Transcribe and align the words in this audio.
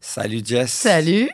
Salut 0.00 0.42
Jess. 0.44 0.72
Salut. 0.72 1.30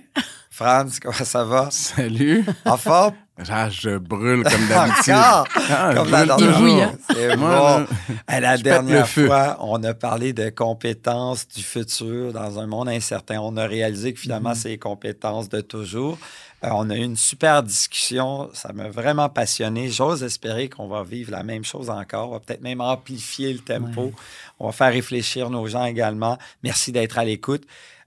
Franz, 0.51 0.99
comment 1.01 1.13
ça 1.15 1.45
va? 1.45 1.69
Salut. 1.71 2.45
En 2.65 2.77
forme? 2.77 3.15
Ah, 3.51 3.69
je 3.69 3.99
brûle 3.99 4.45
comme 4.45 4.69
d'habitude. 4.69 5.13
Encore? 5.15 5.49
Ah, 5.69 5.93
Comme 5.95 6.11
la 6.13 6.25
dernière 6.25 6.59
bouillant. 6.61 6.93
C'est 7.11 7.37
Moi, 7.37 7.87
bon. 7.89 7.95
Eh, 8.33 8.39
la 8.41 8.57
je 8.57 8.63
dernière 8.63 9.09
fois, 9.09 9.57
on 9.61 9.83
a 9.83 9.93
parlé 9.93 10.33
de 10.33 10.51
compétences 10.51 11.49
du 11.49 11.63
futur 11.65 12.33
dans 12.33 12.61
un 12.61 12.67
monde 12.69 12.89
incertain. 12.89 13.41
On 13.41 13.57
a 13.57 13.67
réalisé 13.67 14.13
que 14.13 14.21
finalement, 14.21 14.51
Mhm. 14.51 14.55
c'est 14.55 14.69
les 14.69 14.79
compétences 14.79 15.49
de 15.49 15.61
toujours. 15.61 16.17
Euh, 16.63 16.69
on 16.73 16.89
a 16.91 16.95
eu 16.95 17.03
une 17.03 17.17
super 17.17 17.65
discussion. 17.65 18.49
Ça 18.55 18.73
m'a 18.73 18.89
vraiment 18.89 19.29
passionné. 19.29 19.89
J'ose 19.91 20.23
espérer 20.23 20.69
qu'on 20.69 20.87
va 20.87 21.03
vivre 21.03 21.33
la 21.33 21.43
même 21.43 21.65
chose 21.65 21.91
encore. 21.91 22.29
On 22.29 22.33
va 22.35 22.41
peut-être 22.41 22.63
même 22.63 22.81
amplifier 22.81 23.53
le 23.53 23.59
tempo. 23.59 24.13
On 24.61 24.67
va 24.67 24.73
faire 24.73 24.93
réfléchir 24.93 25.51
nos 25.51 25.67
gens 25.67 25.85
également. 25.85 26.39
Merci 26.63 26.93
d'être 26.93 27.19
à 27.19 27.25
l'écoute. 27.25 27.65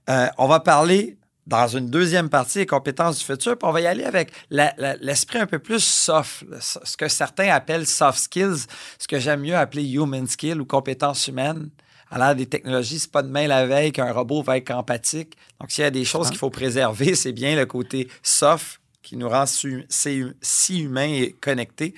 Euh, 0.08 0.28
on 0.38 0.46
va 0.46 0.60
parler 0.60 1.16
dans 1.46 1.66
une 1.66 1.88
deuxième 1.88 2.28
partie 2.28 2.58
des 2.58 2.66
compétences 2.66 3.18
du 3.18 3.24
futur, 3.24 3.56
puis 3.56 3.66
on 3.68 3.72
va 3.72 3.80
y 3.80 3.86
aller 3.86 4.04
avec 4.04 4.32
l'esprit 4.50 5.38
un 5.38 5.46
peu 5.46 5.58
plus 5.58 5.82
soft, 5.82 6.44
ce 6.60 6.96
que 6.96 7.08
certains 7.08 7.48
appellent 7.48 7.86
soft 7.86 8.18
skills, 8.18 8.66
ce 8.98 9.08
que 9.08 9.18
j'aime 9.18 9.40
mieux 9.40 9.56
appeler 9.56 9.82
human 9.82 10.26
skills 10.26 10.60
ou 10.60 10.66
compétences 10.66 11.26
humaines. 11.26 11.70
À 12.10 12.18
l'ère 12.18 12.34
des 12.34 12.46
technologies, 12.46 12.98
c'est 13.00 13.10
pas 13.10 13.22
demain 13.22 13.46
la 13.46 13.66
veille 13.66 13.92
qu'un 13.92 14.12
robot 14.12 14.42
va 14.42 14.56
être 14.56 14.70
empathique. 14.70 15.36
Donc, 15.60 15.70
s'il 15.70 15.84
y 15.84 15.86
a 15.86 15.90
des 15.90 16.04
choses 16.04 16.28
qu'il 16.28 16.38
faut 16.38 16.50
préserver, 16.50 17.14
c'est 17.14 17.32
bien 17.32 17.54
le 17.54 17.66
côté 17.66 18.08
soft 18.22 18.80
qui 19.02 19.16
nous 19.16 19.28
rend 19.28 19.46
su- 19.46 19.84
si, 19.88 20.22
si 20.40 20.80
humains 20.80 21.08
et 21.08 21.36
connectés. 21.40 21.94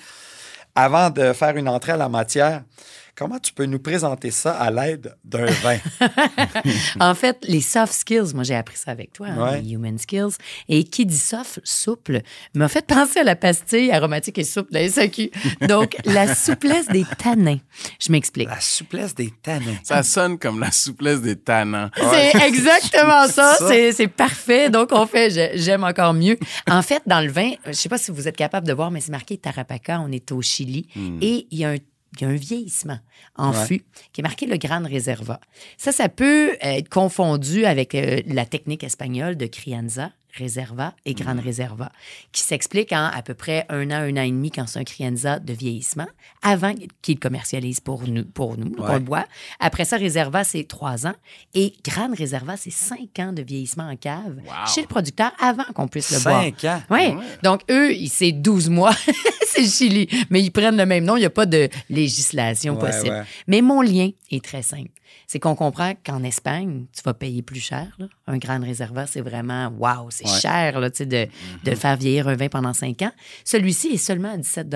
Avant 0.74 1.10
de 1.10 1.32
faire 1.32 1.56
une 1.56 1.68
entrée 1.68 1.92
à 1.92 1.96
la 1.96 2.08
matière, 2.08 2.62
comment 3.20 3.38
tu 3.38 3.52
peux 3.52 3.66
nous 3.66 3.78
présenter 3.78 4.30
ça 4.30 4.52
à 4.54 4.70
l'aide 4.70 5.14
d'un 5.24 5.44
vin? 5.44 5.76
En 7.00 7.14
fait, 7.14 7.36
les 7.46 7.60
soft 7.60 7.92
skills, 7.92 8.32
moi 8.34 8.44
j'ai 8.44 8.54
appris 8.54 8.76
ça 8.78 8.90
avec 8.92 9.12
toi, 9.12 9.26
hein, 9.28 9.50
Ouais. 9.52 9.60
les 9.60 9.72
human 9.72 9.98
skills. 9.98 10.36
Et 10.68 10.84
qui 10.84 11.04
dit 11.04 11.18
soft, 11.18 11.60
souple, 11.62 12.22
m'a 12.54 12.68
fait 12.68 12.86
penser 12.86 13.20
à 13.20 13.22
la 13.24 13.36
pastille 13.36 13.90
aromatique 13.92 14.38
et 14.38 14.44
souple 14.44 14.72
de 14.72 14.78
la 14.78 14.88
SAQ. 14.88 15.30
Donc, 15.68 15.96
la 16.06 16.34
souplesse 16.34 16.86
des 16.88 17.04
tanins. 17.18 17.58
Je 18.00 18.10
m'explique. 18.10 18.48
La 18.48 18.60
souplesse 18.60 19.14
des 19.14 19.30
tanins. 19.42 19.76
Ça 19.84 20.02
sonne 20.02 20.38
comme 20.38 20.58
la 20.58 20.70
souplesse 20.72 21.20
des 21.20 21.36
tannants. 21.36 21.90
C'est 21.96 22.34
exactement 22.46 23.28
ça. 23.28 23.54
Ça. 23.58 23.68
C'est, 23.92 24.08
parfait. 24.08 24.70
Donc, 24.70 24.88
on 24.92 25.06
fait, 25.06 25.30
j'ai- 25.30 25.58
j'aime 25.58 25.84
encore 25.84 26.14
mieux. 26.14 26.38
En 26.70 26.80
fait, 26.82 27.02
dans 27.06 27.20
le 27.20 27.30
vin, 27.30 27.50
je 27.66 27.72
sais 27.72 27.88
pas 27.90 27.98
si 27.98 28.10
vous 28.12 28.26
êtes 28.28 28.36
capable 28.36 28.66
de 28.66 28.72
voir, 28.72 28.90
mais 28.90 29.00
c'est 29.02 29.12
marqué 29.12 29.36
Tarapaca. 29.36 30.00
On 30.00 30.10
est 30.10 30.32
au 30.32 30.40
Chili. 30.40 30.86
Et 31.20 31.46
il 31.50 31.58
y 31.58 31.64
a 31.66 31.70
un 31.70 31.76
il 32.16 32.22
y 32.22 32.24
a 32.24 32.28
un 32.28 32.34
vieillissement 32.34 32.98
en 33.36 33.52
Ouais. 33.52 33.66
fût 33.66 33.82
qui 34.12 34.20
est 34.20 34.22
marqué 34.22 34.46
le 34.46 34.56
Gran 34.56 34.82
Reserva. 34.82 35.40
Ça, 35.76 35.92
ça 35.92 36.08
peut 36.08 36.56
être 36.60 36.88
confondu 36.88 37.64
avec 37.64 37.94
euh, 37.94 38.20
la 38.26 38.46
technique 38.46 38.82
espagnole 38.84 39.36
de 39.36 39.46
Crianza, 39.46 40.10
Reserva 40.38 40.94
et 41.04 41.14
Gran 41.14 41.36
Reserva, 41.40 41.90
qui 42.32 42.42
s'explique 42.42 42.92
en 42.92 43.06
à 43.12 43.22
peu 43.22 43.34
près 43.34 43.66
un 43.68 43.90
an, 43.90 43.94
un 43.94 44.16
an 44.16 44.22
et 44.22 44.30
demi 44.30 44.50
quand 44.50 44.66
c'est 44.66 44.78
un 44.78 44.84
Crianza 44.84 45.38
de 45.38 45.52
vieillissement, 45.52 46.06
avant 46.42 46.74
qu'il 47.02 47.14
le 47.16 47.20
commercialise 47.20 47.80
pour 47.80 48.06
nous, 48.06 48.24
pour 48.24 48.56
nous 48.56 48.74
le 48.76 48.98
boit. 48.98 49.26
Après 49.58 49.84
ça, 49.84 49.96
Reserva, 49.96 50.44
c'est 50.44 50.64
trois 50.64 51.06
ans. 51.06 51.14
Et 51.54 51.74
Gran 51.84 52.10
Reserva, 52.18 52.56
c'est 52.56 52.70
cinq 52.70 53.18
ans 53.18 53.32
de 53.32 53.42
vieillissement 53.42 53.88
en 53.88 53.96
cave 53.96 54.38
chez 54.72 54.82
le 54.82 54.86
producteur 54.86 55.32
avant 55.40 55.64
qu'on 55.74 55.88
puisse 55.88 56.10
le 56.12 56.20
boire. 56.20 56.42
Cinq 56.42 56.64
ans? 56.64 56.82
Oui. 56.90 57.14
Donc, 57.42 57.62
eux, 57.70 57.92
c'est 58.08 58.32
12 58.32 58.70
mois. 58.70 58.94
c'est 59.46 59.64
Chili. 59.66 60.08
Mais 60.30 60.42
ils 60.42 60.50
prennent 60.50 60.76
le 60.76 60.86
même 60.86 61.04
nom. 61.04 61.16
Il 61.16 61.20
n'y 61.20 61.26
a 61.26 61.30
pas 61.30 61.46
de 61.46 61.68
législation 61.88 62.74
Ouais, 62.74 62.90
possible. 62.90 63.26
Mais 63.46 63.60
mon 63.62 63.82
lien 63.82 64.10
est 64.30 64.44
très 64.44 64.62
simple. 64.62 64.90
C'est 65.32 65.38
qu'on 65.38 65.54
comprend 65.54 65.92
qu'en 66.04 66.24
Espagne, 66.24 66.86
tu 66.92 67.02
vas 67.04 67.14
payer 67.14 67.40
plus 67.40 67.60
cher. 67.60 67.86
là. 68.00 68.08
Un 68.26 68.38
Grand 68.38 68.60
Réserva, 68.60 69.06
c'est 69.06 69.20
vraiment, 69.20 69.68
wow, 69.78 70.10
c'est 70.10 70.26
Ouais. 70.28 70.40
cher 70.40 70.80
là, 70.80 70.90
tu 70.90 70.96
sais, 70.96 71.06
de, 71.06 71.28
de 71.62 71.74
faire 71.76 71.96
vieillir 71.96 72.26
un 72.26 72.34
vin 72.34 72.48
pendant 72.48 72.72
5 72.72 73.00
ans. 73.02 73.12
Celui-ci 73.44 73.90
est 73.90 73.96
seulement 73.96 74.32
à 74.32 74.36
17 74.36 74.66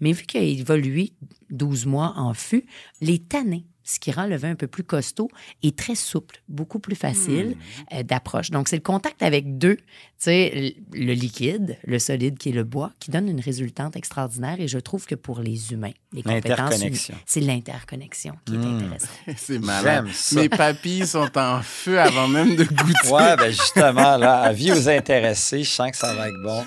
mais 0.00 0.12
vu 0.12 0.22
qu'il 0.22 0.40
a 0.40 0.44
évolué 0.44 1.12
12 1.50 1.84
mois 1.84 2.14
en 2.16 2.32
fût, 2.32 2.64
les 3.02 3.18
tanins, 3.18 3.60
ce 3.84 3.98
qui 3.98 4.12
rend 4.12 4.26
le 4.26 4.36
vin 4.36 4.50
un 4.50 4.54
peu 4.54 4.66
plus 4.66 4.84
costaud, 4.84 5.28
est 5.62 5.76
très 5.76 5.94
souple, 5.94 6.42
beaucoup 6.48 6.78
plus 6.78 6.96
facile 6.96 7.56
euh, 7.92 8.02
d'approche. 8.02 8.50
Donc, 8.50 8.68
c'est 8.68 8.76
le 8.76 8.82
contact 8.82 9.22
avec 9.22 9.58
deux, 9.58 9.76
tu 9.76 9.84
sais, 10.18 10.76
le 10.92 11.12
liquide, 11.12 11.78
le 11.84 11.98
solide 11.98 12.38
qui 12.38 12.50
est 12.50 12.52
le 12.52 12.64
bois, 12.64 12.92
qui 12.98 13.10
donne 13.10 13.28
une 13.28 13.40
résultante 13.40 13.96
extraordinaire. 13.96 14.60
Et 14.60 14.68
je 14.68 14.78
trouve 14.78 15.06
que 15.06 15.14
pour 15.14 15.40
les 15.40 15.72
humains, 15.72 15.92
les 16.12 16.22
compétences 16.22 16.82
c'est 17.26 17.40
l'interconnexion 17.40 18.34
qui 18.44 18.54
est 18.54 18.58
intéressante. 18.58 19.10
C'est 19.36 19.58
malade. 19.58 20.06
Mes 20.32 20.48
papilles 20.48 21.06
sont 21.06 21.36
en 21.36 21.62
feu 21.62 21.98
avant 21.98 22.28
même 22.28 22.56
de 22.56 22.64
goûter. 22.64 23.08
Ouais, 23.10 23.36
ben 23.36 23.50
justement, 23.50 24.16
là, 24.16 24.40
avis 24.42 24.72
aux 24.72 24.88
intéressés, 24.88 25.64
je 25.64 25.70
sens 25.70 25.90
que 25.90 25.96
ça 25.96 26.14
va 26.14 26.28
être 26.28 26.42
bon. 26.42 26.64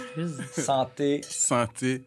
Santé. 0.58 1.22
Santé. 1.30 2.04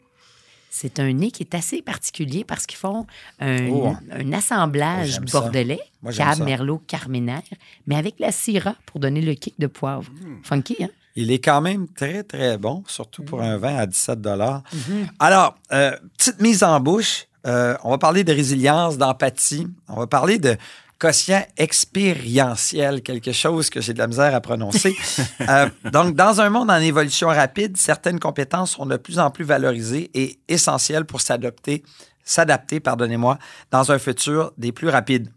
C'est 0.70 1.00
un 1.00 1.12
nez 1.12 1.30
qui 1.30 1.42
est 1.42 1.54
assez 1.54 1.82
particulier 1.82 2.44
parce 2.44 2.66
qu'ils 2.66 2.78
font 2.78 3.06
un, 3.40 3.68
Oh. 3.70 3.92
un 4.10 4.32
assemblage 4.32 5.20
bordelais, 5.20 5.80
Moi, 6.02 6.12
cab, 6.12 6.36
ça. 6.38 6.44
merlot, 6.44 6.82
carménère, 6.86 7.42
mais 7.86 7.96
avec 7.96 8.16
la 8.20 8.32
syrah 8.32 8.76
pour 8.86 9.00
donner 9.00 9.20
le 9.22 9.34
kick 9.34 9.54
de 9.58 9.66
poivre. 9.66 10.10
Hmm. 10.10 10.42
Funky, 10.42 10.76
hein? 10.84 10.88
Il 11.16 11.32
est 11.32 11.40
quand 11.40 11.60
même 11.60 11.88
très, 11.88 12.22
très 12.22 12.58
bon, 12.58 12.84
surtout 12.86 13.24
pour 13.24 13.38
Mm. 13.40 13.42
un 13.42 13.56
vin 13.56 13.76
à 13.76 13.86
17 13.86 14.20
Mm-hmm. 14.20 15.06
Alors, 15.18 15.56
euh, 15.72 15.96
petite 16.16 16.40
mise 16.40 16.62
en 16.62 16.78
bouche. 16.78 17.24
euh, 17.46 17.76
on 17.82 17.90
va 17.90 17.98
parler 17.98 18.22
de 18.24 18.32
résilience, 18.32 18.98
d'empathie. 18.98 19.66
On 19.88 19.96
va 19.96 20.06
parler 20.06 20.38
de 20.38 20.56
quotient 20.98 21.46
expérientiel, 21.56 23.02
quelque 23.02 23.32
chose 23.32 23.70
que 23.70 23.80
j'ai 23.80 23.92
de 23.92 23.98
la 23.98 24.08
misère 24.08 24.34
à 24.34 24.40
prononcer. 24.40 24.96
Euh, 25.48 25.68
donc, 25.92 26.14
dans 26.14 26.40
un 26.40 26.50
monde 26.50 26.70
en 26.70 26.76
évolution 26.76 27.28
rapide, 27.28 27.76
certaines 27.76 28.18
compétences 28.18 28.72
sont 28.72 28.84
de 28.84 28.96
plus 28.96 29.18
en 29.18 29.30
plus 29.30 29.44
valorisées 29.44 30.10
et 30.12 30.38
essentielles 30.48 31.04
pour 31.04 31.20
s'adapter, 31.20 31.84
s'adapter, 32.24 32.80
pardonnez-moi, 32.80 33.38
dans 33.70 33.90
un 33.92 33.98
futur 33.98 34.52
des 34.58 34.72
plus 34.72 34.88
rapides. 34.88 35.30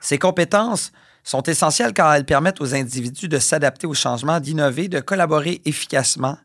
Ces 0.00 0.18
compétences 0.18 0.92
sont 1.22 1.42
essentielles 1.42 1.92
car 1.92 2.14
elles 2.14 2.24
permettent 2.24 2.60
aux 2.60 2.74
individus 2.74 3.28
de 3.28 3.38
s'adapter 3.38 3.86
aux 3.86 3.94
changements, 3.94 4.40
d'innover, 4.40 4.88
de 4.88 5.00
collaborer 5.00 5.60
efficacement, 5.66 6.38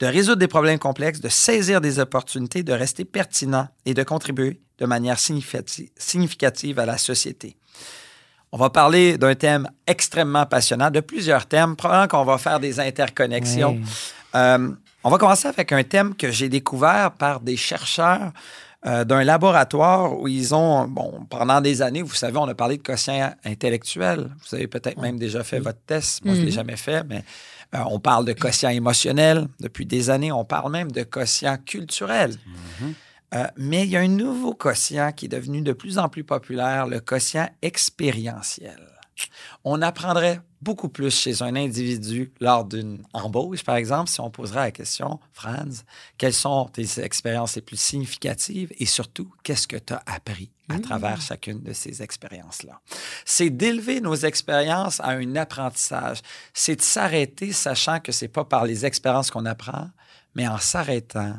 de 0.00 0.06
résoudre 0.06 0.38
des 0.38 0.48
problèmes 0.48 0.78
complexes, 0.78 1.20
de 1.20 1.28
saisir 1.28 1.80
des 1.80 1.98
opportunités, 1.98 2.62
de 2.62 2.72
rester 2.72 3.04
pertinent 3.04 3.68
et 3.86 3.94
de 3.94 4.02
contribuer 4.02 4.60
de 4.82 4.86
manière 4.86 5.16
significati- 5.16 5.90
significative 5.96 6.78
à 6.80 6.86
la 6.86 6.98
société. 6.98 7.56
On 8.50 8.58
va 8.58 8.68
parler 8.68 9.16
d'un 9.16 9.34
thème 9.34 9.70
extrêmement 9.86 10.44
passionnant, 10.44 10.90
de 10.90 11.00
plusieurs 11.00 11.46
thèmes. 11.46 11.76
Probablement 11.76 12.08
qu'on 12.08 12.24
va 12.24 12.36
faire 12.36 12.58
des 12.60 12.80
interconnexions. 12.80 13.80
Euh, 14.34 14.70
on 15.04 15.10
va 15.10 15.18
commencer 15.18 15.46
avec 15.48 15.72
un 15.72 15.84
thème 15.84 16.14
que 16.14 16.30
j'ai 16.30 16.48
découvert 16.48 17.12
par 17.12 17.40
des 17.40 17.56
chercheurs 17.56 18.32
euh, 18.84 19.04
d'un 19.04 19.22
laboratoire 19.22 20.18
où 20.18 20.26
ils 20.26 20.52
ont, 20.54 20.88
bon, 20.88 21.24
pendant 21.30 21.60
des 21.60 21.80
années, 21.80 22.02
vous 22.02 22.14
savez, 22.14 22.36
on 22.36 22.48
a 22.48 22.54
parlé 22.54 22.76
de 22.76 22.82
quotient 22.82 23.32
intellectuel. 23.44 24.28
Vous 24.44 24.56
avez 24.56 24.66
peut-être 24.66 25.00
même 25.00 25.18
déjà 25.18 25.44
fait 25.44 25.60
votre 25.60 25.80
test. 25.86 26.24
Moi, 26.24 26.34
je 26.34 26.40
ne 26.40 26.46
l'ai 26.46 26.50
jamais 26.52 26.76
fait, 26.76 27.04
mais 27.04 27.22
euh, 27.74 27.78
on 27.86 28.00
parle 28.00 28.24
de 28.24 28.32
quotient 28.32 28.70
émotionnel 28.70 29.46
depuis 29.60 29.86
des 29.86 30.10
années. 30.10 30.32
On 30.32 30.44
parle 30.44 30.72
même 30.72 30.90
de 30.90 31.04
quotient 31.04 31.56
culturel. 31.64 32.34
Euh, 33.34 33.46
mais 33.56 33.84
il 33.84 33.90
y 33.90 33.96
a 33.96 34.00
un 34.00 34.08
nouveau 34.08 34.54
quotient 34.54 35.12
qui 35.12 35.26
est 35.26 35.28
devenu 35.28 35.62
de 35.62 35.72
plus 35.72 35.98
en 35.98 36.08
plus 36.08 36.24
populaire, 36.24 36.86
le 36.86 37.00
quotient 37.00 37.48
expérientiel. 37.62 38.92
On 39.64 39.82
apprendrait 39.82 40.40
beaucoup 40.60 40.88
plus 40.88 41.14
chez 41.14 41.42
un 41.42 41.56
individu 41.56 42.32
lors 42.40 42.64
d'une 42.64 43.02
embauche, 43.12 43.64
par 43.64 43.76
exemple, 43.76 44.10
si 44.10 44.20
on 44.20 44.30
poserait 44.30 44.60
la 44.60 44.70
question, 44.70 45.18
Franz, 45.32 45.84
quelles 46.18 46.32
sont 46.32 46.66
tes 46.66 47.00
expériences 47.00 47.56
les 47.56 47.62
plus 47.62 47.80
significatives 47.80 48.72
et 48.78 48.86
surtout, 48.86 49.32
qu'est-ce 49.42 49.66
que 49.66 49.76
tu 49.76 49.92
as 49.92 50.02
appris 50.06 50.50
à 50.68 50.78
travers 50.78 51.20
chacune 51.20 51.60
de 51.60 51.72
ces 51.72 52.02
expériences-là? 52.02 52.80
C'est 53.24 53.50
d'élever 53.50 54.00
nos 54.00 54.14
expériences 54.14 55.00
à 55.00 55.10
un 55.10 55.36
apprentissage. 55.36 56.20
C'est 56.54 56.76
de 56.76 56.82
s'arrêter 56.82 57.52
sachant 57.52 58.00
que 58.00 58.12
c'est 58.12 58.28
pas 58.28 58.44
par 58.44 58.64
les 58.64 58.86
expériences 58.86 59.30
qu'on 59.30 59.46
apprend, 59.46 59.90
mais 60.34 60.46
en 60.46 60.58
s'arrêtant 60.58 61.36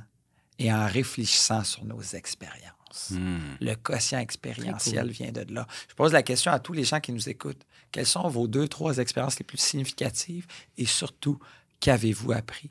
et 0.60 0.72
en 0.72 0.86
réfléchissant 0.88 1.64
sur 1.64 1.84
nos 1.86 2.02
expériences. 2.02 2.74
expérience. 2.94 3.58
Le 3.60 3.76
quotient 3.76 4.20
expérientiel 4.20 5.10
vient 5.10 5.32
de 5.32 5.54
là. 5.54 5.68
Je 5.90 5.96
pose 5.96 6.14
la 6.14 6.24
question 6.24 6.52
à 6.52 6.60
tous 6.60 6.74
les 6.74 6.84
gens 6.84 7.00
qui 7.00 7.12
nous 7.12 7.30
écoutent. 7.30 7.66
Quelles 7.92 8.06
sont 8.06 8.28
vos 8.28 8.48
deux, 8.48 8.68
trois 8.68 8.98
expériences 8.98 9.40
les 9.40 9.46
plus 9.46 9.58
significatives 9.58 10.46
et 10.78 10.86
surtout, 10.86 11.40
qu'avez-vous 11.80 12.32
appris 12.32 12.70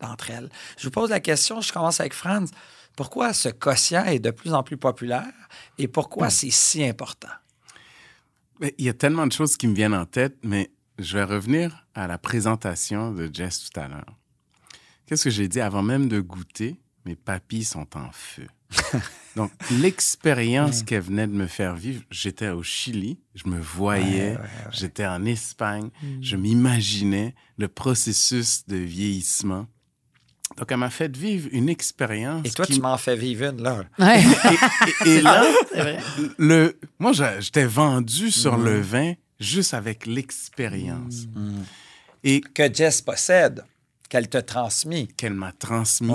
d'entre 0.00 0.30
elles? 0.30 0.50
Je 0.78 0.84
vous 0.84 0.90
pose 0.90 1.10
la 1.10 1.20
question, 1.20 1.60
je 1.60 1.72
commence 1.72 2.00
avec 2.00 2.14
Franz. 2.14 2.52
Pourquoi 2.96 3.32
ce 3.32 3.48
quotient 3.48 4.04
est 4.04 4.18
de 4.18 4.30
plus 4.30 4.52
en 4.52 4.62
plus 4.62 4.76
populaire 4.76 5.32
et 5.78 5.88
pourquoi 5.88 6.30
c'est 6.30 6.50
si 6.50 6.84
important? 6.84 7.28
Mais 8.60 8.74
il 8.78 8.84
y 8.84 8.88
a 8.88 8.94
tellement 8.94 9.26
de 9.26 9.32
choses 9.32 9.56
qui 9.56 9.66
me 9.66 9.74
viennent 9.74 9.94
en 9.94 10.06
tête, 10.06 10.36
mais 10.42 10.70
je 10.98 11.16
vais 11.16 11.24
revenir 11.24 11.86
à 11.94 12.06
la 12.06 12.18
présentation 12.18 13.12
de 13.12 13.30
Jess 13.32 13.70
tout 13.70 13.80
à 13.80 13.88
l'heure. 13.88 14.16
Qu'est-ce 15.06 15.24
que 15.24 15.30
j'ai 15.30 15.48
dit 15.48 15.60
avant 15.60 15.82
même 15.82 16.08
de 16.08 16.20
goûter? 16.20 16.78
Mes 17.04 17.16
papilles 17.16 17.64
sont 17.64 17.86
en 17.96 18.10
feu. 18.12 18.46
Donc, 19.36 19.50
l'expérience 19.70 20.82
qu'elle 20.82 21.02
venait 21.02 21.26
de 21.26 21.32
me 21.32 21.46
faire 21.46 21.74
vivre, 21.74 22.02
j'étais 22.10 22.48
au 22.50 22.62
Chili, 22.62 23.18
je 23.34 23.48
me 23.48 23.58
voyais, 23.60 24.36
j'étais 24.70 25.06
en 25.06 25.24
Espagne, 25.24 25.88
je 26.20 26.36
m'imaginais 26.36 27.34
le 27.58 27.68
processus 27.68 28.66
de 28.66 28.76
vieillissement. 28.76 29.66
Donc, 30.58 30.70
elle 30.70 30.76
m'a 30.76 30.90
fait 30.90 31.16
vivre 31.16 31.48
une 31.52 31.70
expérience. 31.70 32.46
Et 32.46 32.50
toi, 32.50 32.66
qui 32.66 32.74
tu 32.74 32.80
m'en 32.82 32.98
fais 32.98 33.16
vivre 33.16 33.46
une, 33.50 33.62
là. 33.62 33.84
Ouais. 33.98 34.22
et, 35.06 35.08
et 35.08 35.20
là, 35.22 35.44
C'est 35.72 35.80
vrai. 35.80 35.98
le, 36.38 36.78
moi, 36.98 37.12
j'étais 37.40 37.64
vendu 37.64 38.30
sur 38.30 38.58
le 38.58 38.80
vin 38.80 39.14
juste 39.40 39.72
avec 39.72 40.04
l'expérience. 40.06 41.26
Et 42.22 42.42
Que 42.42 42.72
Jess 42.72 43.00
possède, 43.00 43.64
qu'elle 44.10 44.28
te 44.28 44.36
transmet. 44.38 45.06
qu'elle 45.16 45.32
m'a 45.32 45.52
transmis. 45.52 46.12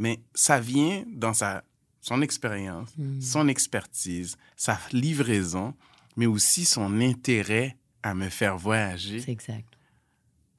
Mais 0.00 0.18
ça 0.34 0.58
vient 0.58 1.04
dans 1.14 1.34
sa, 1.34 1.62
son 2.00 2.22
expérience, 2.22 2.88
son 3.20 3.46
expertise, 3.48 4.36
sa 4.56 4.78
livraison, 4.92 5.74
mais 6.16 6.24
aussi 6.26 6.64
son 6.64 7.00
intérêt 7.00 7.76
à 8.02 8.14
me 8.14 8.28
faire 8.30 8.56
voyager. 8.56 9.20
C'est 9.20 9.30
exact. 9.32 9.66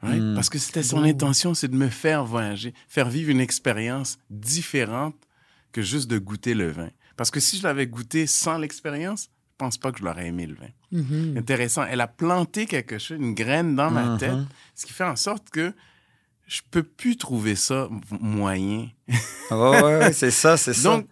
Ouais, 0.04 0.20
Mm. 0.20 0.36
Parce 0.36 0.50
que 0.50 0.58
c'était 0.60 0.84
son 0.84 1.04
intention, 1.04 1.54
c'est 1.56 1.68
de 1.68 1.76
me 1.76 1.90
faire 1.90 2.24
voyager, 2.24 2.74
faire 2.88 3.10
vivre 3.10 3.30
une 3.32 3.40
expérience 3.40 4.18
différente 4.30 5.16
que 5.72 5.82
juste 5.82 6.10
de 6.10 6.18
goûter 6.20 6.54
le 6.54 6.72
vin. 6.72 6.90
Parce 7.18 7.30
que 7.32 7.40
si 7.40 7.58
je 7.58 7.64
l'avais 7.64 7.88
goûté 7.88 8.26
sans 8.28 8.58
l'expérience, 8.58 9.24
je 9.24 9.56
pense 9.58 9.78
pas 9.78 9.92
que 9.92 10.00
je 10.00 10.04
l'aurais 10.04 10.28
aimé 10.28 10.48
le 10.48 10.56
vin. 10.56 10.70
Mhm. 10.92 11.38
Intéressant. 11.38 11.84
Elle 11.84 12.02
a 12.02 12.08
planté 12.08 12.66
quelque 12.66 12.98
chose, 13.00 13.18
une 13.20 13.34
graine 13.36 13.76
dans 13.76 13.92
ma 13.92 14.04
Mhm. 14.06 14.18
tête, 14.18 14.40
ce 14.76 14.86
qui 14.88 14.94
fait 14.94 15.04
en 15.04 15.16
sorte 15.16 15.50
que 15.52 15.74
je 16.52 16.62
peux 16.70 16.84
plus 16.84 17.16
trouver 17.16 17.56
ça 17.56 17.88
moyen. 18.20 18.90
Oui, 19.52 19.58
ouais, 19.82 20.14
c'est 20.14 20.32
ça, 20.32 20.56
c'est 20.58 20.74
ça. 20.74 20.90
Donc, 20.98 21.08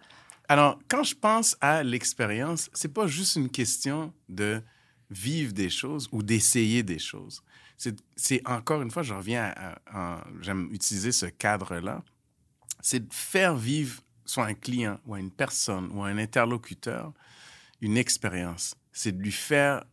alors, 0.47 0.79
quand 0.87 1.03
je 1.03 1.13
pense 1.15 1.55
à 1.61 1.83
l'expérience, 1.83 2.69
c'est 2.73 2.93
pas 2.93 3.05
juste 3.07 3.35
une 3.35 3.49
question 3.49 4.13
de 4.27 4.61
vivre 5.09 5.53
des 5.53 5.69
choses 5.69 6.07
ou 6.11 6.23
d'essayer 6.23 6.81
des 6.83 6.99
choses. 6.99 7.41
C'est- 7.77 7.97
C'est 8.15 8.41
encore 8.47 8.81
une 8.81 8.91
fois, 8.91 9.03
je 9.03 9.13
reviens 9.13 9.43
à, 9.43 9.51
à- 9.51 9.79
à- 10.19 10.27
j'aime 10.41 10.69
utiliser 10.71 11.11
ce 11.11 11.25
cadre-là, 11.27 12.01
c'est 12.81 13.07
de 13.07 13.13
faire 13.13 13.55
vivre 13.55 14.01
soit 14.25 14.45
un 14.45 14.53
client 14.53 14.99
ou 15.05 15.13
à 15.15 15.19
une 15.19 15.31
personne 15.31 15.89
ou 15.93 16.03
à 16.03 16.07
un 16.09 16.17
interlocuteur 16.17 17.13
une 17.81 17.97
expérience. 17.97 18.75
C'est 18.91 19.13
de 19.17 19.21
lui 19.21 19.31
faire 19.31 19.83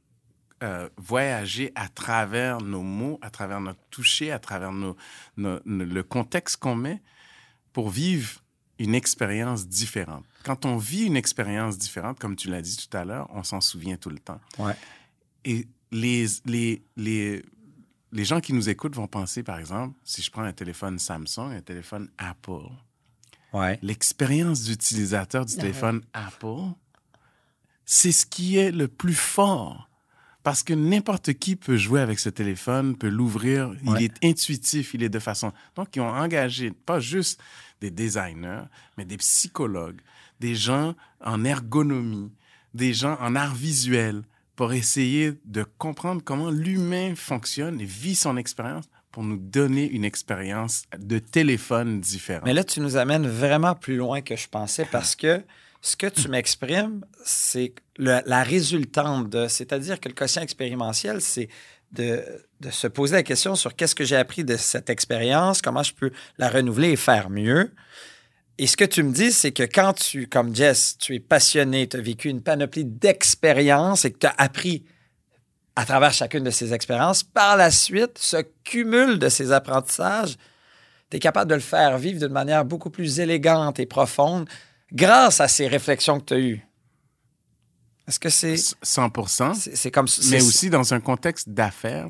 euh, 0.62 0.88
voyager 0.97 1.73
à 1.75 1.88
travers 1.88 2.61
nos 2.61 2.82
mots, 2.82 3.19
à 3.23 3.31
travers 3.31 3.61
notre 3.61 3.81
toucher, 3.91 4.31
à 4.32 4.38
travers 4.38 4.73
nos, 4.73 4.97
nos- 5.37 5.61
nos- 5.64 5.85
le 5.85 6.03
contexte 6.03 6.56
qu'on 6.56 6.75
met 6.75 7.03
pour 7.73 7.91
vivre 7.91 8.43
une 8.79 8.94
expérience 8.94 9.67
différente. 9.69 10.25
Quand 10.44 10.64
on 10.64 10.76
vit 10.76 11.05
une 11.05 11.17
expérience 11.17 11.76
différente, 11.79 12.19
comme 12.19 12.37
tu 12.37 12.49
l'as 12.49 12.62
dit 12.62 12.76
tout 12.76 12.97
à 12.97 13.05
l'heure, 13.05 13.29
on 13.32 13.43
s'en 13.43 13.61
souvient 13.61 13.97
tout 13.97 14.11
le 14.11 14.19
temps. 14.19 14.41
Ouais. 14.58 14.75
Et 15.44 15.67
les, 15.93 16.26
les, 16.44 16.82
les, 16.97 17.44
les 18.12 18.25
gens 18.25 18.41
qui 18.41 18.53
nous 18.53 18.69
écoutent 18.69 18.94
vont 18.97 19.06
penser, 19.08 19.43
par 19.43 19.58
exemple, 19.58 19.94
si 20.05 20.23
je 20.23 20.31
prends 20.31 20.43
un 20.43 20.53
téléphone 20.53 20.99
Samsung, 20.99 21.53
un 21.53 21.61
téléphone 21.62 22.08
Apple, 22.19 22.69
Ouais. 23.53 23.79
l'expérience 23.81 24.62
d'utilisateur 24.64 25.47
du 25.47 25.55
ouais. 25.55 25.61
téléphone 25.61 26.03
Apple, 26.12 26.73
c'est 27.85 28.12
ce 28.12 28.26
qui 28.26 28.56
est 28.58 28.73
le 28.73 28.88
plus 28.88 29.14
fort. 29.14 29.88
Parce 30.46 30.62
que 30.62 30.75
n'importe 30.75 31.32
qui 31.32 31.56
peut 31.56 31.76
jouer 31.76 32.00
avec 32.00 32.20
ce 32.20 32.28
téléphone, 32.28 32.96
peut 32.96 33.08
l'ouvrir. 33.08 33.70
Ouais. 33.70 33.98
Il 33.98 34.04
est 34.04 34.25
intuitif, 34.25 34.94
il 34.94 35.02
est 35.02 35.08
de 35.08 35.19
façon. 35.19 35.52
Donc, 35.75 35.96
ils 35.96 36.00
ont 36.00 36.08
engagé 36.08 36.70
pas 36.70 37.00
juste 37.00 37.43
des 37.81 37.90
designers, 37.90 38.62
mais 38.96 39.04
des 39.04 39.16
psychologues, 39.16 40.00
des 40.38 40.54
gens 40.54 40.94
en 41.20 41.44
ergonomie, 41.44 42.31
des 42.75 42.94
gens 42.94 43.19
en 43.20 43.34
art 43.34 43.56
visuel 43.56 44.22
pour 44.54 44.72
essayer 44.72 45.32
de 45.46 45.64
comprendre 45.78 46.22
comment 46.25 46.50
l'humain 46.50 47.16
fonctionne 47.16 47.81
et 47.81 47.84
vit 47.84 48.14
son 48.14 48.37
expérience 48.37 48.84
pour 49.10 49.25
nous 49.25 49.38
donner 49.38 49.90
une 49.90 50.04
expérience 50.04 50.84
de 50.96 51.19
téléphone 51.19 52.00
différente. 52.00 52.44
Mais 52.44 52.54
là, 52.54 52.62
tu 52.62 52.78
nous 52.78 52.96
amènes 52.96 53.26
vraiment 53.26 53.75
plus 53.75 53.96
loin 53.96 54.20
que 54.20 54.37
je 54.37 54.46
pensais 54.46 54.87
parce 54.93 55.16
que 55.16 55.43
ce 55.87 55.97
que 55.97 56.09
tu 56.09 56.27
m'exprimes, 56.29 57.05
c'est 57.25 57.73
la 57.97 58.43
résultante 58.43 59.31
de. 59.31 59.47
C'est-à-dire 59.47 60.00
que 60.00 60.09
le 60.09 60.15
quotient 60.15 60.43
expérientiel, 60.43 61.21
c'est 61.21 61.49
de, 61.93 62.25
de 62.61 62.71
se 62.71 62.88
poser 62.88 63.15
la 63.15 63.23
question 63.23 63.55
sur 63.55 63.77
qu'est-ce 63.77 63.94
que 63.94 64.05
j'ai 64.05 64.17
appris 64.17 64.43
de 64.43 64.56
cette 64.56 64.91
expérience, 64.91 65.62
comment 65.62 65.85
je 65.85 65.94
peux 65.94 66.11
la 66.38 66.49
renouveler 66.49 66.91
et 66.91 66.97
faire 66.97 67.31
mieux. 67.31 67.73
Et 68.59 68.67
ce 68.67 68.77
que 68.77 68.85
tu 68.85 69.05
me 69.05 69.12
dis, 69.12 69.31
c'est 69.31 69.53
que 69.53 69.62
quand 69.62 69.93
tu, 69.93 70.27
comme 70.27 70.55
Jess, 70.56 70.99
tu 70.99 71.15
es 71.15 71.21
passionné, 71.21 71.89
tu 71.89 71.99
as 71.99 72.00
vécu 72.00 72.31
une 72.31 72.43
panoplie 72.43 72.85
d'expériences 72.85 74.05
et 74.05 74.11
que 74.11 74.19
tu 74.19 74.27
as 74.27 74.35
appris 74.39 74.85
à 75.77 75.85
travers 75.85 76.12
chacune 76.12 76.43
de 76.43 76.50
ces 76.50 76.73
expériences, 76.73 77.23
par 77.23 77.56
la 77.56 77.71
suite, 77.71 78.19
ce 78.19 78.39
cumul 78.65 79.21
de 79.21 79.29
ces 79.29 79.53
apprentissages, 79.53 80.37
tu 81.11 81.19
es 81.19 81.21
capable 81.21 81.49
de 81.49 81.55
le 81.55 81.61
faire 81.61 81.97
vivre 81.97 82.19
d'une 82.19 82.32
manière 82.32 82.65
beaucoup 82.65 82.91
plus 82.91 83.21
élégante 83.21 83.79
et 83.79 83.87
profonde 83.87 84.49
grâce 84.93 85.41
à 85.41 85.49
ces 85.49 85.67
réflexions 85.69 86.21
que 86.21 86.25
tu 86.27 86.35
as 86.35 86.38
eues. 86.41 86.61
Est-ce 88.09 88.21
que 88.21 88.29
c'est. 88.29 88.56
100 88.56 89.55
C'est 89.55 89.77
c'est 89.77 89.91
comme 89.91 90.06
ça. 90.06 90.23
mais 90.31 90.43
aussi 90.43 90.71
dans 90.71 90.94
un 90.94 91.00
contexte 91.00 91.49
d'affaires, 91.49 92.06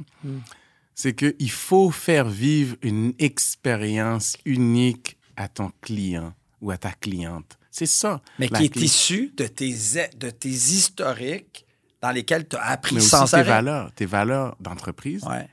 c'est 0.94 1.14
qu'il 1.14 1.50
faut 1.50 1.90
faire 1.90 2.28
vivre 2.28 2.76
une 2.82 3.14
expérience 3.18 4.36
unique 4.44 5.16
à 5.36 5.48
ton 5.48 5.70
client 5.80 6.34
ou 6.60 6.70
à 6.70 6.76
ta 6.76 6.92
cliente. 6.92 7.58
C'est 7.70 7.86
ça. 7.86 8.20
Mais 8.38 8.48
qui 8.48 8.64
est 8.64 8.68
clé. 8.70 8.84
issu 8.84 9.32
de 9.36 9.46
tes, 9.46 9.74
de 10.16 10.30
tes 10.30 10.48
historiques 10.48 11.66
dans 12.00 12.10
lesquels 12.10 12.46
tu 12.48 12.56
as 12.56 12.62
appris 12.64 12.94
Mais 12.94 13.00
aussi 13.00 13.10
sans 13.10 13.26
tes 13.26 13.34
arrêt. 13.36 13.44
valeurs, 13.44 13.92
tes 13.92 14.06
valeurs 14.06 14.56
d'entreprise, 14.60 15.22
Ouais. 15.24 15.48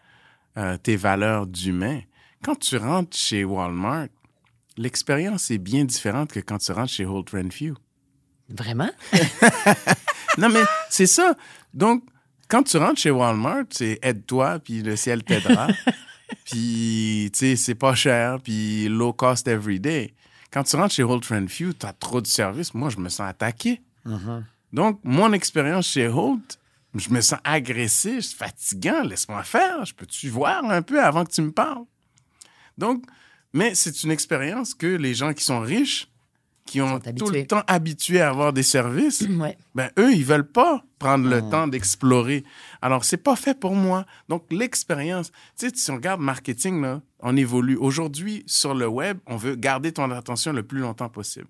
euh, 0.57 0.77
tes 0.77 0.95
valeurs 0.95 1.47
d'humain. 1.47 1.99
Quand 2.43 2.55
tu 2.57 2.77
rentres 2.77 3.15
chez 3.17 3.43
Walmart, 3.43 4.07
l'expérience 4.77 5.51
est 5.51 5.57
bien 5.57 5.85
différente 5.85 6.31
que 6.31 6.39
quand 6.39 6.57
tu 6.57 6.71
rentres 6.71 6.91
chez 6.91 7.05
Holt 7.05 7.29
Renfrew. 7.29 7.73
Vraiment? 8.49 8.91
Non, 10.37 10.49
mais 10.49 10.63
c'est 10.89 11.07
ça. 11.07 11.35
Donc, 11.73 12.03
quand 12.47 12.63
tu 12.63 12.77
rentres 12.77 12.99
chez 12.99 13.11
Walmart, 13.11 13.65
c'est 13.69 13.99
aide-toi, 14.01 14.59
puis 14.59 14.81
le 14.81 14.95
ciel 14.95 15.23
t'aidera. 15.23 15.67
puis, 16.45 17.29
tu 17.33 17.39
sais, 17.39 17.55
c'est 17.55 17.75
pas 17.75 17.95
cher, 17.95 18.39
puis 18.43 18.87
low 18.87 19.13
cost 19.13 19.47
every 19.47 19.79
day. 19.79 20.13
Quand 20.51 20.63
tu 20.63 20.75
rentres 20.75 20.93
chez 20.93 21.03
Holt 21.03 21.25
Renfrew, 21.25 21.73
tu 21.73 21.85
as 21.85 21.93
trop 21.93 22.21
de 22.21 22.27
services. 22.27 22.73
Moi, 22.73 22.89
je 22.89 22.97
me 22.97 23.09
sens 23.09 23.27
attaqué. 23.27 23.81
Donc, 24.71 24.99
mon 25.03 25.33
expérience 25.33 25.87
chez 25.87 26.07
Holt, 26.07 26.59
je 26.95 27.09
me 27.09 27.21
sens 27.21 27.39
agressé, 27.43 28.21
c'est 28.21 28.35
fatigant. 28.35 29.01
Laisse-moi 29.03 29.43
faire. 29.43 29.85
Je 29.85 29.93
peux-tu 29.93 30.29
voir 30.29 30.63
un 30.65 30.81
peu 30.81 31.01
avant 31.03 31.25
que 31.25 31.31
tu 31.31 31.41
me 31.41 31.51
parles? 31.51 31.85
Donc, 32.77 33.03
mais 33.53 33.75
c'est 33.75 34.03
une 34.03 34.11
expérience 34.11 34.73
que 34.73 34.87
les 34.87 35.13
gens 35.13 35.33
qui 35.33 35.43
sont 35.43 35.59
riches, 35.59 36.09
qui 36.65 36.81
ont 36.81 36.99
tout 36.99 37.09
habitués. 37.09 37.41
le 37.41 37.47
temps 37.47 37.63
habitués 37.67 38.21
à 38.21 38.29
avoir 38.29 38.53
des 38.53 38.63
services, 38.63 39.21
ouais. 39.29 39.57
ben 39.75 39.89
eux, 39.99 40.13
ils 40.13 40.25
veulent 40.25 40.49
pas 40.49 40.83
prendre 40.97 41.29
le 41.29 41.41
temps 41.49 41.67
d'explorer. 41.67 42.43
Alors, 42.81 43.03
c'est 43.03 43.17
pas 43.17 43.35
fait 43.35 43.59
pour 43.59 43.75
moi. 43.75 44.05
Donc, 44.29 44.45
l'expérience, 44.51 45.31
tu 45.57 45.67
sais, 45.67 45.75
si 45.75 45.91
on 45.91 45.95
regarde 45.95 46.21
marketing, 46.21 46.81
là, 46.81 47.01
on 47.19 47.35
évolue. 47.35 47.75
Aujourd'hui, 47.75 48.43
sur 48.47 48.73
le 48.73 48.87
web, 48.87 49.19
on 49.27 49.35
veut 49.35 49.55
garder 49.55 49.91
ton 49.91 50.09
attention 50.11 50.53
le 50.53 50.63
plus 50.63 50.79
longtemps 50.79 51.09
possible. 51.09 51.47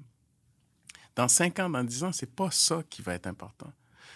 Dans 1.15 1.27
5 1.27 1.59
ans, 1.59 1.69
dans 1.69 1.83
10 1.83 2.03
ans, 2.05 2.11
c'est 2.11 2.35
pas 2.35 2.49
ça 2.49 2.81
qui 2.89 3.03
va 3.03 3.13
être 3.13 3.27
important. 3.27 3.71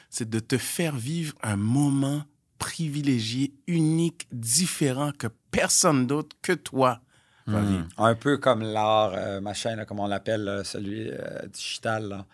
C'est 0.09 0.29
de 0.29 0.39
te 0.39 0.57
faire 0.57 0.95
vivre 0.95 1.35
un 1.43 1.57
moment 1.57 2.23
privilégié, 2.57 3.53
unique, 3.67 4.27
différent 4.31 5.11
que 5.11 5.27
personne 5.51 6.07
d'autre 6.07 6.35
que 6.41 6.53
toi 6.53 7.01
vivre. 7.47 7.85
Un 7.97 8.15
peu 8.15 8.37
comme 8.37 8.61
l'art, 8.61 9.11
euh, 9.15 9.41
machin, 9.41 9.75
là, 9.75 9.85
comme 9.85 9.99
on 9.99 10.07
l'appelle, 10.07 10.61
celui 10.63 11.09
euh, 11.09 11.39
digital. 11.51 12.07
là. 12.09 12.25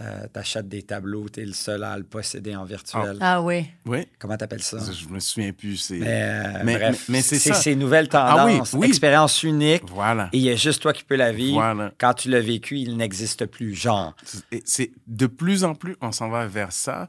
euh, 0.00 0.26
t'achètes 0.32 0.68
des 0.68 0.82
tableaux, 0.82 1.28
t'es 1.28 1.44
le 1.44 1.52
seul 1.52 1.84
à 1.84 1.96
le 1.96 2.02
posséder 2.02 2.56
en 2.56 2.64
virtuel. 2.64 3.18
Ah 3.20 3.40
oui. 3.40 3.66
Oui. 3.86 4.08
Comment 4.18 4.36
t'appelles 4.36 4.62
ça? 4.62 4.78
Je 4.92 5.06
me 5.08 5.20
souviens 5.20 5.52
plus. 5.52 5.76
C'est... 5.76 5.98
Mais, 5.98 6.22
euh, 6.22 6.62
Mais- 6.64 6.76
bref, 6.76 7.04
mais 7.08 7.22
c'est 7.22 7.38
ça. 7.38 7.54
ces 7.54 7.76
nouvelles 7.76 8.08
Ah 8.12 8.44
oui, 8.46 8.52
tendances, 8.54 8.72
oui. 8.72 8.88
expérience 8.88 9.42
unique, 9.44 9.82
Voilà. 9.90 10.28
et 10.32 10.38
il 10.38 10.42
y 10.42 10.50
a 10.50 10.56
juste 10.56 10.82
toi 10.82 10.92
qui 10.92 11.04
peux 11.04 11.14
la 11.14 11.30
vivre. 11.30 11.54
Voilà. 11.54 11.92
Quand 11.98 12.14
tu 12.14 12.30
l'as 12.30 12.40
vécu, 12.40 12.78
il 12.78 12.96
n'existe 12.96 13.46
plus, 13.46 13.74
genre. 13.74 14.16
Et 14.50 14.62
c'est 14.64 14.90
de 15.06 15.26
plus 15.26 15.62
en 15.62 15.74
plus, 15.76 15.94
on 16.00 16.10
s'en 16.10 16.30
va 16.30 16.46
vers 16.46 16.72
ça. 16.72 17.08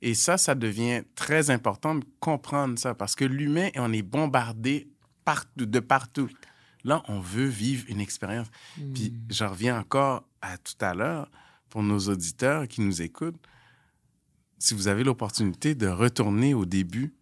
Et 0.00 0.14
ça, 0.14 0.36
ça 0.36 0.56
devient 0.56 1.02
très 1.14 1.50
important 1.50 1.94
de 1.94 2.04
comprendre 2.18 2.76
ça 2.76 2.92
parce 2.94 3.14
que 3.14 3.24
l'humain, 3.24 3.68
on 3.76 3.92
est 3.92 4.02
bombardé 4.02 4.88
partout, 5.24 5.66
de 5.66 5.78
partout. 5.78 6.28
Là, 6.84 7.02
on 7.08 7.20
veut 7.20 7.46
vivre 7.46 7.84
une 7.88 8.00
expérience. 8.00 8.48
Puis, 8.94 9.12
je 9.30 9.44
reviens 9.44 9.78
encore 9.78 10.24
à 10.40 10.58
tout 10.58 10.74
à 10.80 10.94
l'heure 10.94 11.28
pour 11.70 11.82
nos 11.82 11.98
auditeurs 11.98 12.66
qui 12.68 12.80
nous 12.80 13.02
écoutent. 13.02 13.40
Si 14.58 14.74
vous 14.74 14.88
avez 14.88 15.04
l'opportunité 15.04 15.74
de 15.74 15.88
retourner 15.88 16.54
au 16.54 16.64
début 16.64 17.14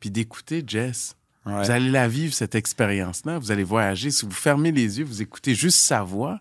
puis 0.00 0.10
d'écouter 0.10 0.62
Jess, 0.66 1.14
Ouais. 1.46 1.64
vous 1.64 1.70
allez 1.70 1.90
la 1.90 2.08
vivre, 2.08 2.34
cette 2.34 2.54
expérience-là. 2.54 3.38
Vous 3.38 3.50
allez 3.50 3.62
voyager. 3.64 4.10
Si 4.10 4.26
vous 4.26 4.32
fermez 4.32 4.70
les 4.70 4.98
yeux, 4.98 5.04
vous 5.06 5.22
écoutez 5.22 5.54
juste 5.54 5.78
sa 5.78 6.02
voix, 6.02 6.40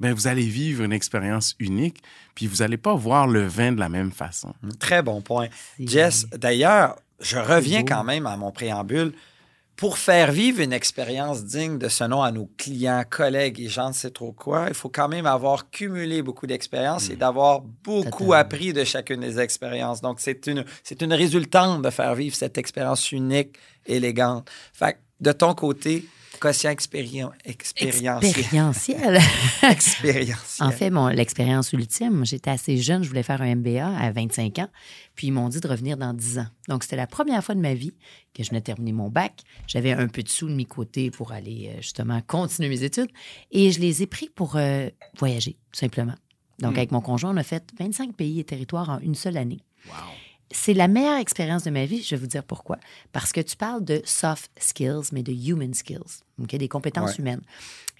ben 0.00 0.14
vous 0.14 0.26
allez 0.26 0.46
vivre 0.46 0.84
une 0.84 0.92
expérience 0.92 1.54
unique. 1.58 2.02
Puis 2.34 2.46
vous 2.46 2.56
n'allez 2.58 2.78
pas 2.78 2.94
voir 2.94 3.26
le 3.26 3.46
vin 3.46 3.72
de 3.72 3.80
la 3.80 3.90
même 3.90 4.10
façon. 4.10 4.54
Très 4.78 5.02
bon 5.02 5.20
point. 5.20 5.48
Jess, 5.78 6.26
d'ailleurs, 6.30 6.96
je 7.20 7.36
reviens 7.36 7.82
quand 7.84 8.04
même 8.04 8.26
à 8.26 8.36
mon 8.38 8.50
préambule. 8.50 9.12
Pour 9.78 9.96
faire 9.96 10.32
vivre 10.32 10.60
une 10.60 10.72
expérience 10.72 11.44
digne 11.44 11.78
de 11.78 11.88
ce 11.88 12.02
nom 12.02 12.20
à 12.20 12.32
nos 12.32 12.50
clients, 12.56 13.04
collègues 13.08 13.60
et 13.60 13.68
gens 13.68 13.90
ne 13.90 13.94
sait 13.94 14.10
trop 14.10 14.32
quoi, 14.32 14.64
il 14.66 14.74
faut 14.74 14.88
quand 14.88 15.06
même 15.06 15.24
avoir 15.24 15.70
cumulé 15.70 16.20
beaucoup 16.20 16.48
d'expériences 16.48 17.10
et 17.10 17.14
d'avoir 17.14 17.60
beaucoup 17.60 18.32
appris 18.32 18.72
de 18.72 18.82
chacune 18.82 19.20
des 19.20 19.38
expériences. 19.38 20.00
Donc, 20.00 20.18
c'est 20.18 20.48
une, 20.48 20.64
c'est 20.82 21.00
une 21.00 21.12
résultante 21.12 21.82
de 21.82 21.90
faire 21.90 22.16
vivre 22.16 22.34
cette 22.34 22.58
expérience 22.58 23.12
unique, 23.12 23.56
élégante. 23.86 24.50
Fait 24.72 24.94
que, 24.94 24.98
de 25.20 25.30
ton 25.30 25.54
côté, 25.54 26.04
quotient 26.38 26.70
expérien- 26.70 27.30
expérientiel. 27.44 28.14
Expérientiel. 28.22 29.20
expérientiel. 29.70 30.68
En 30.68 30.70
fait, 30.70 30.90
mon, 30.90 31.08
l'expérience 31.08 31.72
ultime, 31.72 32.24
j'étais 32.24 32.50
assez 32.50 32.76
jeune, 32.78 33.02
je 33.02 33.08
voulais 33.08 33.22
faire 33.22 33.42
un 33.42 33.54
MBA 33.56 33.86
à 33.86 34.10
25 34.12 34.58
ans, 34.60 34.68
puis 35.14 35.28
ils 35.28 35.32
m'ont 35.32 35.48
dit 35.48 35.60
de 35.60 35.68
revenir 35.68 35.96
dans 35.96 36.12
10 36.14 36.38
ans. 36.38 36.46
Donc, 36.68 36.82
c'était 36.82 36.96
la 36.96 37.06
première 37.06 37.42
fois 37.44 37.54
de 37.54 37.60
ma 37.60 37.74
vie 37.74 37.94
que 38.34 38.42
je 38.42 38.50
venais 38.50 38.60
de 38.60 38.64
terminer 38.64 38.92
mon 38.92 39.08
bac. 39.08 39.42
J'avais 39.66 39.92
un 39.92 40.08
peu 40.08 40.22
de 40.22 40.28
sous 40.28 40.48
de 40.48 40.54
mes 40.54 40.64
côtés 40.64 41.10
pour 41.10 41.32
aller 41.32 41.70
euh, 41.72 41.80
justement 41.82 42.20
continuer 42.26 42.68
mes 42.68 42.82
études 42.82 43.10
et 43.50 43.70
je 43.72 43.80
les 43.80 44.02
ai 44.02 44.06
pris 44.06 44.28
pour 44.34 44.56
euh, 44.56 44.88
voyager, 45.18 45.52
tout 45.72 45.78
simplement. 45.78 46.14
Donc, 46.60 46.76
avec 46.76 46.90
mon 46.90 47.00
conjoint, 47.00 47.32
on 47.32 47.36
a 47.36 47.44
fait 47.44 47.62
25 47.78 48.14
pays 48.16 48.40
et 48.40 48.44
territoires 48.44 48.88
en 48.90 48.98
une 48.98 49.14
seule 49.14 49.36
année. 49.36 49.60
C'est 50.50 50.72
la 50.74 50.88
meilleure 50.88 51.18
expérience 51.18 51.64
de 51.64 51.70
ma 51.70 51.84
vie, 51.84 52.02
je 52.02 52.14
vais 52.14 52.20
vous 52.20 52.26
dire 52.26 52.42
pourquoi. 52.44 52.78
Parce 53.12 53.32
que 53.32 53.40
tu 53.40 53.56
parles 53.56 53.84
de 53.84 54.00
soft 54.04 54.50
skills, 54.58 55.10
mais 55.12 55.22
de 55.22 55.32
human 55.32 55.74
skills, 55.74 56.22
ok, 56.40 56.56
des 56.56 56.68
compétences 56.68 57.10
Ouais. 57.10 57.16
humaines. 57.18 57.42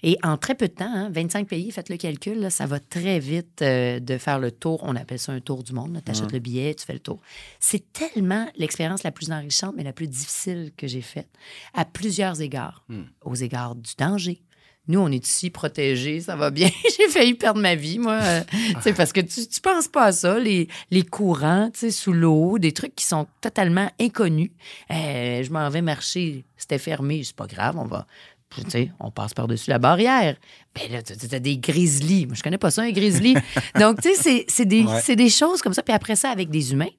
Et 0.01 0.17
en 0.23 0.37
très 0.37 0.55
peu 0.55 0.67
de 0.69 0.73
temps, 0.73 0.91
hein, 0.91 1.09
25 1.11 1.47
pays, 1.47 1.71
faites 1.71 1.89
le 1.89 1.97
calcul, 1.97 2.39
là, 2.39 2.49
ça 2.49 2.65
va 2.65 2.79
très 2.79 3.19
vite 3.19 3.61
euh, 3.61 3.99
de 3.99 4.17
faire 4.17 4.39
le 4.39 4.49
tour. 4.49 4.79
On 4.83 4.95
appelle 4.95 5.19
ça 5.19 5.33
un 5.33 5.41
tour 5.41 5.61
du 5.61 5.73
monde. 5.73 6.01
Tu 6.05 6.09
achètes 6.11 6.31
le 6.31 6.39
billet, 6.39 6.73
tu 6.73 6.85
fais 6.85 6.93
le 6.93 6.99
tour. 6.99 7.19
C'est 7.59 7.91
tellement 7.91 8.47
l'expérience 8.55 9.03
la 9.03 9.11
plus 9.11 9.29
enrichante, 9.31 9.73
mais 9.75 9.83
la 9.83 9.91
plus 9.91 10.07
difficile 10.07 10.71
que 10.77 10.87
j'ai 10.87 11.01
faite, 11.01 11.27
à 11.73 11.83
plusieurs 11.83 12.39
égards. 12.41 12.85
Aux 13.25 13.35
égards 13.35 13.75
du 13.75 13.91
danger. 13.97 14.41
Nous, 14.89 14.99
on 14.99 15.11
est 15.11 15.25
ici 15.25 15.51
protégés, 15.51 16.19
ça 16.19 16.35
va 16.35 16.49
bien. 16.49 16.69
j'ai 16.97 17.07
failli 17.07 17.35
perdre 17.35 17.61
ma 17.61 17.75
vie, 17.75 17.99
moi. 17.99 18.15
euh, 18.15 18.41
sais, 18.81 18.91
parce 18.91 19.13
que 19.13 19.21
tu, 19.21 19.47
tu 19.47 19.61
penses 19.61 19.87
pas 19.87 20.05
à 20.05 20.11
ça, 20.11 20.39
les, 20.39 20.67
les 20.89 21.03
courants, 21.03 21.69
tu 21.71 21.79
sais, 21.79 21.91
sous 21.91 22.11
l'eau, 22.11 22.57
des 22.57 22.71
trucs 22.71 22.95
qui 22.95 23.05
sont 23.05 23.27
totalement 23.39 23.89
inconnus. 24.01 24.49
Euh, 24.91 25.43
je 25.43 25.51
m'en 25.51 25.69
vais 25.69 25.83
marcher, 25.83 26.43
c'était 26.57 26.79
fermé, 26.79 27.23
c'est 27.23 27.35
pas 27.35 27.45
grave, 27.45 27.77
on 27.77 27.85
va. 27.85 28.07
Tu 28.55 28.67
sais, 28.67 28.91
on 28.99 29.11
passe 29.11 29.35
par-dessus 29.35 29.69
la 29.69 29.77
barrière. 29.77 30.35
Ben 30.73 30.91
là, 30.91 31.03
tu 31.03 31.13
as 31.35 31.39
des 31.39 31.57
grizzlies. 31.59 32.25
Moi, 32.25 32.35
je 32.35 32.41
connais 32.41 32.57
pas 32.57 32.71
ça, 32.71 32.81
un 32.81 32.91
grizzly. 32.91 33.35
Donc, 33.79 34.01
tu 34.01 34.09
sais, 34.09 34.15
c'est- 34.15 34.45
c'est 34.47 34.65
des, 34.65 34.83
Ouais. 34.83 34.99
c'est 35.03 35.15
des 35.15 35.29
choses 35.29 35.61
comme 35.61 35.73
ça. 35.73 35.83
Puis 35.83 35.93
après 35.93 36.15
ça, 36.15 36.31
avec 36.31 36.49
des 36.49 36.71
humains, 36.73 36.89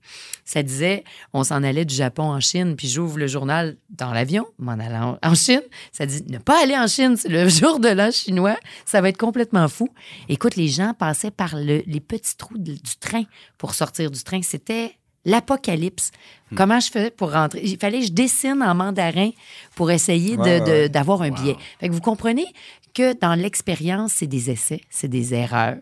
ça 0.45 0.62
disait, 0.62 1.02
on 1.33 1.42
s'en 1.42 1.62
allait 1.64 1.85
du 1.85 1.95
Japon 1.95 2.23
en 2.25 2.38
Chine, 2.40 2.76
puis 2.76 2.88
j'ouvre 2.88 3.19
le 3.19 3.26
journal 3.26 3.76
dans 3.90 4.12
l'avion, 4.12 4.47
m'en 4.59 4.73
allant 4.78 5.19
en 5.25 5.35
Chine. 5.35 5.62
Ça 5.90 6.07
dit, 6.07 6.23
ne 6.28 6.38
pas 6.38 6.62
aller 6.62 6.76
en 6.76 6.87
Chine, 6.87 7.16
c'est 7.16 7.28
le 7.28 7.49
jour 7.49 7.80
de 7.80 7.88
l'an 7.88 8.12
chinois. 8.12 8.57
Ça 8.87 9.00
va 9.00 9.09
être 9.09 9.19
complètement 9.19 9.66
fou. 9.66 9.88
Écoute, 10.28 10.54
les 10.54 10.69
gens 10.69 10.95
passaient 10.97 11.33
par 11.33 11.57
le- 11.57 11.83
les 11.85 12.00
petits 12.00 12.37
trous 12.37 12.59
de- 12.59 12.75
du 12.75 12.97
train 13.00 13.25
pour 13.59 13.75
sortir 13.75 14.11
du 14.12 14.23
train. 14.23 14.40
C'était 14.42 14.95
l'apocalypse. 15.25 16.11
Hmm. 16.50 16.57
Comment 16.57 16.81
je 16.81 16.91
faisais 16.91 17.11
pour 17.11 17.33
rentrer? 17.33 17.61
Il 17.65 17.77
fallait 17.79 18.00
que 18.00 18.07
je 18.07 18.12
dessine 18.12 18.62
en 18.62 18.75
mandarin 18.75 19.31
pour 19.77 19.91
essayer 19.91 20.37
Ouais, 20.37 20.89
d'avoir 20.89 21.23
un 21.23 21.31
Wow. 21.31 21.35
billet. 21.37 21.57
Fait 21.79 21.89
que 21.89 21.95
vous 21.95 22.00
comprenez 22.00 22.47
que 22.95 23.19
dans 23.19 23.35
l'expérience, 23.35 24.12
c'est 24.15 24.27
des 24.27 24.50
essais, 24.50 24.81
c'est 24.91 25.09
des 25.09 25.35
erreurs. 25.35 25.77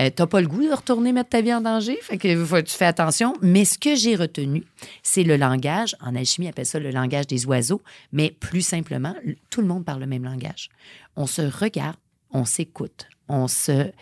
Euh, 0.00 0.10
T'as 0.14 0.26
pas 0.26 0.40
le 0.40 0.48
goût 0.48 0.62
de 0.66 0.72
retourner 0.72 1.12
mettre 1.12 1.30
ta 1.30 1.40
vie 1.42 1.54
en 1.54 1.60
danger, 1.60 1.96
fait 2.02 2.18
que 2.18 2.44
faut- 2.44 2.60
tu 2.62 2.74
fais 2.74 2.86
attention. 2.86 3.34
Mais 3.40 3.64
ce 3.64 3.78
que 3.78 3.94
j'ai 3.94 4.16
retenu, 4.16 4.64
c'est 5.04 5.22
le 5.22 5.36
langage. 5.36 5.94
En 6.00 6.16
alchimie, 6.16 6.48
on 6.48 6.50
appelle 6.50 6.66
ça 6.66 6.80
le 6.80 6.90
langage 6.90 7.28
des 7.28 7.46
oiseaux, 7.46 7.80
mais 8.12 8.30
plus 8.40 8.62
simplement, 8.62 9.14
tout 9.48 9.60
le 9.60 9.68
monde 9.68 9.84
parle 9.84 10.00
le 10.00 10.06
même 10.06 10.24
langage. 10.24 10.70
On 11.14 11.26
se 11.26 11.42
regarde, 11.42 11.96
on 12.32 12.44
s'écoute, 12.44 13.06
on 13.28 13.46
se 13.46 13.92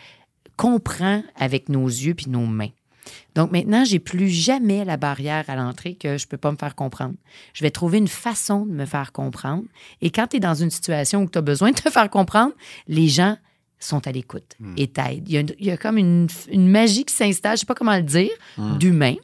comprend 0.57 1.23
avec 1.35 1.69
nos 1.69 1.85
yeux 1.87 2.15
puis 2.15 2.29
nos 2.29 2.45
mains. 2.47 2.69
Donc 3.35 3.51
maintenant, 3.51 3.83
j'ai 3.85 3.99
plus 3.99 4.29
jamais 4.29 4.85
la 4.85 4.97
barrière 4.97 5.45
à 5.49 5.55
l'entrée 5.55 5.95
que 5.95 6.17
je 6.17 6.27
peux 6.27 6.37
pas 6.37 6.51
me 6.51 6.57
faire 6.57 6.75
comprendre. 6.75 7.15
Je 7.53 7.63
vais 7.63 7.71
trouver 7.71 7.97
une 7.97 8.07
façon 8.07 8.65
de 8.65 8.71
me 8.71 8.85
faire 8.85 9.11
comprendre. 9.11 9.63
Et 10.01 10.09
quand 10.09 10.27
tu 10.27 10.37
es 10.37 10.39
dans 10.39 10.55
une 10.55 10.69
situation 10.69 11.23
où 11.23 11.29
tu 11.29 11.37
as 11.37 11.41
besoin 11.41 11.71
de 11.71 11.75
te 11.75 11.89
faire 11.89 12.09
comprendre, 12.09 12.53
les 12.87 13.07
gens 13.07 13.37
sont 13.79 14.05
à 14.07 14.11
l'écoute 14.11 14.57
et 14.75 14.87
t'aident. 14.87 15.29
Il 15.29 15.33
y 15.33 15.37
a, 15.37 15.43
il 15.57 15.65
y 15.65 15.71
a 15.71 15.77
comme 15.77 15.97
une, 15.97 16.27
une 16.51 16.67
magie 16.67 17.05
qui 17.05 17.13
s'installe, 17.15 17.55
je 17.55 17.61
sais 17.61 17.65
pas 17.65 17.75
comment 17.75 17.95
le 17.95 18.03
dire, 18.03 18.29
d'humain, 18.77 19.15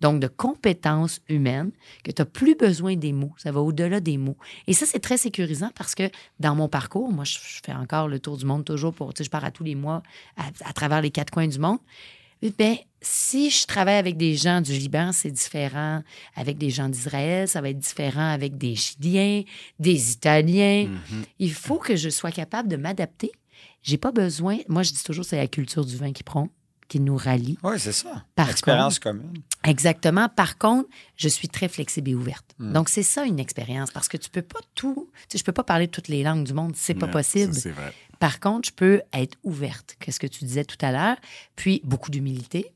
donc 0.00 0.18
de 0.18 0.28
compétences 0.28 1.20
humaines, 1.28 1.72
que 2.04 2.10
tu 2.10 2.22
n'as 2.22 2.26
plus 2.26 2.54
besoin 2.54 2.96
des 2.96 3.12
mots. 3.12 3.34
Ça 3.36 3.52
va 3.52 3.60
au-delà 3.60 4.00
des 4.00 4.16
mots. 4.16 4.38
Et 4.66 4.72
ça, 4.72 4.86
c'est 4.86 5.00
très 5.00 5.18
sécurisant 5.18 5.70
parce 5.74 5.94
que 5.94 6.10
dans 6.40 6.54
mon 6.54 6.68
parcours, 6.68 7.12
moi, 7.12 7.24
je, 7.24 7.38
je 7.38 7.60
fais 7.62 7.74
encore 7.74 8.08
le 8.08 8.18
tour 8.18 8.38
du 8.38 8.46
monde 8.46 8.64
toujours 8.64 8.94
pour, 8.94 9.12
tu 9.12 9.18
sais, 9.18 9.24
je 9.24 9.30
pars 9.30 9.44
à 9.44 9.50
tous 9.50 9.64
les 9.64 9.74
mois 9.74 10.02
à, 10.38 10.44
à 10.64 10.72
travers 10.72 11.02
les 11.02 11.10
quatre 11.10 11.30
coins 11.30 11.46
du 11.46 11.58
monde. 11.58 11.78
Bien, 12.42 12.76
si 13.00 13.50
je 13.50 13.66
travaille 13.66 13.96
avec 13.96 14.16
des 14.16 14.34
gens 14.34 14.60
du 14.60 14.72
Liban, 14.72 15.12
c'est 15.12 15.30
différent. 15.30 16.02
Avec 16.36 16.58
des 16.58 16.70
gens 16.70 16.88
d'Israël, 16.88 17.48
ça 17.48 17.60
va 17.60 17.70
être 17.70 17.78
différent 17.78 18.30
avec 18.30 18.58
des 18.58 18.74
Chiliens, 18.74 19.42
des 19.78 20.12
Italiens. 20.12 20.88
Il 21.38 21.52
faut 21.52 21.78
que 21.78 21.96
je 21.96 22.08
sois 22.08 22.32
capable 22.32 22.68
de 22.68 22.76
m'adapter. 22.76 23.32
J'ai 23.82 23.98
pas 23.98 24.12
besoin. 24.12 24.58
Moi, 24.68 24.82
je 24.82 24.92
dis 24.92 25.02
toujours, 25.02 25.24
c'est 25.24 25.36
la 25.36 25.46
culture 25.46 25.84
du 25.84 25.96
vin 25.96 26.12
qui 26.12 26.22
prend, 26.22 26.48
qui 26.88 27.00
nous 27.00 27.16
rallie. 27.16 27.58
Oui, 27.62 27.78
c'est 27.78 27.92
ça. 27.92 28.24
Par 28.34 28.50
Expérience 28.50 28.98
commune. 28.98 29.42
Exactement. 29.64 30.28
Par 30.28 30.58
contre, 30.58 30.88
je 31.16 31.28
suis 31.28 31.48
très 31.48 31.68
flexible 31.68 32.10
et 32.10 32.14
ouverte. 32.14 32.54
Hmm. 32.58 32.72
Donc, 32.72 32.88
c'est 32.88 33.02
ça 33.02 33.24
une 33.24 33.38
expérience 33.38 33.90
parce 33.90 34.08
que 34.08 34.16
tu 34.16 34.30
peux 34.30 34.42
pas 34.42 34.60
tout. 34.74 35.08
Tu 35.12 35.24
sais, 35.28 35.38
je 35.38 35.44
peux 35.44 35.52
pas 35.52 35.64
parler 35.64 35.88
toutes 35.88 36.08
les 36.08 36.22
langues 36.22 36.44
du 36.44 36.54
monde, 36.54 36.74
c'est 36.76 36.94
pas 36.94 37.08
possible. 37.08 37.54
c'est 37.54 37.70
vrai. 37.70 37.92
Par 38.18 38.40
contre, 38.40 38.68
je 38.68 38.74
peux 38.74 39.02
être 39.12 39.36
ouverte, 39.44 39.96
qu'est-ce 40.00 40.18
que 40.20 40.26
tu 40.26 40.44
disais 40.44 40.64
tout 40.64 40.76
à 40.84 40.92
l'heure, 40.92 41.16
puis 41.56 41.80
beaucoup 41.84 42.10
d'humilité 42.10 42.72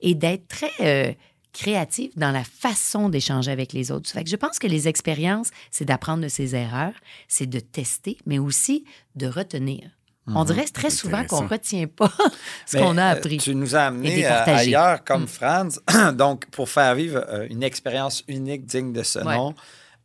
et 0.00 0.14
d'être 0.14 0.48
très 0.48 0.70
euh, 0.80 1.12
créative 1.52 2.10
dans 2.16 2.32
la 2.32 2.44
façon 2.44 3.08
d'échanger 3.08 3.50
avec 3.50 3.72
les 3.72 3.90
autres. 3.90 4.10
Fait 4.10 4.24
que 4.24 4.30
je 4.30 4.36
pense 4.36 4.58
que 4.58 4.66
les 4.66 4.88
expériences, 4.88 5.50
c'est 5.70 5.84
d'apprendre 5.84 6.22
de 6.22 6.28
ses 6.28 6.54
erreurs, 6.54 6.94
c'est 7.28 7.46
de 7.46 7.60
tester, 7.60 8.18
mais 8.26 8.38
aussi 8.38 8.84
de 9.14 9.26
retenir. 9.26 9.90
On 10.28 10.42
dirait 10.44 10.64
très 10.64 10.90
souvent 10.90 11.24
qu'on 11.24 11.44
Intéressant. 11.44 11.46
retient 11.54 11.86
pas 11.86 12.12
ce 12.66 12.76
qu'on 12.78 12.98
a 12.98 13.12
euh, 13.14 13.16
appris. 13.16 13.36
Tu 13.38 13.54
nous 13.54 13.76
as 13.76 13.82
amené 13.84 14.26
euh, 14.26 14.44
ailleurs 14.46 15.04
comme 15.04 15.22
Mm. 15.22 15.28
Franz. 15.28 15.80
Donc, 16.14 16.46
pour 16.46 16.68
faire 16.68 16.96
vivre 16.96 17.24
une 17.48 17.62
expérience 17.62 18.24
unique 18.26 18.64
digne 18.66 18.92
de 18.92 19.04
ce 19.04 19.20
Ouais. 19.20 19.36
nom, 19.36 19.54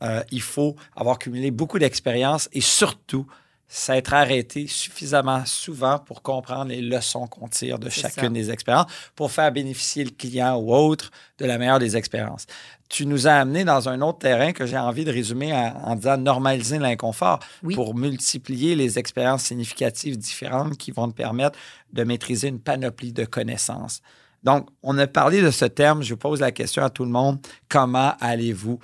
euh, 0.03 0.21
il 0.29 0.43
faut 0.43 0.75
avoir 0.95 1.17
cumulé 1.17 1.49
beaucoup 1.49 1.79
d'expériences 1.79 2.49
et 2.53 2.61
surtout 2.61 3.25
s'être 3.73 4.13
arrêté 4.13 4.67
suffisamment 4.67 5.45
souvent 5.45 5.97
pour 5.97 6.21
comprendre 6.21 6.65
les 6.71 6.81
leçons 6.81 7.25
qu'on 7.25 7.47
tire 7.47 7.79
de 7.79 7.87
chacune 7.87 8.23
ça. 8.23 8.29
des 8.29 8.51
expériences 8.51 8.91
pour 9.15 9.31
faire 9.31 9.49
bénéficier 9.49 10.03
le 10.03 10.09
client 10.09 10.57
ou 10.57 10.75
autre 10.75 11.09
de 11.37 11.45
la 11.45 11.57
meilleure 11.57 11.79
des 11.79 11.95
expériences. 11.95 12.47
Tu 12.89 13.05
nous 13.05 13.27
as 13.29 13.31
amené 13.35 13.63
dans 13.63 13.87
un 13.87 14.01
autre 14.01 14.19
terrain 14.19 14.51
que 14.51 14.65
j'ai 14.65 14.77
envie 14.77 15.05
de 15.05 15.11
résumer 15.11 15.53
en, 15.53 15.73
en 15.85 15.95
disant 15.95 16.17
normaliser 16.17 16.79
l'inconfort 16.79 17.39
Oui. 17.63 17.73
pour 17.73 17.95
multiplier 17.95 18.75
les 18.75 18.99
expériences 18.99 19.43
significatives 19.43 20.17
différentes 20.17 20.75
qui 20.77 20.91
vont 20.91 21.09
te 21.09 21.15
permettre 21.15 21.57
de 21.93 22.03
maîtriser 22.03 22.49
une 22.49 22.59
panoplie 22.59 23.13
de 23.13 23.23
connaissances. 23.23 24.01
Donc, 24.43 24.67
on 24.83 24.97
a 24.97 25.07
parlé 25.07 25.41
de 25.41 25.49
ce 25.49 25.63
terme. 25.63 26.03
Je 26.03 26.15
pose 26.15 26.41
la 26.41 26.51
question 26.51 26.83
à 26.83 26.89
tout 26.89 27.05
le 27.05 27.11
monde. 27.11 27.37
Comment 27.69 28.15
allez-vous 28.19 28.79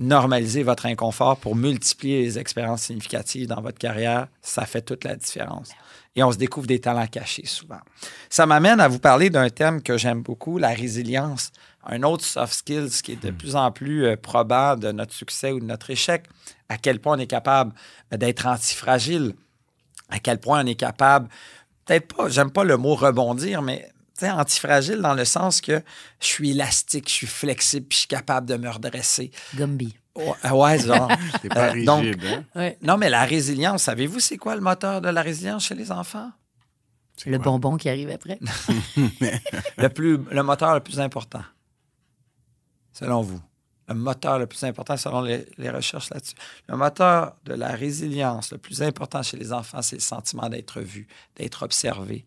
normaliser 0.00 0.62
votre 0.62 0.86
inconfort 0.86 1.36
pour 1.36 1.54
multiplier 1.54 2.22
les 2.22 2.38
expériences 2.38 2.84
significatives 2.84 3.46
dans 3.46 3.60
votre 3.60 3.78
carrière, 3.78 4.28
ça 4.40 4.64
fait 4.64 4.80
toute 4.80 5.04
la 5.04 5.14
différence. 5.14 5.70
Et 6.16 6.24
on 6.24 6.32
se 6.32 6.38
découvre 6.38 6.66
des 6.66 6.80
talents 6.80 7.06
cachés 7.06 7.46
souvent. 7.46 7.80
Ça 8.30 8.46
m'amène 8.46 8.80
à 8.80 8.88
vous 8.88 8.98
parler 8.98 9.28
d'un 9.28 9.50
thème 9.50 9.82
que 9.82 9.98
j'aime 9.98 10.22
beaucoup, 10.22 10.56
la 10.56 10.70
résilience. 10.70 11.52
Un 11.84 12.02
autre 12.02 12.24
soft 12.24 12.54
skills 12.54 13.02
qui 13.02 13.12
est 13.12 13.22
de 13.22 13.30
plus 13.30 13.56
en 13.56 13.70
plus 13.70 14.06
euh, 14.06 14.16
probable 14.16 14.82
de 14.82 14.90
notre 14.90 15.12
succès 15.12 15.52
ou 15.52 15.60
de 15.60 15.66
notre 15.66 15.90
échec. 15.90 16.24
À 16.70 16.78
quel 16.78 16.98
point 16.98 17.16
on 17.16 17.20
est 17.20 17.26
capable 17.26 17.72
d'être 18.10 18.46
antifragile. 18.46 19.34
À 20.08 20.18
quel 20.18 20.40
point 20.40 20.64
on 20.64 20.66
est 20.66 20.74
capable, 20.74 21.28
peut-être 21.84 22.14
pas, 22.14 22.28
j'aime 22.28 22.50
pas 22.50 22.64
le 22.64 22.76
mot 22.76 22.94
rebondir, 22.94 23.62
mais 23.62 23.88
antifragile 24.28 24.98
dans 25.00 25.14
le 25.14 25.24
sens 25.24 25.60
que 25.60 25.82
je 26.20 26.26
suis 26.26 26.50
élastique, 26.50 27.08
je 27.08 27.14
suis 27.14 27.26
flexible, 27.26 27.86
puis 27.86 27.96
je 27.96 28.00
suis 28.00 28.08
capable 28.08 28.46
de 28.46 28.56
me 28.56 28.68
redresser. 28.68 29.30
Gumby. 29.54 29.96
Ouais, 30.16 30.50
ouais 30.50 30.78
genre. 30.80 31.08
Pas 31.50 31.68
Euh, 31.68 31.72
rigide, 31.72 31.86
donc, 31.86 32.04
hein? 32.56 32.72
Non, 32.82 32.96
mais 32.96 33.08
la 33.08 33.24
résilience, 33.24 33.84
savez-vous 33.84 34.20
c'est 34.20 34.36
quoi 34.36 34.54
le 34.56 34.60
moteur 34.60 35.00
de 35.00 35.08
la 35.08 35.22
résilience 35.22 35.64
chez 35.66 35.74
les 35.74 35.90
enfants? 35.92 36.30
Le 37.26 37.38
bonbon 37.38 37.76
qui 37.76 37.88
arrive 37.88 38.10
après. 38.10 38.38
Le, 39.76 39.88
plus, 39.88 40.18
le 40.30 40.42
moteur 40.42 40.74
le 40.74 40.80
plus 40.80 41.00
important, 41.00 41.42
selon 42.92 43.20
vous. 43.22 43.40
Le 43.88 43.94
moteur 43.94 44.38
le 44.38 44.46
plus 44.46 44.62
important 44.64 44.96
selon 44.96 45.20
les, 45.20 45.46
les 45.58 45.68
recherches 45.70 46.10
là-dessus. 46.10 46.34
Le 46.68 46.76
moteur 46.76 47.34
de 47.44 47.54
la 47.54 47.68
résilience 47.74 48.52
le 48.52 48.58
plus 48.58 48.82
important 48.82 49.22
chez 49.22 49.36
les 49.36 49.52
enfants, 49.52 49.82
c'est 49.82 49.96
le 49.96 50.00
sentiment 50.02 50.48
d'être 50.48 50.80
vu, 50.80 51.08
d'être 51.36 51.62
observé 51.64 52.26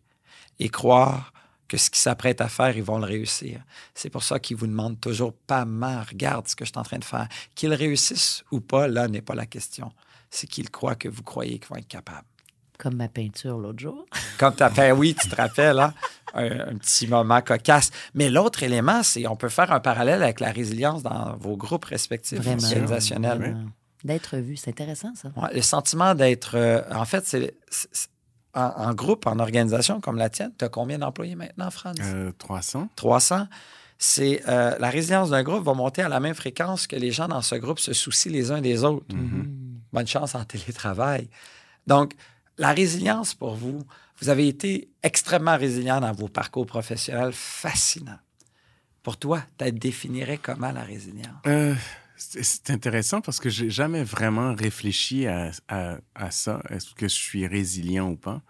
et 0.60 0.70
croire 0.70 1.32
que 1.74 1.78
ce 1.80 1.90
qu'ils 1.90 2.02
s'apprêtent 2.02 2.40
à 2.42 2.50
faire, 2.50 2.78
ils 2.78 2.84
vont 2.84 3.00
le 3.00 3.06
réussir. 3.06 3.60
C'est 3.96 4.12
pour 4.12 4.22
ça 4.24 4.38
qu'ils 4.38 4.58
vous 4.58 4.68
demandent 4.68 5.00
toujours 5.02 5.34
pas 5.34 5.66
mal, 5.66 6.06
regarde 6.08 6.48
ce 6.48 6.56
que 6.56 6.66
je 6.66 6.70
suis 6.70 6.78
en 6.78 6.84
train 6.84 7.00
de 7.00 7.04
faire. 7.04 7.28
Qu'ils 7.56 7.74
réussissent 7.74 8.44
ou 8.52 8.60
pas, 8.60 8.88
là 8.88 9.08
n'est 9.08 9.24
pas 9.24 9.34
la 9.34 9.48
question. 9.48 9.92
C'est 10.30 10.46
qu'ils 10.46 10.70
croient 10.70 10.94
que 10.96 11.10
vous 11.10 11.24
croyez 11.24 11.58
qu'ils 11.58 11.70
vont 11.70 11.78
être 11.78 11.88
capables. 11.88 12.28
Comme 12.78 12.96
ma 12.98 13.08
peinture 13.08 13.58
l'autre 13.58 13.80
jour. 13.80 14.06
Comme 14.38 14.56
tu 14.56 14.62
as 14.62 14.70
fait, 14.70 14.92
oui, 14.92 15.16
tu 15.20 15.28
te 15.30 15.36
rappelles, 15.36 15.80
hein? 15.80 15.94
un, 16.36 16.60
un 16.60 16.76
petit 16.78 17.08
moment 17.08 17.42
cocasse. 17.42 17.90
Mais 18.14 18.30
l'autre 18.30 18.62
élément, 18.62 19.02
c'est 19.02 19.26
on 19.26 19.36
peut 19.36 19.50
faire 19.50 19.72
un 19.72 19.80
parallèle 19.80 20.22
avec 20.22 20.40
la 20.40 20.52
résilience 20.52 21.02
dans 21.02 21.36
vos 21.38 21.58
groupes 21.58 21.86
respectifs 21.86 22.38
Vraiment. 22.38 22.62
organisationnels. 22.64 23.58
D'être 24.04 24.38
vu, 24.38 24.58
c'est 24.58 24.70
intéressant, 24.70 25.14
ça. 25.16 25.30
Ouais, 25.36 25.54
le 25.56 25.62
sentiment 25.64 26.14
d'être. 26.14 26.56
euh, 26.56 26.82
en 26.94 27.06
fait, 27.06 27.26
c'est. 27.26 27.56
En, 28.54 28.62
en 28.66 28.94
groupe, 28.94 29.26
en 29.26 29.40
organisation 29.40 30.00
comme 30.00 30.18
la 30.18 30.30
tienne, 30.30 30.52
tu 30.58 30.64
as 30.66 30.70
combien 30.70 31.00
d'employés 31.00 31.36
maintenant, 31.36 31.72
Franz? 31.72 32.00
Euh, 32.02 32.32
300. 32.38 32.90
300. 32.96 33.48
C'est 33.98 34.42
euh, 34.48 34.76
la 34.80 34.90
résilience 34.90 35.30
d'un 35.30 35.44
groupe 35.44 35.64
va 35.64 35.74
monter 35.74 36.02
à 36.02 36.10
la 36.10 36.20
même 36.20 36.34
fréquence 36.36 36.88
que 36.88 36.96
les 36.96 37.12
gens 37.12 37.28
dans 37.28 37.42
ce 37.42 37.56
groupe 37.56 37.80
se 37.80 37.94
soucient 37.94 38.32
les 38.32 38.52
uns 38.52 38.62
des 38.62 38.84
autres. 38.84 39.06
Bonne 39.92 40.08
chance 40.08 40.36
en 40.36 40.44
télétravail. 40.44 41.30
Donc, 41.88 42.14
la 42.58 42.74
résilience 42.74 43.34
pour 43.34 43.56
vous, 43.56 43.80
vous 44.22 44.30
avez 44.30 44.48
été 44.48 44.90
extrêmement 45.02 45.58
résilient 45.58 46.00
dans 46.02 46.12
vos 46.12 46.28
parcours 46.28 46.66
professionnels, 46.66 47.34
fascinant. 47.34 48.20
Pour 49.02 49.18
toi, 49.18 49.42
tu 49.58 49.72
définirais 49.72 50.38
comment 50.38 50.72
la 50.72 50.84
résilience? 50.84 51.42
Euh, 51.48 51.76
c'est 52.42 52.70
intéressant 52.70 53.22
parce 53.22 53.40
que 53.40 53.50
j'ai 53.50 53.70
jamais 53.70 54.04
vraiment 54.04 54.54
réfléchi 54.56 55.28
à, 55.28 55.52
à, 55.68 55.98
à 56.16 56.32
ça. 56.32 56.62
Est-ce 56.70 56.94
que 56.94 57.08
je 57.08 57.14
suis 57.14 57.48
résilient 57.48 58.10
ou 58.10 58.16
pas? 58.16 58.42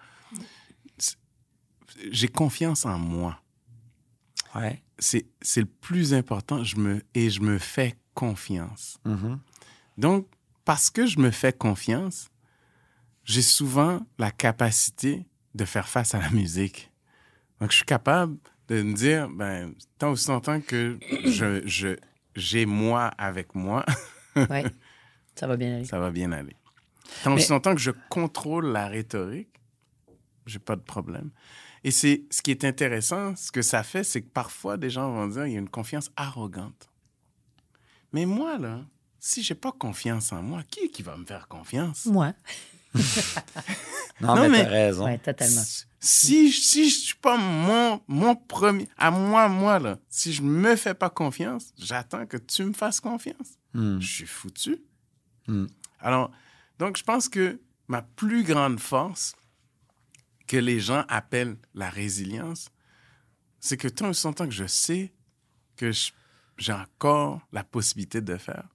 J'ai 2.12 2.28
confiance 2.28 2.86
en 2.86 2.98
moi. 2.98 3.40
Ouais. 4.56 4.82
C'est 5.00 5.26
c'est 5.42 5.62
le 5.62 5.68
plus 5.68 6.14
important. 6.14 6.64
Je 6.64 6.78
me, 6.78 7.02
et 7.14 7.30
je 7.30 7.42
me 7.42 7.58
fais 7.58 7.96
confiance. 8.14 8.98
Mhm. 9.06 9.40
Donc, 9.98 10.28
parce 10.66 10.90
que 10.90 11.06
je 11.06 11.20
me 11.20 11.32
fais 11.32 11.54
confiance, 11.54 12.30
j'ai 13.26 13.42
souvent 13.42 14.06
la 14.18 14.32
capacité 14.32 15.26
de 15.56 15.66
faire 15.66 15.88
face 15.88 16.16
à 16.16 16.20
la 16.20 16.30
musique. 16.30 16.92
Donc, 17.60 17.72
je 17.72 17.78
suis 17.78 17.86
capable 17.86 18.38
de 18.68 18.82
me 18.82 18.94
dire, 18.94 19.30
ben, 19.30 19.74
tant 19.98 20.12
aussi 20.12 20.30
longtemps 20.30 20.62
que 20.62 20.98
je, 21.26 21.62
je, 21.68 21.98
j'ai 22.36 22.66
moi 22.66 23.08
avec 23.18 23.56
moi, 23.56 23.86
Oui. 24.36 24.62
Ça 25.36 25.48
va 25.48 25.58
bien 25.58 25.76
aller. 25.76 25.86
ça 25.86 26.00
va 26.00 26.12
bien 26.12 26.32
aller. 26.32 26.56
Tant 27.24 27.36
longtemps 27.50 27.76
que 27.76 27.82
je 27.82 27.92
contrôle 28.10 28.68
la 28.68 28.88
rhétorique, 28.88 29.60
j'ai 30.46 30.60
pas 30.60 30.76
de 30.76 30.82
problème. 30.82 31.32
Et 31.84 31.92
c'est 31.92 32.24
ce 32.30 32.42
qui 32.42 32.52
est 32.52 32.64
intéressant, 32.64 33.36
ce 33.36 33.52
que 33.52 33.62
ça 33.62 33.84
fait, 33.84 34.04
c'est 34.04 34.22
que 34.22 34.30
parfois 34.30 34.78
des 34.78 34.90
gens 34.90 35.12
vont 35.12 35.28
dire 35.28 35.46
il 35.46 35.54
y 35.54 35.56
a 35.56 35.60
une 35.60 35.70
confiance 35.70 36.12
arrogante. 36.16 36.90
Mais 38.14 38.26
moi 38.26 38.58
là, 38.58 38.86
si 39.20 39.44
j'ai 39.44 39.56
pas 39.56 39.72
confiance 39.72 40.32
en 40.32 40.42
moi, 40.42 40.64
qui 40.70 40.82
est 40.82 40.90
qui 40.90 41.04
va 41.04 41.18
me 41.18 41.26
faire 41.26 41.48
confiance? 41.48 42.06
Moi. 42.06 42.34
Non, 44.22 44.36
Non, 44.36 44.42
mais, 44.44 44.50
mais- 44.50 44.64
t'as 44.64 44.70
raison. 44.70 45.18
Totalement. 45.18 45.64
Si 46.00 46.52
si 46.52 46.90
je 46.90 46.96
suis 47.00 47.16
pas 47.16 47.38
mon 47.38 48.02
mon 48.08 48.36
premier 48.36 48.88
à 48.98 49.10
moi 49.10 49.48
moi 49.48 49.80
là, 49.80 49.98
si 50.10 50.34
je 50.34 50.42
me 50.42 50.76
fais 50.76 50.94
pas 50.94 51.10
confiance, 51.10 51.74
j'attends 51.78 52.26
que 52.26 52.38
tu 52.38 52.64
me 52.64 52.74
fasses 52.74 53.00
confiance. 53.00 53.58
Hmm. 53.74 54.00
Je 54.00 54.08
suis 54.08 54.26
foutu. 54.28 54.82
Hmm. 55.48 55.66
Alors, 56.00 56.32
donc, 56.78 56.98
je 56.98 57.04
pense 57.04 57.30
que 57.30 57.60
ma 57.88 58.02
plus 58.02 58.44
grande 58.44 58.80
force, 58.80 59.36
que 60.48 60.58
les 60.58 60.80
gens 60.80 61.06
appellent 61.08 61.58
la 61.74 61.90
résilience, 61.90 62.70
c'est 63.60 63.78
que 63.78 63.88
tant 63.88 64.12
que 64.12 64.52
je 64.52 64.68
sais 64.68 65.14
que 65.78 65.92
j'ai 66.58 66.74
encore 66.74 67.42
la 67.52 67.64
possibilité 67.64 68.22
de 68.22 68.36
faire, 68.38 68.68